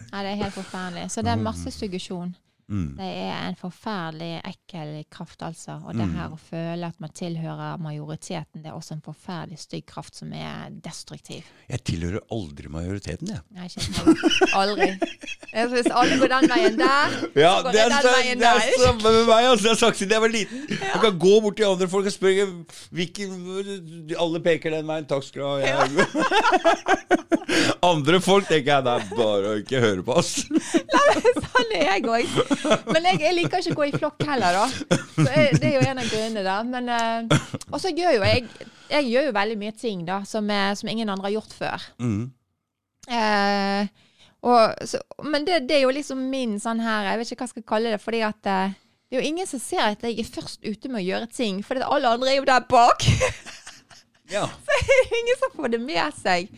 [0.08, 1.10] Nei, det er helt forferdelig.
[1.12, 2.30] Så det er masse suggesjon.
[2.68, 2.90] Mm.
[2.98, 5.78] Det er en forferdelig ekkel kraft, altså.
[5.84, 9.86] Og det her å føle at man tilhører majoriteten, det er også en forferdelig stygg
[9.88, 11.48] kraft som er destruktiv.
[11.68, 13.44] Jeg tilhører aldri majoriteten, jeg.
[13.56, 14.50] Nei, ikke.
[14.58, 14.90] Aldri.
[15.48, 18.58] Hvis alle går den veien der, Ja, så går det den veien der.
[18.60, 19.48] det er samme med meg.
[19.48, 19.64] Altså.
[19.64, 20.64] Jeg har sagt siden jeg var liten.
[20.68, 22.46] Jeg kan gå bort til andre folk og spørre
[22.90, 25.08] hvilken Alle peker den veien.
[25.08, 25.54] Takk skal du ha.
[25.64, 25.88] Jeg.
[27.92, 30.34] andre folk tenker jeg det er bare å ikke høre på oss.
[30.44, 32.26] Sånn er jeg òg.
[32.94, 34.96] Men jeg, jeg liker ikke å gå i flokk heller, da.
[35.14, 36.56] Så jeg, det er jo en av grunnene, da.
[36.66, 38.48] Men, uh, og så gjør jo jeg
[38.88, 41.88] Jeg gjør jo veldig mye ting da, som, er, som ingen andre har gjort før.
[42.00, 42.28] Mm.
[43.08, 44.06] Uh,
[44.46, 47.48] og, så, men det, det er jo liksom min sånn her Jeg vet ikke hva
[47.48, 48.02] jeg skal kalle det.
[48.02, 48.76] fordi at eh,
[49.08, 51.62] det er jo ingen som ser at jeg er først ute med å gjøre ting,
[51.64, 53.06] for alle andre er jo der bak.
[54.28, 54.42] Ja.
[54.44, 56.50] Så er det ingen som får det med seg.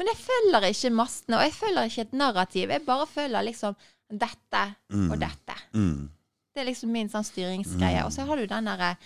[0.00, 2.70] Men jeg følger ikke mastene, og jeg følger ikke et narrativ.
[2.72, 3.74] Jeg bare følger liksom
[4.10, 5.56] dette og dette.
[5.74, 6.08] Mm.
[6.54, 8.00] Det er liksom min sånn styringsgreie.
[8.04, 8.96] Og så har du den derre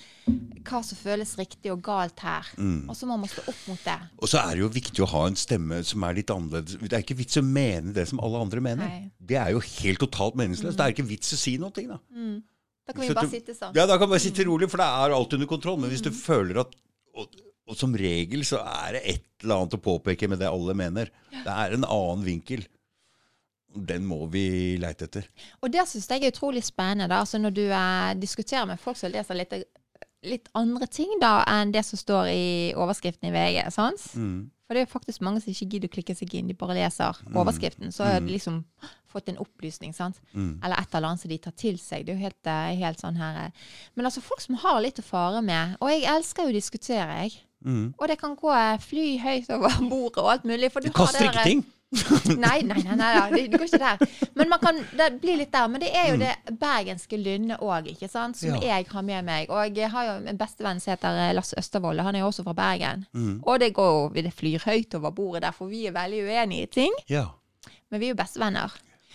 [0.65, 2.47] hva som føles riktig og galt her.
[2.57, 2.87] Mm.
[2.89, 3.97] Og så må man stå opp mot det.
[4.23, 6.79] Og så er det jo viktig å ha en stemme som er litt annerledes.
[6.81, 8.87] Det er ikke vits å mene det som alle andre mener.
[8.89, 9.03] Nei.
[9.03, 9.11] Mm.
[9.33, 10.79] Det er jo helt totalt meningsløst.
[10.81, 11.71] Det er ikke vits å si noe.
[11.75, 11.99] Da.
[12.87, 13.75] Da kan vi Så bare du- sitte sånn.
[13.77, 15.77] Ja, da kan vi bare sitte rolig, for det er alt under kontroll.
[15.79, 15.93] Men Mm.
[15.93, 16.73] hvis du føler at
[17.15, 17.29] og,
[17.69, 21.11] og som regel så er det et eller annet å påpeke med det alle mener.
[21.31, 22.65] Det er en annen vinkel.
[23.75, 25.29] Den må vi leite etter.
[25.63, 27.09] Og det syns jeg er utrolig spennende.
[27.11, 27.23] Da.
[27.23, 29.55] Altså når du eh, diskuterer med folk som leser litt,
[30.29, 32.49] litt andre ting da enn det som står i
[32.79, 33.63] overskriften i VG.
[33.75, 34.11] Sans?
[34.15, 34.51] Mm.
[34.67, 36.49] For det er jo faktisk mange som ikke gidder å klikke seg inn.
[36.49, 37.93] De bare leser overskriften.
[37.93, 38.63] Så har de liksom
[39.13, 39.93] fått en opplysning.
[39.93, 40.21] Sant?
[40.33, 40.55] Mm.
[40.65, 42.07] Eller et eller annet som de tar til seg.
[42.07, 43.67] Det er jo helt, eh, helt sånn her eh.
[43.95, 45.77] Men altså folk som har litt å fare med.
[45.85, 47.43] Og jeg elsker jo å diskutere, jeg.
[47.63, 47.85] Mm.
[47.99, 50.73] Og det kan gå eh, fly høyt over bordet og alt mulig.
[50.73, 51.65] For Du du har kaster ikke ting!
[52.45, 54.29] Nei, nei, nei, nei, det, det går ikke der.
[54.39, 55.67] Men man kan, det blir litt der.
[55.69, 58.39] Men det er jo det bergenske lynnet òg, ikke sant.
[58.41, 58.79] Som Ja.
[58.79, 59.51] jeg har med meg.
[59.53, 62.01] Og jeg har jo en bestevenn som heter Lars Lasse Østervold.
[62.01, 63.05] og Han er jo også fra Bergen.
[63.13, 63.43] Mm.
[63.45, 66.63] Og det går jo, det flyr høyt over bordet der, for vi er veldig uenige
[66.63, 66.93] i ting.
[67.13, 67.27] Ja,
[67.91, 68.73] Men vi er jo bestevenner.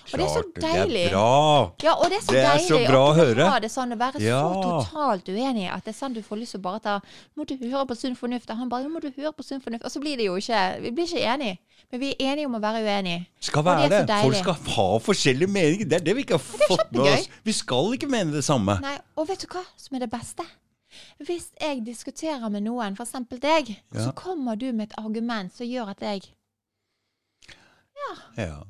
[0.07, 1.03] Og det er så deilig.
[1.03, 1.71] Det er bra!
[1.83, 3.47] Ja, og det er så Det er deilig så bra å høre.
[3.61, 4.39] det sånn, å være Ja.
[4.41, 6.99] så totalt uenig at det er sånn du får lyst til å bare ta
[7.35, 8.49] Må du høre på sunn fornuft?
[8.49, 9.83] Og han bare må du høre på sunn fornuft?
[9.83, 11.57] Og så blir det jo ikke Vi blir ikke enige.
[11.91, 13.25] Men vi er enige om å være uenige.
[13.39, 14.07] Skal det være er det.
[14.07, 15.85] så Folk skal ha forskjellige meninger.
[15.89, 17.27] Det er det vi ikke har fått med oss.
[17.43, 18.79] Vi skal ikke mene det samme.
[18.81, 20.43] Nei, og vet du hva som er det beste?
[21.19, 23.11] Hvis jeg diskuterer med noen, f.eks.
[23.39, 24.07] deg, Ja.
[24.07, 26.21] så kommer du med et argument som gjør at jeg
[27.97, 28.43] ja.
[28.43, 28.63] Ja.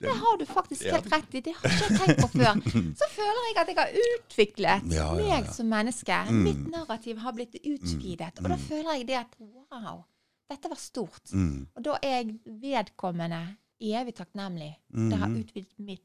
[0.00, 0.94] Det har du faktisk Ja.
[0.96, 1.40] helt rett i.
[1.44, 2.60] Det har ikke jeg tenkt på før.
[3.00, 6.20] Så føler jeg at jeg har utviklet Ja, ja, meg som menneske.
[6.30, 6.42] Mm.
[6.46, 8.38] Mitt narrativ har blitt utvidet.
[8.40, 10.04] Og da føler jeg det at wow,
[10.50, 11.20] dette var stort.
[11.32, 11.66] Mm.
[11.76, 13.42] Og da er jeg vedkommende
[13.80, 14.72] evig takknemlig.
[14.92, 15.42] Det har Mhm.
[15.44, 16.02] utvidet mitt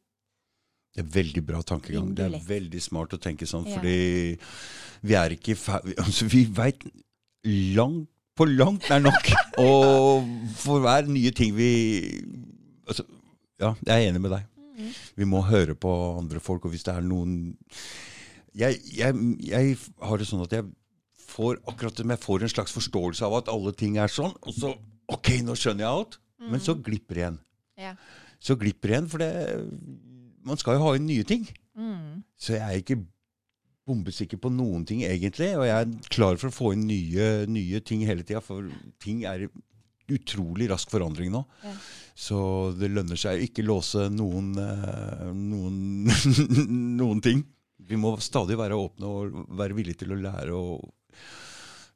[0.96, 2.14] Det er veldig bra tankegang.
[2.16, 4.38] Det er veldig smart å tenke sånn, fordi
[5.04, 6.84] vi er ikke ferdig altså, Vi veit
[7.46, 9.28] langt på langt nær nok.
[9.58, 10.24] Og
[10.56, 12.22] for hver nye ting vi
[12.88, 13.04] altså,
[13.62, 14.47] Ja, jeg er enig med deg.
[14.76, 14.89] Mm.
[15.22, 17.56] Vi må høre på andre folk, og hvis det er noen
[18.56, 20.68] Jeg, jeg, jeg har det sånn at jeg
[21.26, 24.56] får akkurat som jeg får en slags forståelse av at alle ting er sånn, og
[24.56, 24.72] så
[25.12, 26.16] OK, nå skjønner jeg alt.
[26.51, 27.41] Men så glipper det igjen.
[27.80, 27.91] Ja.
[28.43, 29.32] Så glipper det igjen, for det,
[30.45, 31.45] man skal jo ha inn nye ting.
[31.76, 32.24] Mm.
[32.39, 32.99] Så jeg er ikke
[33.86, 35.51] bombesikker på noen ting, egentlig.
[35.60, 38.70] Og jeg er klar for å få inn nye, nye ting hele tida, for
[39.03, 39.51] ting er i
[40.16, 41.43] utrolig rask forandring nå.
[41.66, 41.76] Ja.
[42.16, 42.38] Så
[42.80, 45.80] det lønner seg å ikke låse noen, eh, noen,
[47.01, 47.43] noen ting.
[47.86, 50.55] Vi må stadig være åpne og være villige til å lære.
[50.55, 51.20] Og,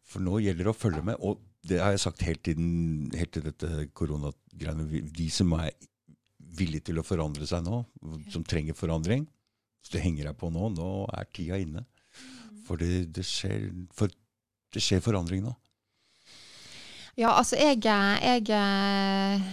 [0.10, 1.24] for nå gjelder det å følge med.
[1.24, 1.40] Og
[1.70, 2.60] det har jeg sagt helt til,
[3.16, 5.06] helt til dette koronagreiene.
[5.16, 5.72] De som er
[6.60, 7.82] villige til å forandre seg nå,
[8.34, 9.24] som trenger forandring,
[9.80, 11.86] hvis du henger deg på nå, nå er tida inne.
[12.68, 14.12] For det, det, skjer, for
[14.76, 15.56] det skjer forandring nå.
[17.20, 19.48] Ja, altså jeg, jeg eh,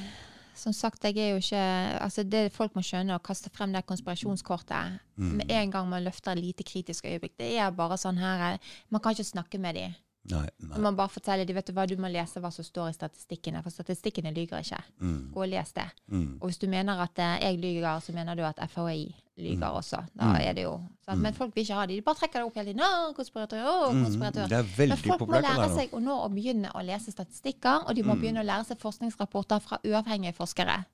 [0.56, 1.60] Som sagt, jeg er jo ikke
[2.00, 5.36] Altså det folk må skjønne, å kaste frem det konspirasjonskortet Mm.
[5.38, 8.58] med en gang man løfter et lite kritisk øyeblikk, det er bare sånn her eh,
[8.90, 9.94] Man kan ikke snakke med dem.
[10.28, 10.78] Nei, nei.
[10.78, 13.62] Man bare forteller dem vet du hva, du må lese hva som står i statistikkene,
[13.62, 14.80] for statistikkene lyver ikke.
[15.00, 15.86] Mm, Gå og les det.
[16.10, 19.68] mm, Og hvis du mener at eh, jeg lyver, så mener du at FHI lyver
[19.76, 19.98] også.
[20.16, 20.36] Da Mm.
[20.40, 21.20] er det jo sant?
[21.20, 21.96] Men folk vil ikke ha det.
[21.96, 22.80] De bare trekker det opp hele tiden.
[22.80, 24.04] Å, konspiratør, å, mm.
[24.06, 24.48] konspiratør.
[24.48, 27.94] Det er Men folk må lære seg å nå å begynne å lese statistikker, og
[27.94, 28.20] de må Mm.
[28.20, 30.84] begynne å lære seg forskningsrapporter fra uavhengige forskere.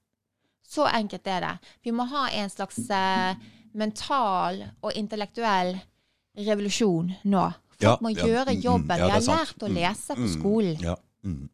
[0.67, 1.59] Så enkelt er det.
[1.85, 3.35] Vi må ha en slags uh,
[3.75, 5.81] mental og intellektuell
[6.37, 7.53] revolusjon nå.
[7.73, 8.99] Folk Ja, må ja, gjøre mm, mm, jobben.
[8.99, 10.81] ja, vi har lært å Mm, lese på mm, skolen.
[10.81, 11.49] Ja, mm,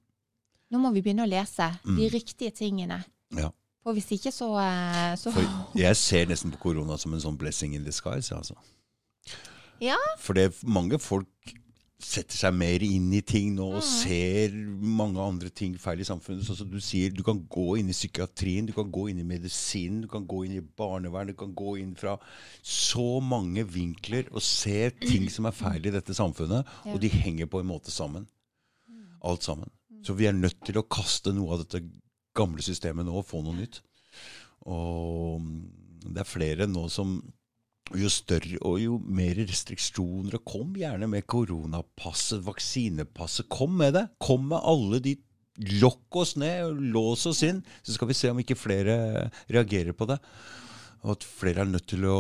[0.71, 2.11] Nå må vi begynne å lese de Mm.
[2.13, 3.05] riktige tingene.
[3.33, 3.51] ja.
[3.85, 5.33] For hvis ikke, så, eh, så
[5.79, 8.35] jeg ser nesten på korona som en sånn blessing in disguise.
[8.35, 8.55] Altså.
[9.81, 9.97] Ja.
[10.19, 11.55] For det er mange folk
[11.99, 16.45] setter seg mer inn i ting nå og ser mange andre ting feil i samfunnet.
[16.47, 19.27] Sånn som du sier, du kan gå inn i psykiatrien, du kan gå inn i
[19.27, 22.15] medisinen, du kan gå inn i barnevern, du kan gå inn fra
[22.63, 26.93] så mange vinkler og se ting som er feil i dette samfunnet, Ja.
[26.95, 28.29] og de henger på en måte sammen.
[29.25, 29.71] Alt sammen.
[30.07, 31.83] Så vi er nødt til å kaste noe av dette
[32.39, 33.83] gamle systemet nå og få noe nytt.
[34.69, 35.43] Og
[36.07, 37.19] det er flere nå som
[37.97, 43.49] jo større og jo mer restriksjoner og Kom gjerne med koronapasset, vaksinepasset.
[43.49, 44.05] Kom med det!
[44.21, 45.17] Kom med alle de
[45.59, 50.07] Lokk oss ned, lås oss inn, så skal vi se om ikke flere reagerer på
[50.07, 50.21] det.
[51.03, 52.19] Og at flere er nødt til å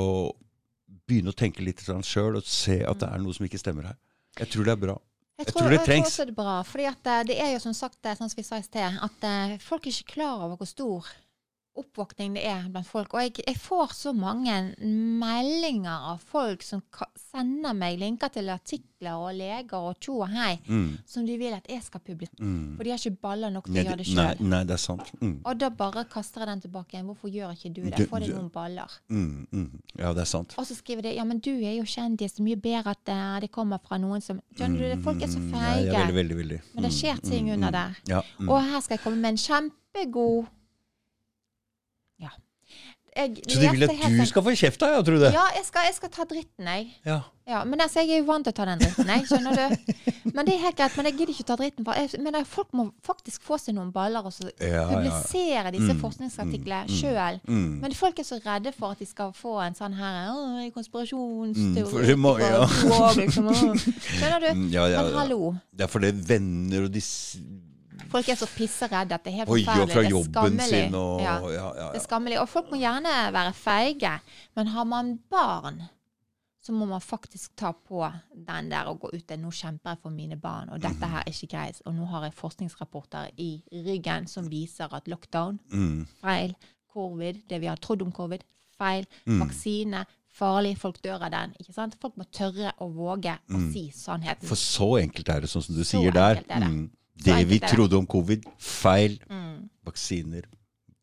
[1.06, 4.00] begynne å tenke litt sjøl og se at det er noe som ikke stemmer her.
[4.40, 4.96] Jeg tror det er bra.
[5.38, 6.62] Jeg Jeg tror det jeg tror også det er bra.
[6.66, 8.98] fordi at eh, det er jo som sagt, eh, sånn som vi sa i sted,
[9.06, 11.06] at eh, folk er ikke klar over hvor stor
[11.78, 13.14] oppvåkning det er blant folk.
[13.14, 14.54] Og jeg, jeg får så mange
[15.18, 16.82] meldinger av folk som
[17.28, 20.98] sender meg linker til artikler og leger og tjo og hei, Mm.
[21.06, 22.42] som de vil at jeg skal publisere.
[22.42, 22.76] Mm.
[22.76, 24.40] For de har ikke baller nok til å gjøre det sjøl.
[24.40, 25.12] nei, det er sant.
[25.20, 25.36] Mm.
[25.44, 27.06] Og da bare kaster jeg den tilbake igjen.
[27.06, 28.08] Hvorfor gjør ikke du det?
[28.10, 28.90] Få deg noen baller.
[29.08, 29.82] Mm, mm.
[29.98, 30.54] Ja, det er sant.
[30.58, 33.40] Og så skriver de ja, men du er jo kjendis, så mye bedre at eh,
[33.46, 35.02] det kommer fra noen som Skjønner du, det?
[35.04, 35.86] folk er så Mm, feige.
[35.92, 36.60] Ja, veldig, veldig, veldig.
[36.74, 37.96] Men det skjer ting under der.
[38.08, 38.22] Ja.
[38.48, 40.46] Og her skal jeg komme med en kjempegod.
[43.18, 44.78] Jeg Så de vil at du sånn- skal få kjeft?
[44.86, 45.32] Jeg tror det.
[45.34, 46.86] Ja, jeg skal, jeg skal ta dritten, jeg.
[47.04, 47.20] Ja.
[47.48, 49.24] Ja, men altså, jeg er jo vant til å ta den dritten, jeg.
[49.26, 50.32] Skjønner du?
[50.36, 50.96] Men det er helt greit.
[50.98, 51.84] Men jeg gidder ikke å ta dritten.
[51.88, 55.94] For jeg, men folk må faktisk få seg noen baller og så Ja, publisere disse
[55.96, 57.40] Mm, forskningsartiklene mm, mm, sjøl.
[57.48, 57.80] Mm.
[57.80, 62.14] Men folk er så redde for at de skal få en sånn her «Åh, konspirasjonsteori
[62.14, 62.66] Mm, må- ja.
[62.66, 63.48] år, liksom.
[63.88, 64.68] Skjønner du?
[64.76, 65.54] Ja, ja, Men hallo.
[65.74, 67.38] Det er fordi venner og de s-
[68.10, 69.92] Folk er så pisseredde at det er helt Oi, og forferdelig.
[69.94, 71.38] fra Det jobben sin og Ja.
[71.40, 72.40] ja, ja, Det er skammelig.
[72.40, 74.20] Og folk må gjerne være feige,
[74.56, 75.82] men har man barn,
[76.62, 79.36] så må man faktisk ta på den der og gå ut der.
[79.36, 81.80] Nå kjemper jeg for mine barn, og dette her er ikke greit.
[81.86, 86.06] Og nå har jeg forskningsrapporter i ryggen som viser at lockdown, Mm.
[86.22, 86.54] feil.
[86.92, 88.40] Covid, det vi har trodd om covid,
[88.78, 89.06] feil.
[89.26, 89.40] Mm.
[89.40, 90.04] Vaksine,
[90.34, 90.76] farlig.
[90.78, 91.54] Folk dør av den.
[91.60, 91.96] ikke sant?
[92.00, 93.72] Folk må tørre å våge å Mm.
[93.72, 94.46] si sannheten.
[94.46, 96.36] For så enkelt er det, sånn som du Så sier der.
[96.36, 96.68] enkelt er det.
[96.68, 96.90] Mm.
[97.24, 97.68] Det vi det.
[97.68, 99.18] trodde om covid, feil.
[99.30, 99.68] Mm.
[99.84, 100.44] Vaksiner,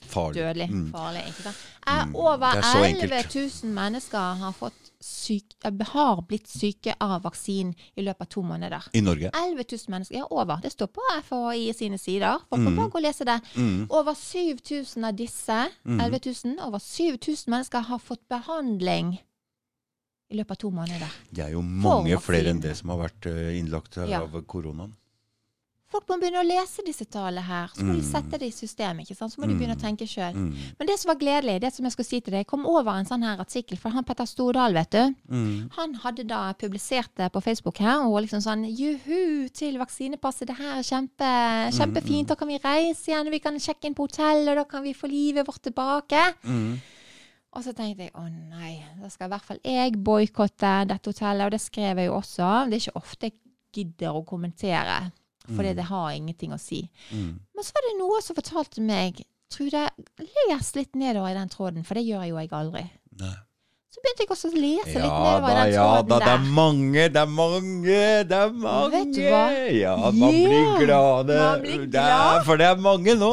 [0.05, 0.35] farlig.
[0.41, 0.91] dødelig Mm.
[0.91, 1.23] farlig.
[1.27, 1.55] ikke sant?
[1.87, 3.23] Mm, over det er så 11
[3.63, 8.41] 000 mennesker har, fått syk, eh, har blitt syke av vaksinen i løpet av to
[8.41, 8.83] måneder.
[8.93, 9.29] I Norge.
[9.33, 10.15] 11 000 mennesker.
[10.17, 10.57] Ja, over.
[10.61, 12.39] Det står på FHI sine sider.
[12.49, 12.75] Folk kan Mm.
[12.75, 13.41] bare gå og lese det.
[13.55, 13.87] Mm.
[13.89, 15.99] Over 7000 av disse, Mm.
[16.01, 19.19] 11 000, over 7000 mennesker har fått behandling
[20.31, 21.09] i løpet av to måneder.
[21.31, 23.25] Det er jo mange flere enn det som har vært
[23.59, 24.21] innlagt innlagt Ja.
[24.21, 24.93] av koronaen.
[25.95, 27.69] Folk må begynne å lese disse tallene her.
[27.71, 28.09] Så må de Mm.
[28.11, 28.97] sette det i system.
[28.99, 29.31] ikke sant?
[29.31, 30.33] Så må de begynne å tenke sjøl.
[30.35, 30.55] Mm.
[30.77, 33.05] Men det som var gledelig, det som jeg skulle si til deg, kom over en
[33.07, 35.15] sånn her artikkel fra han Petter Stordal, vet du.
[35.31, 35.69] Mm.
[35.77, 40.57] Han hadde da publisert det på Facebook her, og liksom sånn Juhu til vaksinepasset, det
[40.57, 41.31] her er kjempe,
[41.71, 44.63] kjempefint, da kan vi reise igjen, og vi kan sjekke inn på hotell, og da
[44.65, 46.35] kan vi få livet vårt tilbake.
[46.43, 46.81] Mm.
[47.55, 51.45] Og så tenkte jeg å nei, da skal i hvert fall jeg boikotte dette hotellet,
[51.45, 52.69] og det skrev jeg jo også.
[52.69, 53.33] Det er ikke ofte jeg
[53.71, 55.11] gidder å kommentere,
[55.53, 56.81] fordi det har ingenting å si.
[57.11, 57.31] Mm.
[57.37, 59.23] Men så var det noe som fortalte meg
[59.55, 59.83] Trude,
[60.49, 62.81] les litt nedover i den tråden, for det gjør jo jeg aldri.
[63.21, 63.35] Nei.
[64.05, 66.43] Så begynte jeg også å lese litt Ja nedover da, den ja da, det er
[66.55, 67.99] mange, det er mange,
[68.29, 68.91] det er mange.
[68.95, 69.41] Vet du hva?
[69.73, 71.31] Ja, man blir glad.
[71.33, 72.35] man blir Det glad.
[72.37, 73.31] er, for det er mange nå.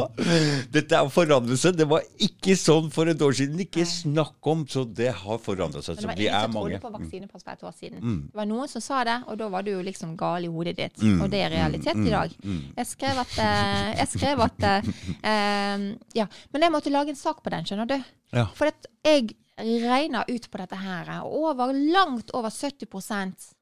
[0.73, 1.73] Dette er forandrelse.
[1.77, 3.61] Det var ikke sånn for et år siden.
[3.67, 6.01] Ikke snakk om, så det har forandret seg.
[6.01, 6.79] Men det Så var vi ingen er som mange.
[6.79, 8.01] trodde på vaksinepass for et år siden.
[8.01, 8.21] Mm.
[8.33, 10.77] Det var noen som sa det, og da var du jo liksom gal i hodet
[10.81, 10.97] ditt.
[11.03, 11.21] Mm.
[11.23, 12.07] Og det er realitet Mm.
[12.07, 12.31] i dag.
[12.45, 12.63] Mm.
[12.79, 14.83] Jeg skrev at, eh, jeg skrev at eh,
[15.33, 15.79] eh,
[16.15, 16.27] Ja.
[16.53, 17.99] Men jeg måtte lage en sak på den, skjønner du.
[18.33, 18.47] Ja.
[18.57, 23.53] For at jeg regna ut på dette her, og over, langt over 70%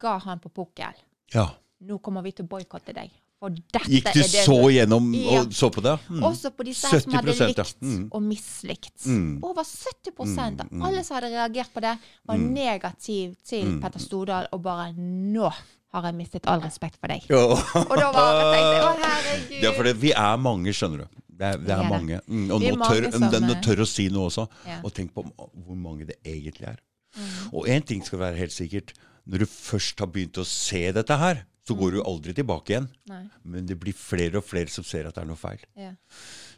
[0.00, 0.94] ga han på pukkel.
[1.34, 1.50] ja.
[1.84, 3.10] Nå kommer vi til å boikotte deg.
[3.44, 5.40] Gikk du det så gjennom Ja.
[5.42, 5.98] og så på det?
[6.08, 6.22] Mm.
[6.24, 7.46] Også på disse her som hadde 70%, ja.
[7.64, 8.08] likt Mm.
[8.10, 9.04] og mislikt.
[9.04, 9.40] Mm.
[9.44, 10.82] Over 70 Mm, av mm.
[10.82, 12.54] alle som hadde reagert på det, var Mm.
[12.54, 13.80] negativ til Mm.
[13.82, 15.52] Petter Stordal, og bare nå
[15.92, 17.20] har jeg mistet all respekt for deg.
[17.28, 17.36] Ja.
[17.36, 19.60] Og da var tenkte jeg, å herregud.
[19.60, 21.06] Det for det, vi er mange, skjønner du.
[21.34, 22.20] Det er, det er er mange.
[22.28, 24.44] Mm, og er nå tør, eh, tør å si noe også.
[24.66, 24.80] Ja.
[24.84, 26.78] Og tenk på hvor mange det egentlig er.
[27.16, 27.32] Mm.
[27.52, 28.92] Og én ting skal være helt sikkert.
[29.26, 32.06] Når du først har begynt å se dette her, så går du Mm.
[32.10, 32.88] aldri tilbake igjen.
[33.08, 33.22] Nei.
[33.44, 35.58] Men det blir flere og flere som ser at det er noe feil.
[35.76, 35.92] Ja.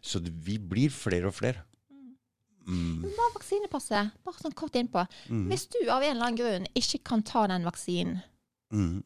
[0.03, 1.63] Så det, vi blir flere og flere.
[2.67, 3.03] Mm.
[3.03, 5.05] Men Bare vaksinepasset, bare sånn kort innpå.
[5.31, 5.45] Mm.
[5.53, 8.23] Hvis du av en eller annen grunn ikke kan ta den vaksinen,
[8.73, 9.05] Mm.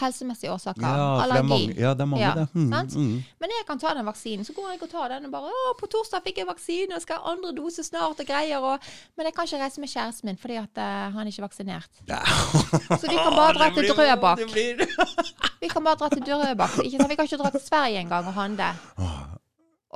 [0.00, 1.42] Helsemessige årsaker, Ja, Allergi.
[1.42, 2.00] det mange, ja, det.
[2.00, 2.48] Er mange, Ja, det.
[2.54, 2.72] Mm.
[2.72, 2.96] sant?
[2.96, 3.24] Mm.
[3.40, 5.74] Men jeg kan ta den vaksinen, så går jeg og tar den og bare 'Å,
[5.78, 8.58] på torsdag fikk jeg vaksine, og skal ha andre dose snart', og greier.
[8.58, 8.78] Og,
[9.16, 11.90] men jeg kan ikke reise med kjæresten min fordi at uh, han er ikke vaksinert.
[12.08, 12.20] Ja.
[13.00, 14.38] Så vi kan bare dra til Drøbak.
[15.60, 16.84] Vi kan bare dra til Drøbak.
[16.84, 17.10] Ikke sant?
[17.10, 18.74] Vi kan ikke dra til Sverige engang og handle.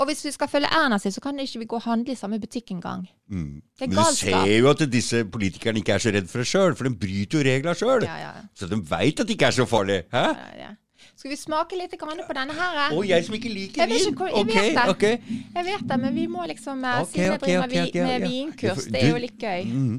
[0.00, 2.16] Og hvis vi skal følge Erna sin, så kan ikke vi gå og handle i
[2.16, 3.02] samme butikk engang.
[3.28, 3.60] Mm.
[3.60, 4.46] Det er Men du galskap.
[4.46, 7.38] ser jo at disse politikerne ikke er så redd for det sjøl, for de bryter
[7.38, 8.06] jo reglene sjøl.
[8.08, 10.02] Ja, ja, Så de veit at det ikke er så farlig.
[10.14, 10.24] Hæ?
[10.32, 10.70] ja, ja.
[11.20, 12.94] Skal vi smake litt på denne her?
[12.96, 14.12] Og jeg som ikke liker Jeg vin.
[14.12, 14.88] ikke jeg okay, vet det.
[14.88, 15.02] ok.
[15.56, 18.28] Jeg vet det, men vi må liksom okay, Ok, Siden jeg driver okay, med, med
[18.28, 19.64] vinkurs, det er jo litt gøy.
[19.68, 19.98] Mm.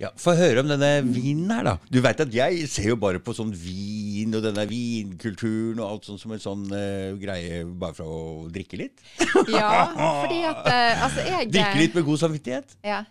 [0.00, 1.74] Ja, Få høre om denne vinen her, da.
[1.88, 6.08] Du veit at jeg ser jo bare på sånn vin og denne vinkulturen og alt
[6.08, 9.04] sånt som en sånn uh, greie bare for å drikke litt.
[9.52, 9.88] Ja,
[10.22, 12.76] fordi at uh, Altså, jeg Drikke litt med god samvittighet.
[12.84, 13.04] Ja.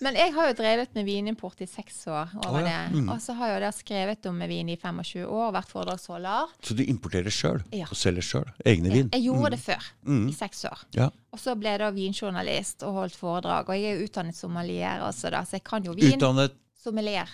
[0.00, 2.80] Men jeg har jo drevet med vinimport i seks år over oh, ja.
[2.88, 2.98] det.
[3.00, 3.08] Mm.
[3.14, 6.52] Og så har jeg jo da skrevet om vin i 25 år, vært foredragsholder.
[6.62, 7.86] Så du importerer sjøl Ja.
[7.90, 8.50] og selger sjøl?
[8.64, 9.08] Egne vin?
[9.12, 10.28] Jeg gjorde det før, Mm.
[10.28, 10.84] i seks år.
[10.98, 11.08] Ja.
[11.32, 13.68] Og så ble jeg da vinjournalist og holdt foredrag.
[13.68, 16.14] Og jeg er jo utdannet sommelier også, da, så jeg kan jo vin.
[16.18, 17.28] Utdannet Sommelier.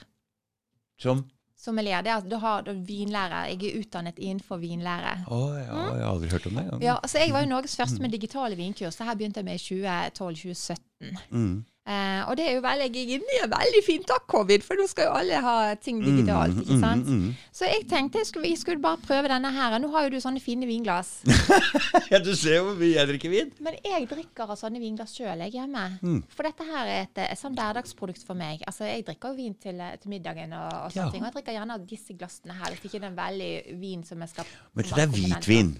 [0.98, 1.24] som
[1.60, 3.50] Sommelier, det er, du har du, vinlærer.
[3.52, 5.26] Jeg er utdannet innenfor vinlære.
[5.28, 6.62] Å ja, jeg har aldri hørt om det.
[6.86, 8.96] Ja, altså Jeg var jo Norges første med digitale vinkurs.
[8.96, 11.18] Det her begynte jeg med i 2012-2017.
[11.30, 11.64] Mm.
[11.90, 14.62] Eh, og det er jo veldig, jeg er inne i en veldig fin takk, covid,
[14.62, 16.54] for nå skal jo alle ha ting digitalt.
[16.62, 17.08] ikke sant?
[17.08, 19.74] Mm, mm, Så jeg tenkte jeg skulle, jeg skulle bare prøve denne her.
[19.82, 21.10] Nå har jo du sånne fine vinglass.
[21.26, 21.34] mm.
[22.12, 23.50] Ja, du ser jo hvor mye jeg drikker vin.
[23.62, 25.84] Men jeg drikker av sånne vinglass sjøl hjemme.
[26.02, 26.20] Mm.
[26.34, 28.62] For dette her er et, et sånn hverdagsprodukt for meg.
[28.70, 31.10] Altså, Jeg drikker jo vin til, til middagen og, og sånne Ja.
[31.10, 31.22] ting.
[31.24, 34.04] Og jeg drikker gjerne av disse glassene her, hvis ikke det er en veldig vin
[34.06, 34.44] som jeg skal
[34.74, 35.72] Men det er hvitvin.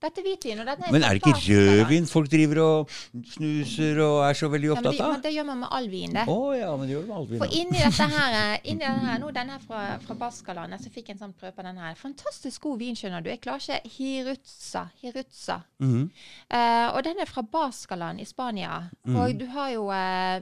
[0.00, 0.60] Dette er hvitvin.
[0.62, 2.94] Og dette er Men er det ikke rødvin folk driver og
[3.34, 5.88] snuser og er så veldig Ja, men, opptatt de, men det gjør man med all
[5.92, 6.24] vin, det.
[6.28, 7.42] Å ja, men det gjør det med all vin.
[7.42, 8.38] For inni dette her,
[8.70, 11.66] inni denne her nå denne fra, fra Baskalandet, så fikk jeg en sånn prøve på
[11.66, 11.98] denne her.
[12.00, 13.30] Fantastisk god vin, skjønner du.
[13.32, 14.86] Jeg klarer ikke Hirutza.
[15.02, 15.60] Hirutza.
[15.80, 16.08] -hmm.
[16.54, 18.82] uh, og den er fra Baskaland i Spania.
[19.04, 19.16] Mm.
[19.16, 20.40] Og du har jo uh,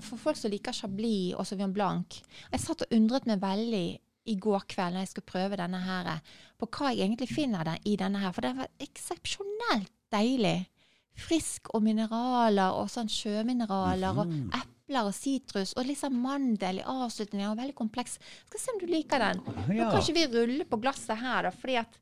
[0.00, 2.22] For folk som liker Chablis og Sauvignon Blanc
[2.52, 3.86] Jeg satt og undret meg veldig
[4.26, 6.20] i går kveld når jeg skulle prøve denne her,
[6.58, 8.32] på hva jeg egentlig finner den, i denne her.
[8.32, 10.66] For den var eksepsjonelt deilig.
[11.18, 14.50] Frisk og mineraler og sånn sjømineraler og Mhm.
[14.56, 17.50] epler og sitrus og liksom mandel i avslutningen.
[17.50, 18.18] Og veldig kompleks.
[18.46, 19.38] Skal se om du liker den.
[19.44, 19.90] Nå Ja.
[19.90, 21.98] kan ikke vi rulle på glasset her, da, fordi at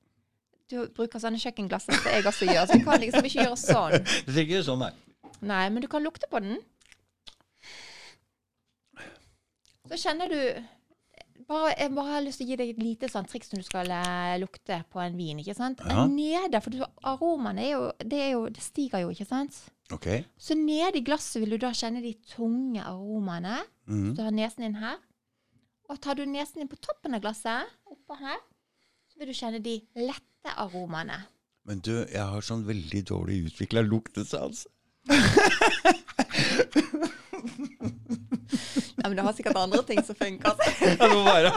[0.68, 2.66] du bruker sånne kjøkkenglass som jeg også gjør.
[2.66, 4.04] Så vi kan liksom ikke gjøre sånn.
[4.26, 4.92] Det ser ikke sånn nei.
[5.42, 6.58] Nei, men du kan lukte på den.
[9.88, 10.62] Så kjenner du
[11.50, 13.66] bare, Jeg bare har lyst til å gi deg et lite sånn triks når du
[13.66, 15.40] skal eh, lukte på en vin.
[15.42, 15.82] ikke sant?
[15.86, 16.06] Ja.
[16.10, 19.58] Nede, for du, aromaene er jo det, er jo det stiger jo, ikke sant?
[19.90, 20.06] Ok.
[20.38, 23.58] Så nede i glasset vil du da kjenne de tunge aromaene.
[23.90, 25.00] Så Du har nesen din her.
[25.90, 28.38] Og tar du nesen din på toppen av glasset, oppå her,
[29.10, 31.18] så vil du kjenne de lette aromaene.
[31.66, 34.68] Men du, jeg har sånn veldig dårlig utvikla luktesans.
[39.00, 40.56] Ja, men det har sikkert andre ting som funker.
[40.80, 41.50] Ja, det må være.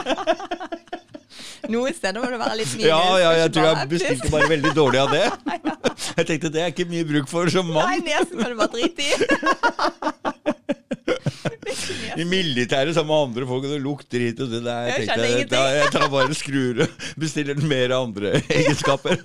[1.68, 2.86] Noen steder må det være litt minus.
[2.88, 5.24] Ja, ja, jeg tror jeg bestilte bare veldig dårlig av det.
[6.18, 7.88] Jeg tenkte det er ikke mye bruk for som mann.
[7.88, 10.33] Nei, nesen kan du bare drite i.
[12.20, 14.90] I militæret sammen med andre folk, og det lukter hit og det der.
[14.92, 16.88] Jeg Jeg da, jeg tar bare skruer og
[17.20, 19.18] bestiller mer av andre egenskaper.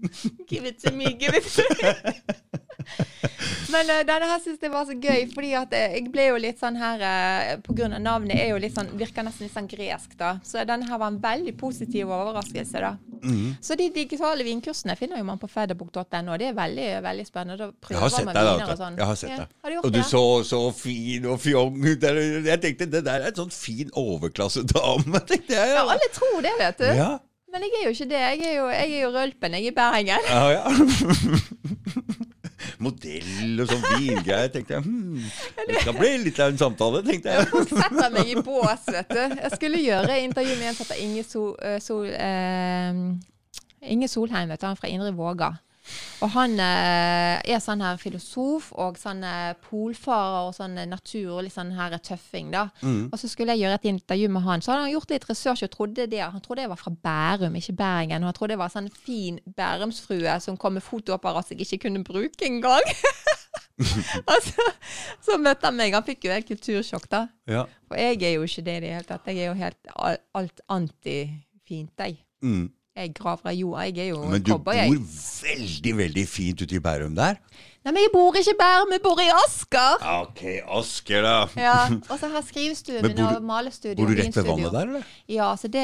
[0.50, 1.94] Give it to me, give it to me.
[3.74, 6.36] Men uh, denne her syns jeg var så gøy, fordi at eh, jeg ble jo
[6.42, 9.54] litt sånn her uh, På grunn av navnet er jo litt sånn, virker nesten litt
[9.54, 10.34] sånn gresk, da.
[10.46, 12.92] Så denne her var en veldig positiv overraskelse, da.
[13.24, 13.54] Mhm.
[13.64, 16.36] Så de digitale vinkursene finner jo man på federbook.no.
[16.40, 17.56] Det er veldig veldig spennende.
[17.56, 18.76] Da Jeg har sett man deg, da.
[18.76, 18.98] sånn.
[19.00, 19.56] Jeg har sett deg.
[19.64, 20.06] Ja, Og du det?
[20.12, 20.22] så
[20.64, 22.08] så fin og fjong ut.
[22.48, 25.76] Jeg tenkte det der er en sånn fin overklassedame, tenkte jeg.
[25.76, 26.90] Ja, alle tror det, vet du.
[26.98, 27.12] Ja,
[27.52, 28.22] Men jeg er jo ikke det.
[28.24, 29.58] Jeg er jo, jeg er jo rølpen.
[29.58, 30.08] Jeg er i Bergen.
[30.28, 30.42] ja.
[30.58, 30.64] ja.
[32.82, 34.50] Modell og sånn vingreier.
[34.52, 35.20] Tenkte jeg hmm,
[35.68, 37.48] det skal bli litt av en samtale, tenkte jeg.
[37.52, 39.22] Folk setter meg i bås, vet du.
[39.42, 44.50] Jeg skulle gjøre intervju med en som heter Inge, Sol, uh, Sol, uh, Inge Solheim,
[44.52, 45.52] vet du, han fra Indre Våga.
[46.24, 51.34] Og han eh, er sånn her filosof og sånn eh, polfarer og sånn eh, natur
[51.36, 52.66] og litt sånn her tøffing, da.
[52.80, 53.10] Mm.
[53.10, 54.64] Og så skulle jeg gjøre et intervju med han.
[54.64, 56.22] Så hadde han gjort litt research og trodde det.
[56.24, 58.24] Han trodde jeg var fra Bærum, ikke Bergen.
[58.24, 62.04] Og han trodde jeg var sånn fin bærumsfrue som kom med fotoapparat jeg ikke kunne
[62.06, 62.88] bruke engang.
[64.30, 64.68] og så,
[65.24, 65.96] så møtte han meg.
[65.96, 67.26] Han fikk jo helt kultursjokk, da.
[67.50, 67.66] Ja.
[67.90, 69.28] For jeg er jo ikke det i det hele tatt.
[69.28, 69.92] Jeg er jo helt
[70.40, 72.22] alt anti-fint, jeg.
[72.44, 72.70] Mm.
[72.94, 73.84] Jeg graver i jorda.
[73.88, 77.40] Jeg er jo Men du bor veldig, veldig fint ute i Bærum der.
[77.84, 80.04] Nei, men jeg bor ikke i Bærum, jeg bor i Asker!
[80.22, 80.42] Ok,
[80.78, 81.34] Asker, da.
[81.58, 81.74] Ja,
[82.12, 82.46] Og så har
[83.02, 83.98] Men min og malestudio.
[83.98, 85.10] Bor du rett ved vannet der, eller?
[85.28, 85.82] Ja, så det,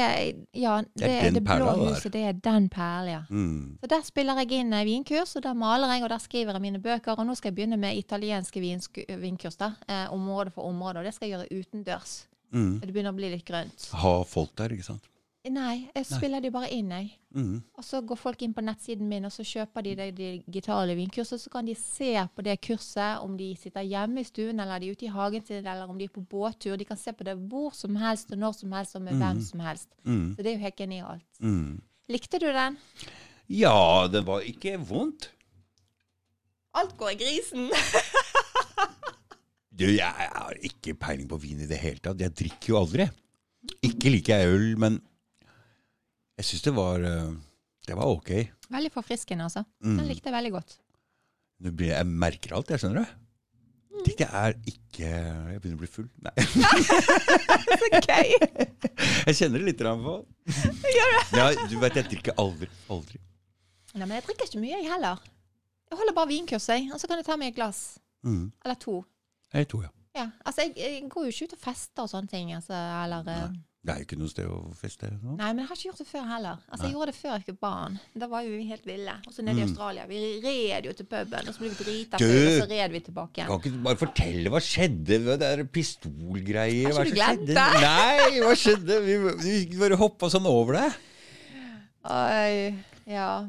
[0.54, 3.20] ja, det, er den det blå huset, det er den perlen, ja.
[3.28, 3.76] Mm.
[3.82, 6.62] Så der spiller jeg inn eh, vinkurs, og der maler jeg, og der skriver jeg
[6.62, 7.18] mine bøker.
[7.18, 9.74] Og nå skal jeg begynne med italienske vinkurs, da.
[9.88, 11.02] Eh, område for område.
[11.02, 12.20] Og det skal jeg gjøre utendørs.
[12.54, 12.78] Mm.
[12.80, 13.90] Det begynner å bli litt grønt.
[13.98, 15.09] Ha folk der, ikke sant?
[15.48, 17.06] Nei, jeg spiller de bare inn, jeg.
[17.32, 17.62] Mm.
[17.80, 21.40] Og så går folk inn på nettsiden min, og så kjøper de det digitale vinkurset.
[21.40, 24.90] Så kan de se på det kurset, om de sitter hjemme i stuen, eller de
[24.90, 26.76] er ute i hagen sin, eller om de er på båttur.
[26.76, 29.40] De kan se på det hvor som helst, og når som helst, og med hvem
[29.48, 29.88] som helst.
[30.04, 30.28] Mm.
[30.36, 31.26] Så det er jo helt genialt.
[31.40, 31.80] Mm.
[32.12, 32.76] Likte du den?
[33.48, 35.30] Ja, det var ikke vondt.
[36.76, 37.70] Alt går i grisen!
[39.80, 42.20] Du, jeg har ikke peiling på vin i det hele tatt.
[42.20, 43.06] Jeg drikker jo aldri.
[43.86, 44.98] Ikke liker jeg øl, men
[46.40, 47.30] jeg syns det var eh,
[47.86, 48.30] Det var ok.
[48.70, 49.64] Veldig forfriskende, altså.
[49.84, 49.96] Mm.
[49.98, 50.76] Den likte jeg veldig godt.
[51.60, 53.16] Nå blir- Jeg merker alt, jeg, skjønner du.
[54.06, 56.06] Det er ikke Jeg begynner å bli full.
[56.24, 56.32] Nei.
[57.80, 58.30] Så gøy!
[59.26, 60.14] Jeg kjenner det litt på.
[60.96, 61.24] Gjør det?
[61.36, 62.68] Ja, du vet, jeg drikker aldri.
[62.90, 63.20] Aldri.
[63.94, 65.20] Nei, men jeg drikker ikke mye, jeg heller.
[65.90, 66.86] Jeg holder bare vinkurs, jeg.
[66.94, 67.80] Og så kan jeg ta meg et glass.
[68.26, 68.46] Mm.
[68.64, 69.00] Eller to.
[69.52, 69.90] Jeg to, ja.
[70.16, 72.52] Ja, altså jeg, jeg går jo ikke ut og fester og sånne ting.
[72.56, 73.44] Altså, eller eh,
[73.80, 75.38] Det er jo ikke noe sted å feste nå.
[75.38, 76.56] Nei, men jeg har ikke gjort det før heller.
[76.68, 77.94] Altså, Jeg gjorde det før jeg fikk barn.
[78.20, 79.14] Da var jo vi helt ville.
[79.24, 79.70] Og så nede i Mm.
[79.70, 80.04] Australia.
[80.10, 83.00] Vi red jo til puben, og så ble vi drita fulle, og så red vi
[83.06, 85.18] tilbake Kan ikke du bare fortelle hva skjedde?
[85.40, 86.92] Det er pistolgreier?
[86.92, 87.56] Har ikke du glemt det?
[87.56, 89.00] Nei, hva skjedde?
[89.08, 89.16] Vi,
[89.48, 90.90] vi bare hoppa sånn over det.
[92.04, 92.76] Oi,
[93.08, 93.46] ja.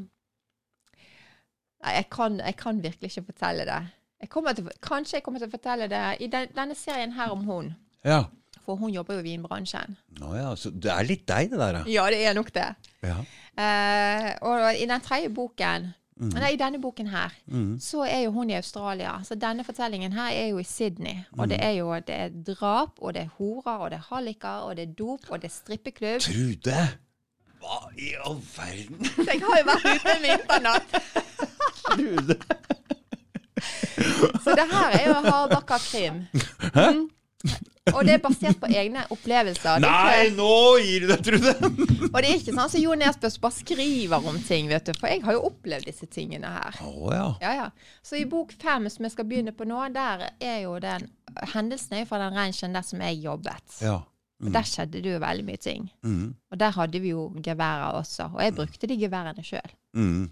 [1.83, 3.81] Nei, jeg kan, jeg kan virkelig ikke fortelle det.
[4.21, 7.43] Jeg til, kanskje jeg kommer til å fortelle det i den, denne serien her om
[7.47, 7.75] hun.
[8.05, 8.23] Ja.
[8.65, 9.97] For hun jobber jo i vinbransjen.
[10.19, 12.05] Nå ja, så det er litt deg, det der, ja.
[12.13, 12.67] Det er nok det.
[13.03, 13.17] ja.
[13.61, 15.89] Eh, og i den tredje boken
[16.21, 17.79] Nei, i denne boken her, mm.
[17.81, 19.15] så er jo hun i Australia.
[19.25, 21.23] Så denne fortellingen her er jo i Sydney.
[21.39, 21.63] Og det Mm.
[21.65, 24.83] er jo det er drap, og det er horer, og det er halliker, og det
[24.89, 26.21] er dop, og det er strippeklubb.
[26.21, 26.83] Trude!
[27.57, 29.01] Hva i all verden?
[29.31, 30.87] Jeg har jo vært ute med internatt.
[31.89, 32.37] Trude.
[34.43, 36.21] Så det her er jo hardbakka krim.
[36.75, 37.07] Mm.
[37.89, 39.79] Og det er basert på egne opplevelser.
[39.79, 40.49] Er Nei, ikke, nå
[40.85, 41.53] gir du deg, Trude!
[42.11, 44.93] og det er ikke sånn som Jo Nesbø bare skriver om ting, vet du.
[44.99, 46.77] For jeg har jo opplevd disse tingene her.
[46.85, 47.25] Oh, ja.
[47.41, 47.65] Ja, ja.
[48.05, 51.09] Så i bok fem, som jeg skal begynne på nå, der er jo den
[51.55, 53.77] Hendelsen er jo fra den ranchen der som jeg jobbet.
[53.81, 53.97] Ja.
[54.41, 55.89] Og der skjedde det jo veldig mye ting.
[56.05, 56.31] Mm.
[56.51, 58.29] Og der hadde vi jo geværer også.
[58.33, 59.73] Og jeg brukte de geværene sjøl.
[59.97, 60.25] Mm.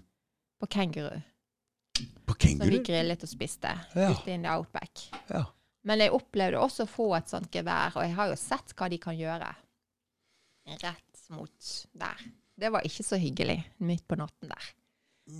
[0.60, 1.18] På kenguru.
[2.26, 4.10] På Som vi grillet og spiste Ja.
[4.12, 5.08] ute in the outback.
[5.30, 5.44] Ja.
[5.88, 8.88] Men jeg opplevde også å få et sånt gevær, og jeg har jo sett hva
[8.92, 9.48] de kan gjøre.
[10.82, 12.26] Rett mot der.
[12.60, 13.56] Det var ikke så hyggelig
[13.88, 14.66] midt på natten der.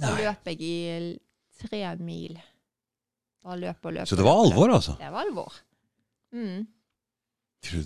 [0.01, 0.75] Da løp jeg i
[1.61, 2.39] tre mil.
[3.45, 4.09] Bare løp og løp.
[4.09, 4.95] Så det var alvor, altså?
[5.01, 5.59] Det var alvor.
[6.33, 6.65] Mm.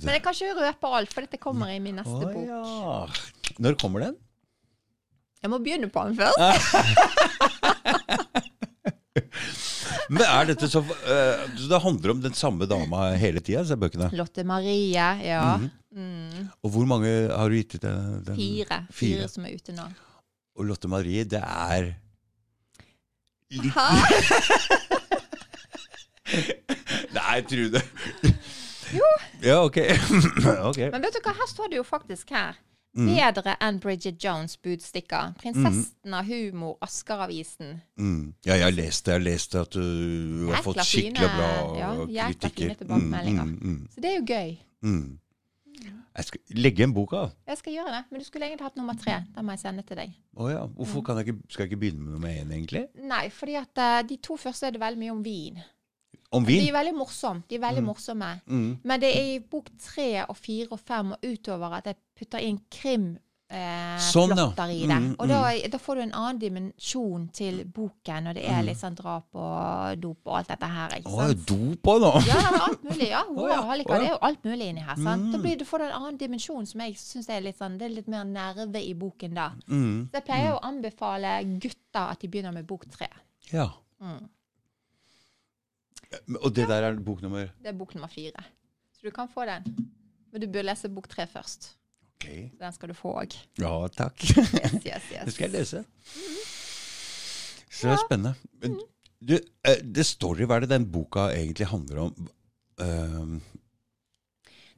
[0.05, 2.44] Men jeg kan ikke røpe alt, for dette kommer i min neste bok.
[2.47, 3.09] ja.
[3.62, 4.16] Når kommer den?
[5.43, 6.39] Jeg må begynne på den først.
[10.15, 10.93] Men er dette så uh,
[11.59, 14.09] det handler om den samme dama hele tida, disse bøkene?
[14.16, 14.86] Lotte Marie,
[15.24, 15.43] ja.
[15.59, 15.70] Mhm.
[15.95, 16.49] Mm.
[16.66, 17.99] Og hvor mange har du gitt ut den?
[18.27, 18.78] den- Fire.
[18.95, 19.85] Fire som er ute nå.
[20.59, 21.82] Og Lotte Marie, det er
[23.55, 23.74] litt
[27.15, 27.81] Nei, Trude.
[28.95, 29.09] Jo.
[29.43, 29.97] Ja, okay.
[30.70, 30.78] ok.
[30.93, 32.57] Men vet du hva, her står det jo faktisk her.
[32.96, 33.08] Mm.
[33.16, 35.32] Bedre enn Bridget Jones' budstikker.
[35.40, 37.80] Prinsessen av humor, Askeravisen.
[37.98, 38.34] Mm.
[38.46, 39.12] Ja, jeg har lest det.
[39.12, 42.62] Jeg har lest at du har fått skikkelig bra ja, jækla kritikker.
[42.68, 43.44] fine tilbakemeldinger.
[43.44, 44.56] Mm, mm, Så det er jo gøy.
[44.82, 46.00] mm, mm.
[46.16, 47.32] Jeg skal legge en bok av.
[47.48, 48.04] Jeg skal gjøre det.
[48.12, 49.16] Men du skulle egentlig hatt nummer tre.
[49.34, 50.12] Den må jeg sende til deg.
[50.38, 50.60] Å ja.
[50.66, 51.04] Hvorfor Mm.
[51.04, 52.86] kan jeg ikke, skal jeg ikke begynne med nummer én, egentlig?
[53.02, 55.58] Nei, fordi at uh, de to første er det veldig mye om vin.
[56.35, 57.43] Om De er veldig morsomme.
[57.48, 58.32] De er veldig morsomme.
[58.47, 58.70] Mm.
[58.85, 62.39] Men det er i bok tre og fire og fem og utover at jeg putter
[62.43, 63.12] inn krim.
[63.55, 64.47] Eh, Sånn, ja.
[64.66, 64.89] i det.
[64.89, 68.66] Mm, Og da, da får du en annen dimensjon til boken, og det er Mm.
[68.66, 70.89] litt sånn drap og dop og alt dette her.
[70.97, 71.28] ikke Å, sant?
[71.36, 72.11] det dop òg, nå?
[72.27, 73.09] Ja, alt mulig.
[73.11, 73.23] ja.
[73.23, 73.61] Å, ja.
[73.62, 73.93] Har like.
[73.93, 74.97] Det er jo alt mulig inni her.
[74.97, 75.31] sant?
[75.31, 75.43] Da Mm.
[75.43, 77.94] blir, du får du en annen dimensjon som jeg syns er litt sånn, det er
[77.94, 79.51] litt mer nerve i boken da.
[79.69, 80.09] Mm.
[80.11, 83.09] Så jeg pleier å anbefale gutter at de begynner med bok tre.
[83.52, 83.69] Ja.
[84.02, 84.27] Mm.
[86.41, 88.45] Og det der er bok nummer Det er bok nummer fire.
[88.95, 89.66] Så du kan få den.
[90.32, 91.74] Men du bør lese bok tre først.
[92.15, 92.27] Ok.
[92.61, 93.36] Den skal du få òg.
[93.61, 94.19] Ja, takk.
[94.24, 95.24] Yes, yes, yes.
[95.24, 95.85] Det skal jeg lese.
[97.70, 98.35] Så det er spennende.
[98.62, 98.81] Men
[99.24, 99.39] Du,
[99.95, 102.27] det står story, hva er det den boka egentlig handler om?
[102.77, 103.39] Um,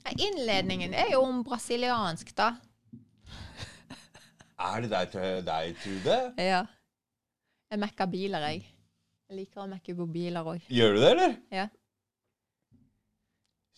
[0.07, 2.53] Nei, Innledningen er jo om brasiliansk, da.
[4.69, 4.91] er det
[5.49, 6.19] deg, Trude?
[6.39, 6.61] Ja.
[7.73, 8.63] Jeg mekker biler, jeg.
[9.27, 10.67] Jeg liker å mekke på biler òg.
[10.71, 11.33] Gjør du det, eller?
[11.51, 11.65] Ja.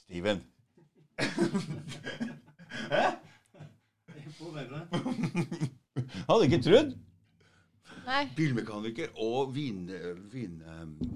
[0.02, 0.42] Steven.
[2.92, 3.04] Hæ?
[6.28, 6.92] Hadde ikke trodd.
[8.04, 8.22] Nei.
[8.36, 9.88] Bilmekaniker og vin...
[10.32, 10.60] vin,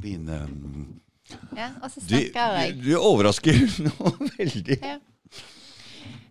[0.00, 0.32] vin
[1.56, 2.80] Ja, og så du, snakker jeg.
[2.80, 4.80] du overrasker nå veldig.
[4.80, 4.96] Ja.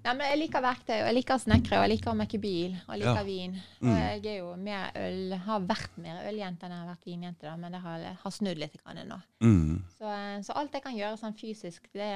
[0.01, 2.39] Nei, men jeg liker verktøy, og jeg liker å snekre, og jeg liker å mekke
[2.41, 3.23] bil, og jeg liker Ja.
[3.23, 3.51] vin.
[3.81, 3.89] Mm.
[3.91, 7.41] Og jeg er jo mer øl, har vært mer øljente enn jeg har vært vinjente,
[7.45, 9.19] da, men det har, har snudd litt grann nå.
[9.45, 12.09] Mm, Så, eh, så alt jeg kan gjøre sånn fysisk, det,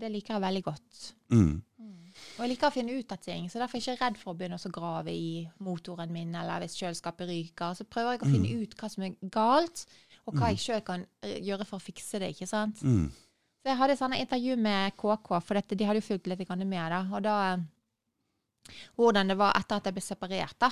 [0.00, 1.12] det liker jeg veldig godt.
[1.30, 1.62] mm,
[2.38, 4.32] Og jeg liker å finne ut av ting, så derfor er jeg ikke redd for
[4.32, 7.74] å begynne å grave i motoren min, eller hvis kjøleskapet ryker.
[7.76, 9.84] Så prøver jeg å finne ut hva som er galt,
[10.26, 12.30] og hva jeg sjøl kan eh, gjøre for å fikse det.
[12.34, 12.80] ikke sant?
[12.82, 13.10] mm.
[13.58, 16.92] Så jeg hadde et intervju med KK, for dette, de hadde jo fulgt litt med.
[16.92, 17.64] da, og da eh,
[18.96, 20.58] Hvordan det var etter at jeg ble separert.
[20.60, 20.70] da.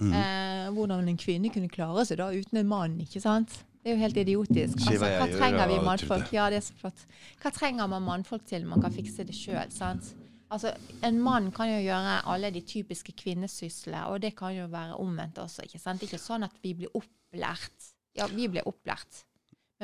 [0.00, 0.12] Mm.
[0.12, 3.00] Eh, hvordan en kvinne kunne klare seg da uten en mann.
[3.00, 3.62] ikke sant?
[3.84, 4.78] Det er jo helt idiotisk.
[4.80, 6.32] Hva Altså, hva trenger vi mannfolk?
[6.32, 7.02] Ja, det er så flott.
[7.42, 8.64] Hva trenger man mannfolk til?
[8.66, 10.14] Man kan fikse det sjøl, sant?
[10.54, 10.72] Altså,
[11.04, 15.38] en mann kan jo gjøre alle de typiske kvinnesysler, og det kan jo være omvendt
[15.42, 16.00] også, ikke sant?
[16.00, 17.92] Det er ikke sånn at vi blir opplært.
[18.16, 19.24] Ja, vi blir opplært.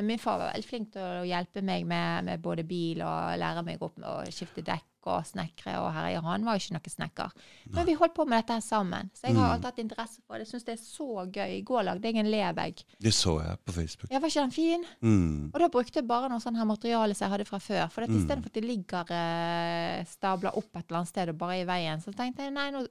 [0.01, 3.35] Men min far var veldig flink til å hjelpe meg med, med både bil og
[3.40, 6.74] lære meg opp med å skifte dekk og snekre og herre, Han var jo ikke
[6.77, 7.31] noen snekker.
[7.72, 9.09] Men vi holdt på med dette her sammen.
[9.16, 9.52] Så jeg har Mm.
[9.55, 10.44] alltid hatt interesse for det.
[10.47, 11.55] Jeg syns det er så gøy.
[11.59, 12.82] I går lagde jeg en lebegg.
[13.01, 14.10] Det så jeg på Facebook.
[14.12, 14.85] Ja, var ikke den fin?
[15.02, 15.51] Mm.
[15.55, 17.90] Og da brukte jeg bare noe sånn her materiale som jeg hadde fra før.
[17.90, 18.18] For at Mm.
[18.20, 21.98] istedenfor at det ligger eh, stabla opp et eller annet sted og bare i veien,
[22.01, 22.86] så tenkte jeg nei, nå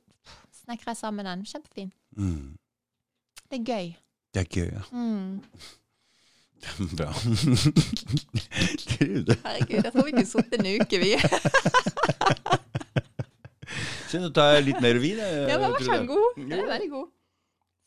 [0.66, 1.44] snekrer jeg sammen den.
[1.46, 1.92] Kjempefin.
[2.18, 2.58] Mm.
[3.50, 3.96] Det er gøy.
[4.34, 4.82] Det er gøy, ja.
[4.92, 5.42] Mm.
[6.98, 7.10] Bra.
[9.00, 11.12] Herregud, jeg tror vi kunne sittet en uke, vi.
[14.10, 15.20] Synd du tar litt mer vin.
[15.22, 16.30] jeg, Ja, den var ikke den god?
[16.40, 17.08] Den er veldig god.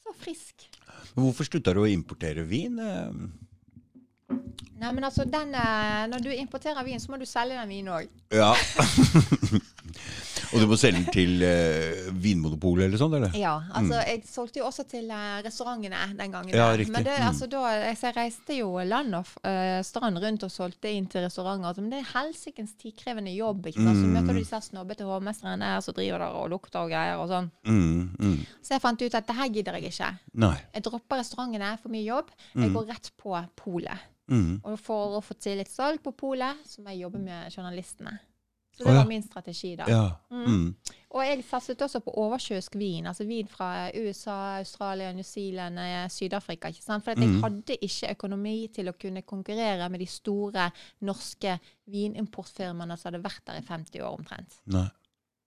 [0.02, 0.68] Så frisk.
[1.18, 2.78] Hvorfor slutta du å importere vin?
[2.80, 3.10] Eh,
[4.82, 7.92] Nei, men altså, den, eh, Når du importerer vin, så må du selge den vinen
[7.94, 8.06] òg.
[8.32, 8.54] Ja.
[10.52, 13.32] Og du må selge den til eh, Vinmonopolet eller sånn, eller?
[13.38, 13.54] Ja.
[13.72, 16.52] Altså, jeg solgte jo også til eh, restaurantene den gangen.
[16.54, 16.92] Ja, riktig.
[16.92, 17.28] Men det, Mm.
[17.28, 21.22] altså, da, jeg, jeg reiste jo land og uh, strand rundt og solgte inn til
[21.24, 21.68] restauranter.
[21.70, 23.66] Altså, men det er helsikens tidkrevende jobb.
[23.70, 23.98] ikke sant?
[24.00, 24.12] Så Mm.
[24.18, 27.50] møter du disse snobbete hovmesterne som driver der og lukter og greier og sånn.
[27.66, 28.38] Mm, mm.
[28.62, 30.10] Så jeg fant ut at det her gidder jeg ikke.
[30.34, 30.56] Nei.
[30.74, 32.30] Jeg dropper restaurantene, for mye jobb.
[32.56, 34.08] Jeg går rett på polet.
[34.30, 34.60] Mm.
[34.64, 38.18] Og for å få til litt salg på polet, så må jeg jobbe med journalistene.
[38.72, 39.02] Så det ja.
[39.02, 39.84] var min strategi da.
[39.88, 40.04] Ja.
[40.30, 40.74] Mm.
[41.12, 46.06] Og jeg satset også på oversjøisk vin, altså vin fra USA, Australia, New Zealand, eh,
[46.08, 46.68] Syd-Afrika.
[46.68, 47.04] ikke sant?
[47.04, 47.42] For jeg Mm.
[47.42, 50.70] hadde ikke økonomi til å kunne konkurrere med de store
[51.00, 54.58] norske vinimportfirmaene som hadde vært der i 50 år omtrent.
[54.72, 54.86] Nei.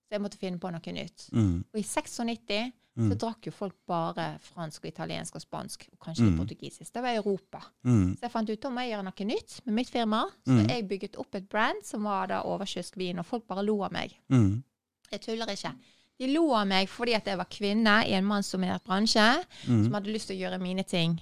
[0.06, 1.30] Så jeg måtte finne på noe nytt.
[1.34, 1.64] Mm.
[1.74, 3.10] Og i 96 Mm.
[3.12, 6.38] så drakk jo folk bare fransk og italiensk og spansk, og kanskje Mm.
[6.38, 6.94] portugisisk.
[6.94, 7.62] Det var Europa.
[7.84, 8.16] Mm.
[8.16, 10.24] Så jeg fant ut om jeg gjøre noe nytt med mitt firma.
[10.48, 10.68] Så Mm.
[10.70, 13.92] jeg bygget opp et brand som var da oversjøisk vin, og folk bare lo av
[13.92, 14.14] meg.
[14.30, 14.64] Mm.
[15.12, 15.74] Jeg tuller ikke.
[16.18, 19.84] De lo av meg fordi at jeg var kvinne i en mannsdominert bransje Mm.
[19.84, 21.20] som hadde lyst til å gjøre mine ting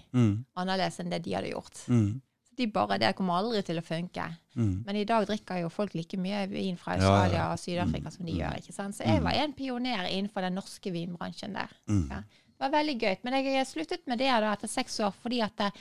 [0.55, 1.87] annerledes enn det de hadde gjort.
[1.87, 2.21] Mm.
[2.57, 4.25] De bare, Det kommer aldri til å funke.
[4.55, 4.83] Mm.
[4.85, 7.51] Men i dag drikker jo folk like mye vin fra Australia ja.
[7.53, 8.59] og Syd-Afrika som de gjør.
[8.61, 8.95] ikke sant?
[8.97, 11.73] Så jeg var en pioner innenfor den norske vinbransjen der.
[11.89, 12.03] Mm.
[12.11, 12.21] Ja.
[12.53, 13.15] Det var veldig gøy.
[13.23, 15.71] Men jeg sluttet med det da etter seks år fordi at det,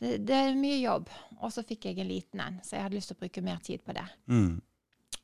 [0.00, 1.10] det, det er mye jobb.
[1.42, 3.60] Og så fikk jeg en liten en, så jeg hadde lyst til å bruke mer
[3.64, 4.06] tid på det.
[4.30, 4.56] Mm.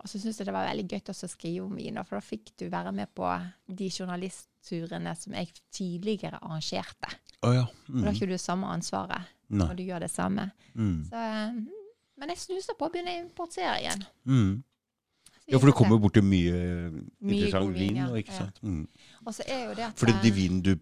[0.04, 2.50] Og så syntes jeg det var veldig gøy å skrive om vin, for da fikk
[2.60, 3.28] du være med på
[3.78, 7.08] de journalistturene som jeg tidligere arrangerte.
[7.44, 7.64] Oh, ja.
[7.64, 8.16] Og da har Mm.
[8.18, 9.66] ikke du samme ansvaret Nei.
[9.66, 10.50] når du gjør det samme.
[10.74, 11.04] Mm.
[11.08, 11.58] Så, eh,
[12.18, 14.04] men jeg snuser på å begynne å importere igjen.
[14.24, 14.62] Mm.
[15.46, 15.76] Ja, for se.
[15.76, 16.56] kommer borti mye
[17.20, 18.08] Mye interessant vin, ja.
[18.16, 18.60] ikke sant?
[18.62, 18.86] Mm.
[19.26, 20.72] Og så er jo det at For de eh, vinen du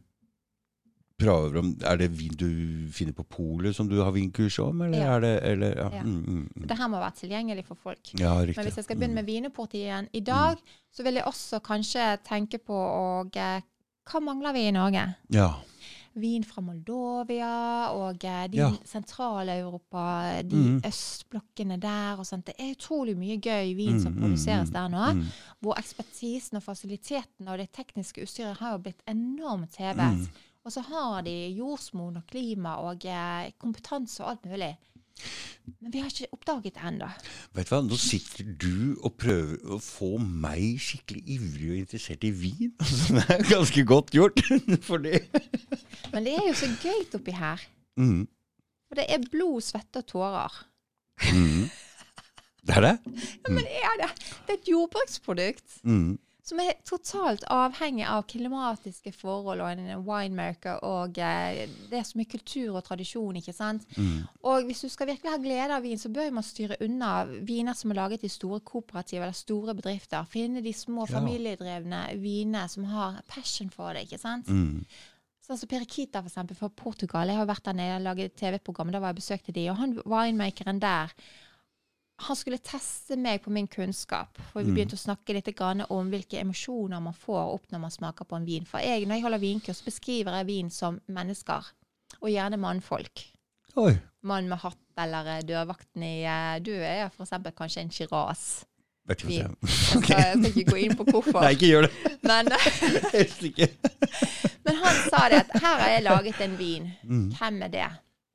[1.22, 2.46] prøver om, er det vin du
[2.94, 5.16] finner på polet som du har vinkurs om, eller Ja.
[5.16, 5.88] er det eller, ja.
[5.98, 6.02] Ja.
[6.02, 6.66] Mm, mm, mm.
[6.68, 8.14] det her må være tilgjengelig for folk.
[8.18, 8.56] ja, riktig.
[8.56, 10.58] Men hvis jeg skal begynne med vinimport igjen i dag,
[10.92, 13.60] så vil jeg også kanskje tenke på og, eh,
[14.02, 15.14] Hva mangler vi i Norge?
[15.30, 15.50] Ja.
[16.14, 18.68] Vin fra Moldovia og eh, de Ja.
[18.84, 20.04] Sentral-Europa,
[20.46, 20.80] de mm.
[20.86, 22.46] østblokkene der og sånt.
[22.46, 25.12] Det er utrolig mye gøy vin som Mm, som produseres mm, der nå.
[25.12, 25.26] Mm.
[25.60, 30.18] Hvor ekspertisen og fasiliteten og det tekniske utstyret har jo blitt enormt hevet.
[30.18, 30.28] Mm.
[30.64, 34.76] Og så har de jordsmonn og klima og eh, kompetanse og alt mulig.
[35.78, 37.08] Men vi har ikke oppdaget det ennå.
[37.54, 42.26] Vet du hva, nå sitter du og prøver å få meg skikkelig ivrig og interessert
[42.26, 42.72] i vin.
[42.82, 44.42] Altså, det er ganske godt gjort,
[44.88, 45.22] for det.
[46.12, 47.62] Men det er jo så gøy oppi her.
[48.00, 48.24] Mm.
[48.88, 50.58] For det er blod, svette og tårer.
[51.30, 51.70] Mm.
[52.62, 52.96] Det er det?
[53.46, 54.10] Ja, men er det?
[54.46, 56.18] Det er et jordbruksprodukt Mm.
[56.42, 61.60] Som er totalt avhengig av klimatiske forhold og en winemaker og eh,
[61.90, 63.86] det er så mye kultur og tradisjon, ikke sant?
[63.94, 64.24] Mm.
[64.50, 67.12] Og hvis du skal virkelig ha glede av vin, så bør man styre unna
[67.46, 70.26] viner som er laget i store kooperativ eller store bedrifter.
[70.26, 71.14] Finne de små Ja.
[71.20, 74.50] familiedrevne vinene som har passion for det, ikke sant?
[74.50, 74.82] Mm.
[75.42, 77.26] Sånn som Periquita, for eksempel, fra Portugal.
[77.26, 79.96] Jeg har vært der nede og laget TV-program, da var jeg besøkte de, og han
[80.06, 81.10] winemakeren der
[82.18, 84.38] han skulle teste meg på min kunnskap.
[84.52, 84.74] For vi Mm.
[84.76, 85.48] begynte å snakke litt
[85.90, 88.64] om hvilke emosjoner man får opp når man smaker på en vin.
[88.64, 91.64] For jeg, når jeg holder vinkurs, beskriver jeg vin som mennesker.
[92.22, 93.24] Og gjerne mannfolk.
[93.76, 93.98] Oi.
[94.22, 98.64] Mann med hatt eller eh, dørvakten i eh, Du er eksempel kanskje en Shiraz.
[99.08, 101.40] Vet ikke hva Jeg skal, jeg skal ikke gå inn på hvorfor.
[101.42, 102.18] Nei, ikke gjør det.
[102.22, 102.46] Men,
[103.16, 103.68] Helst ikke.
[104.64, 106.90] men han sa det at her har jeg laget en vin.
[107.02, 107.32] Mm.
[107.38, 107.88] Hvem er det?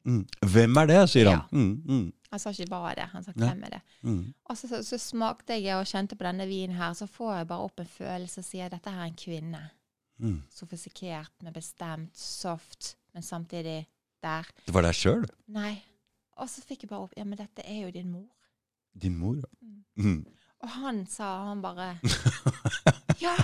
[0.08, 0.26] Mm.
[0.42, 1.38] Hvem er det, sier Ja.
[1.52, 1.82] han.
[1.88, 2.12] Mm.
[2.28, 2.32] Mm.
[2.36, 3.82] Han sa ikke hva er det, han sa hvem er det.
[4.04, 4.22] Mm.
[4.50, 7.48] Og så, så, så smakte jeg og kjente på denne vinen her, så får jeg
[7.48, 9.62] bare opp en følelse og sier dette her er en kvinne.
[10.20, 10.40] Mm.
[10.52, 13.86] Sofistikert, men bestemt, soft, men samtidig
[14.24, 14.50] der.
[14.66, 15.24] Det var deg sjøl?
[15.56, 15.78] Nei.
[16.38, 18.28] Og så fikk jeg bare opp Ja, men dette er jo din mor.
[18.94, 19.38] Din mor?
[19.40, 19.50] ja.
[19.98, 20.26] Mm.
[20.58, 22.00] Og han sa han bare
[23.26, 23.36] Ja!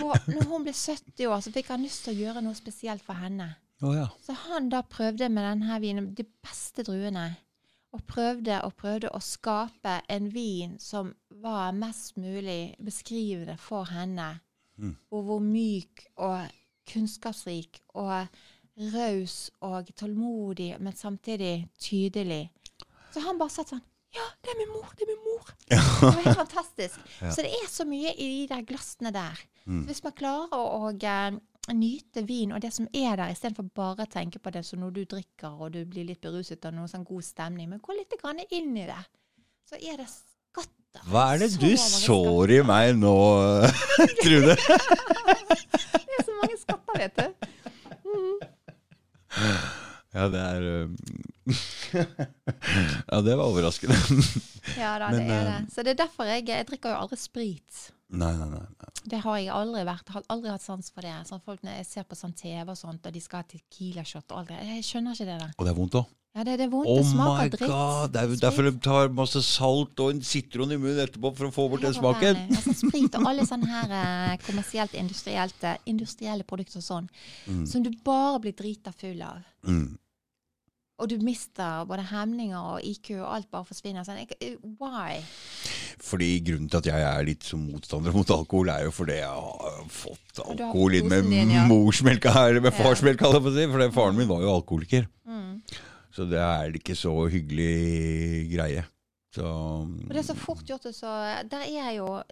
[0.00, 3.02] Og når hun ble 70 år, så fikk han lyst til å gjøre noe spesielt
[3.04, 3.52] for henne.
[3.82, 4.06] Oh, ja.
[4.22, 7.32] Så han da prøvde med denne vinen, de beste druene,
[7.92, 11.10] og prøvde og prøvde å skape en vin som
[11.42, 14.36] var mest mulig beskrivende for henne.
[14.78, 14.94] Mm.
[15.10, 16.46] Og hvor myk og
[16.90, 18.30] kunnskapsrik og
[18.94, 22.48] raus og tålmodig, men samtidig tydelig.
[23.12, 24.88] Så han bare satt sånn Ja, det er min mor!
[24.98, 25.50] Det er min mor!
[26.00, 26.96] Det var helt fantastisk.
[27.20, 27.30] Ja.
[27.30, 29.38] Så det er så mye i de der glassene der.
[29.66, 29.84] Mm.
[29.86, 31.36] Hvis man klarer å, å eh,
[31.76, 34.94] nyte vin og det som er der, istedenfor bare å tenke på det som når
[34.96, 38.14] du drikker og du blir litt beruset av noe sånn god stemning, men gå litt
[38.20, 39.00] grann inn i det,
[39.68, 41.04] så er det skatter.
[41.10, 43.16] Hva er det Så du sår i meg nå,
[44.22, 44.56] Trude?
[45.90, 47.24] Det er så mange skatter, vet du.
[50.10, 50.64] Ja, det er
[53.10, 53.96] Ja, det var overraskende.
[54.76, 55.60] Ja da, Men, det er det.
[55.74, 57.80] Så det er derfor jeg, jeg drikker jo aldri sprit.
[58.10, 58.60] Nei, nei, nei.
[58.60, 58.92] nei.
[59.10, 60.08] Det har jeg aldri vært.
[60.14, 61.12] Har aldri hatt sans for det.
[61.28, 64.32] Sånn folk når jeg ser på sånn TV og sånt, og de skal ha tequila-shot
[64.32, 64.64] og alt det.
[64.74, 65.52] Jeg skjønner ikke det der.
[65.56, 66.08] Og det er vondt òg.
[66.30, 66.90] Ja, det, det er vondt.
[66.90, 67.72] Oh det my smaker dritt.
[67.72, 68.12] god!
[68.14, 71.48] Det er jo derfor de tar masse salt og en sitron i munnen etterpå for
[71.48, 72.44] å få bort den smaken.
[72.46, 77.10] Altså, sprit og alle sånne her eh, kommersielt eh, industrielle produkter og sånn,
[77.66, 79.42] som du bare blir drita full av.
[79.66, 79.98] Mm.
[81.00, 84.04] Og du mister både hemninger og IQ, og alt bare forsvinner.
[84.04, 85.20] Sånn, eh, why?
[86.00, 89.28] Fordi Grunnen til at jeg er litt som motstander mot alkohol, er jo fordi jeg
[89.28, 91.64] har fått alkohol inn med din, ja.
[91.70, 93.66] morsmelka her, med farsmelka, si.
[93.72, 95.08] For faren min var jo alkoholiker.
[95.28, 95.60] Mm.
[96.14, 98.84] Så det er ikke så hyggelig greie.
[99.34, 100.88] Så Og det er så fort gjort.
[100.94, 101.10] Så
[101.50, 102.22] der er jo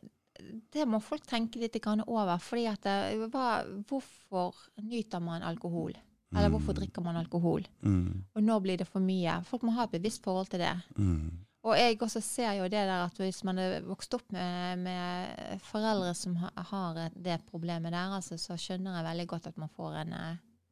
[0.73, 1.77] Det må folk tenke litt
[2.07, 2.39] over.
[2.39, 5.95] fordi at det, hva, Hvorfor nyter man alkohol?
[6.37, 7.63] Eller hvorfor drikker man alkohol?
[7.83, 9.39] mm, Og nå blir det for mye?
[9.49, 10.75] Folk må ha et bevisst forhold til det.
[10.99, 11.31] mm,
[11.65, 15.61] Og jeg også ser jo det der at hvis man er vokst opp med, med
[15.71, 19.69] foreldre som ha, har det problemet der, altså, så skjønner jeg veldig godt at man
[19.77, 20.15] får en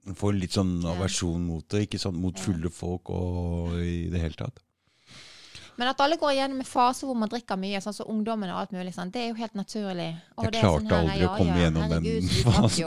[0.07, 0.93] Man Får litt sånn Ja.
[0.95, 2.17] aversjon mot det, ikke sant?
[2.17, 4.61] mot fulle folk og i det hele tatt.
[5.79, 8.61] Men at alle går igjennom en fase hvor man drikker mye, sånn som ungdommen og
[8.63, 10.17] alt mulig, sånn, det er jo helt naturlig.
[10.39, 12.71] Og Jeg det er sånn klarte aldri å komme gjennom den herregud, den.
[12.79, 12.87] Jeg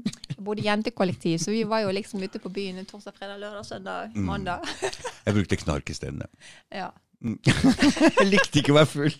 [0.43, 4.25] bodde jentekollektiv, så vi var jo liksom ute på byen torsdag, fredag, lørdag, søndag, Mm.
[4.27, 4.59] mandag.
[5.25, 6.21] Jeg brukte knark isteden.
[6.73, 6.89] Ja.
[7.21, 9.13] Jeg likte ikke å være full.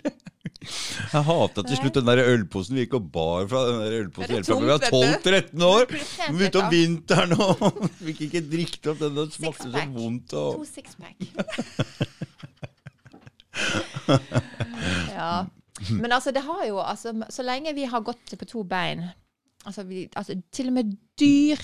[0.61, 3.61] Jeg hata til slutt den der ølposen vi gikk og bar fra.
[3.68, 5.85] den der ølposen det helt fra vi var tomt, vet 12-13 år.
[6.41, 7.61] Ute om vinteren og
[8.06, 9.15] fikk ikke drikke opp den.
[9.22, 9.95] Den smakte så vondt.
[9.98, 10.27] vondt.
[10.34, 10.68] To Og...
[10.69, 11.18] sixpack.
[15.15, 15.45] ja.
[15.89, 19.07] Men altså, det har jo altså, Så lenge vi har gått på to bein
[19.66, 21.58] altså, vi, altså Til og med dyr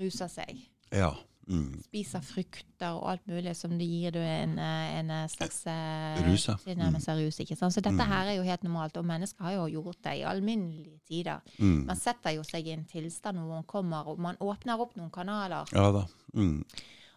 [0.00, 0.58] ruser seg.
[0.92, 1.10] Ja.
[1.48, 1.78] Mm.
[1.80, 6.44] Spiser frukter og alt mulig som det gir du en, eh, en slags eh, Rus,
[6.64, 7.38] tilnærmelse av rus.
[7.40, 7.72] ikke sant?
[7.72, 8.10] Så dette Mm.
[8.12, 11.40] her er jo helt normalt, og mennesker har jo gjort det i alminnelige tider.
[11.58, 11.86] Mm.
[11.86, 15.10] Man setter jo seg i en tilstand hvor man kommer, og man åpner opp noen
[15.10, 16.04] kanaler Ja da.
[16.34, 16.64] Mm.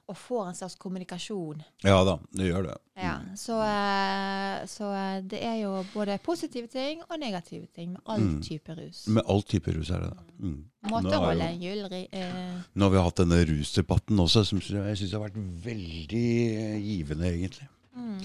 [0.10, 1.61] Og får en slags kommunikasjon.
[1.86, 2.78] Ja da, det gjør det.
[3.02, 8.02] Ja, så, eh, så eh, det er jo både positive ting og negative ting med
[8.06, 8.41] all Mm.
[8.44, 9.07] type rus.
[9.07, 10.26] Med all type rus er det det.
[10.41, 10.65] Mm.
[10.91, 15.23] Holde en gyldig eh, Nå har vi hatt denne rusdebatten også, som jeg syns har
[15.30, 17.68] vært veldig eh, givende, egentlig.
[17.95, 18.22] mm,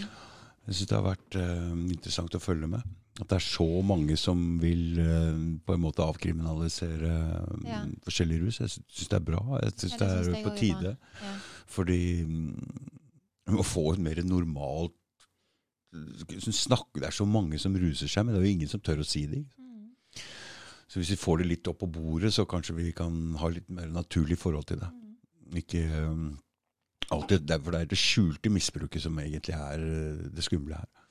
[0.67, 2.83] Jeg syns det har vært uh, interessant å følge med.
[3.21, 7.85] At det er så mange som vil uh, på en måte avkriminalisere eh, Ja.
[8.05, 8.59] forskjellig rus.
[8.61, 9.41] Jeg syns det er bra.
[9.63, 10.97] Jeg syns Ja, det det er på tide.
[11.23, 11.37] ja.
[11.67, 14.95] Fordi mm, å få et mer normalt
[16.53, 19.01] snakke, Det er så mange som ruser seg, men det er jo ingen som tør
[19.01, 19.45] å si det.
[19.57, 19.93] Mm.
[20.87, 23.69] Så hvis vi får det litt opp på bordet, så kanskje vi kan ha litt
[23.71, 24.91] mer naturlig forhold til det.
[24.93, 25.57] Mm.
[25.63, 26.27] Ikke um,
[27.15, 31.06] alltid derfor det er det skjulte misbruket som egentlig er uh, det skumle her.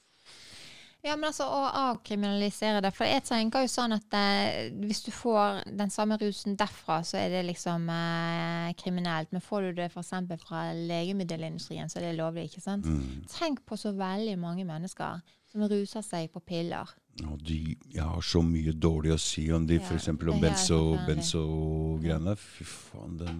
[1.06, 1.61] Ja, men altså å
[1.91, 2.90] avkriminalisere det.
[2.95, 7.19] For jeg tenker jo sånn at eh, hvis du får den samme rusen derfra, så
[7.22, 9.30] er det liksom eh, kriminelt.
[9.36, 10.15] Men får du det f.eks.
[10.41, 12.90] fra legemiddelindustrien, så er det lovlig, ikke sant?
[12.90, 13.22] Mm.
[13.30, 15.22] Tenk på så veldig mange mennesker
[15.56, 16.90] som ruser seg på piller.
[17.23, 20.10] Og de, jeg har så mye dårlig å si om de, Ja, f.eks.
[20.11, 21.06] om benzo-greiene.
[21.07, 22.34] benzo-greiene.
[22.38, 23.38] Fy faen, den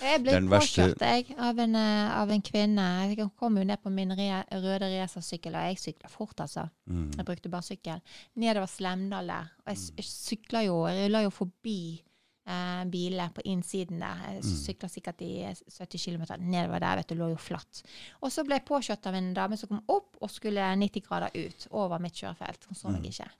[0.00, 2.86] Jeg ble Den verste- påkjørt jeg, av, en, eh, av en kvinne.
[3.16, 6.68] Jeg kom jo ned på min re røde racersykkel, og jeg sykla fort, altså.
[6.88, 7.10] mm.
[7.16, 8.00] Jeg brukte bare sykkel.
[8.36, 9.50] Nedover Slemdal der.
[9.66, 12.00] Og jeg, s- jeg sykla jo, jeg rulla jo forbi
[12.46, 14.22] eh, biler på innsiden der.
[14.32, 14.56] Jeg Mm.
[14.64, 17.82] sykla sikkert i eh, 70 km nedover der, vet du, lå jo flatt.
[18.22, 21.30] Og så ble jeg påkjørt av en dame som kom opp og skulle 90 grader
[21.34, 22.64] ut over mitt kjørefelt.
[22.68, 23.10] Hun så meg Mm.
[23.10, 23.30] ikke.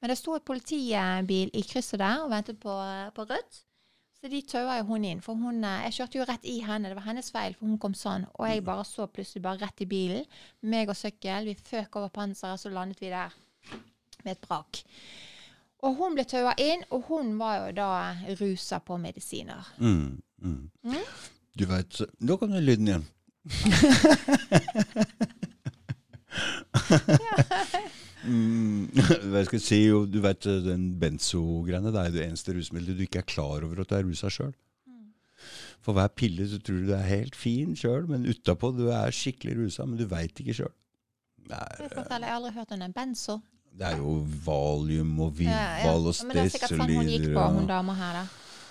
[0.00, 2.72] Men det sto et politibil i krysset der og ventet på,
[3.14, 3.64] på rødt.
[4.20, 5.20] Så de taua jo hun inn.
[5.20, 6.88] For hun, eh, jeg kjørte jo rett i henne.
[6.88, 8.26] Det var hennes feil, for hun kom sånn.
[8.38, 10.24] Og jeg bare så plutselig bare rett i bilen.
[10.62, 11.44] Meg og sykkel.
[11.44, 13.32] Vi føk over panseret, så landet vi der
[14.24, 14.82] med et brak.
[15.86, 17.90] Og hun ble taua inn, og hun var jo da
[18.40, 19.64] rusa på medisiner.
[19.80, 20.70] Mm, mm.
[20.84, 21.04] Mm.
[21.56, 23.06] Du vet Nå kom den lyden igjen.
[28.24, 28.82] mm,
[29.32, 33.22] hva skal si, jo, du vet den benzo-greiene, det er det eneste rusmiddelet du ikke
[33.24, 34.54] er klar over at du er rusa sjøl.
[35.80, 39.14] For hver pille så tror du du er helt fin sjøl, men utapå du er
[39.16, 40.74] skikkelig rusa, men du veit ikke sjøl.
[41.48, 41.56] Jeg
[41.96, 43.40] har aldri hørt om en benzo.
[43.78, 45.62] Det er jo valium og Ja, ja.
[45.84, 48.24] Vival og Men det er sikkert sånn hun gikk på, hun og dama her, da.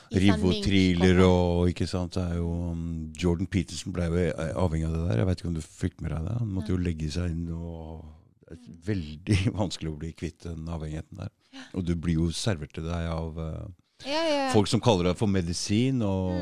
[0.09, 2.85] Sånn Rivotriler og ikke sant, det er jo um,
[3.17, 5.19] Jordan Peterson ble jo eh, avhengig av det der.
[5.21, 6.37] Jeg vet ikke om du fikk med deg det.
[6.39, 8.07] Han måtte jo legge seg inn og
[8.49, 11.33] Det er veldig vanskelig å bli kvitt den avhengigheten der.
[11.77, 13.67] Og du blir jo servert til deg av uh,
[14.07, 14.47] Ja, ja.
[14.53, 16.33] folk som kaller deg for medisin, og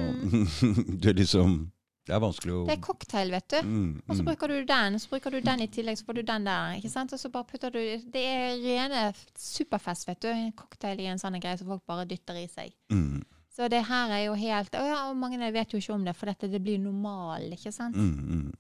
[1.01, 1.65] du er liksom
[2.07, 2.67] Det er vanskelig å Mm.
[2.69, 3.57] Det er cocktail, vet du.
[3.67, 6.15] mm, Og så mm, bruker du den, så bruker du den i tillegg, så får
[6.15, 6.75] du den der.
[6.77, 7.11] ikke sant?
[7.13, 7.79] Og så bare putter du
[8.11, 9.01] Det er rene
[9.35, 10.27] superfest, vet du.
[10.31, 12.71] En cocktail i en sånn greie som folk bare dytter i seg.
[12.89, 13.23] mm,
[13.57, 16.15] Så det her er jo helt Å ja, og mange vet jo ikke om det,
[16.15, 17.95] for dette det blir normal, ikke sant?
[17.95, 18.53] mm, mm.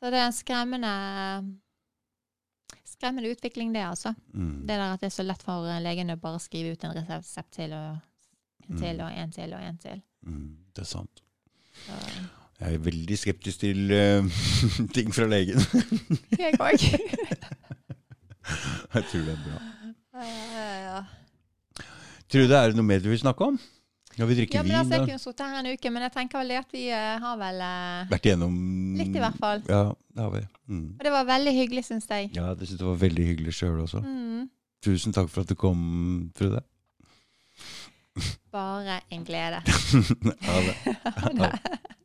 [0.00, 0.92] Så det er en skremmende
[2.84, 4.14] Skremmende utvikling, det, altså.
[4.34, 4.66] Mm.
[4.66, 7.52] Det der at det er så lett for legene å bare skrive ut en resept
[7.56, 7.96] til, og
[8.68, 9.04] en til, Mm.
[9.06, 10.02] og en til, og en til.
[10.26, 11.22] Mm, det er sant.
[12.60, 14.40] Jeg er veldig skeptisk til uh,
[14.96, 15.60] ting fra legen.
[16.42, 16.84] jeg òg.
[18.94, 19.58] Jeg tror det er bra.
[20.18, 21.02] ja.
[22.30, 23.58] Trude, er det noe mer du vil snakke om?
[24.18, 24.78] Ja, vi drikker Ja, men vin?
[24.78, 27.36] altså, jeg kunne sittet her en uke, men jeg tenker vel at vi eh, har
[27.40, 28.56] vel eh, Vært igjennom
[28.98, 29.62] Litt i hvert fall.
[29.70, 29.82] Ja,
[30.16, 30.42] det har vi.
[30.66, 30.88] Mm.
[30.98, 32.32] Og det var veldig hyggelig, syns jeg.
[32.36, 34.02] Ja, det synes jeg var veldig hyggelig sjøl også.
[34.04, 34.48] Mm.
[34.84, 35.80] Tusen takk for at du kom,
[36.36, 36.60] Trude.
[38.52, 39.62] Bare en glede.
[40.42, 41.58] Ha det.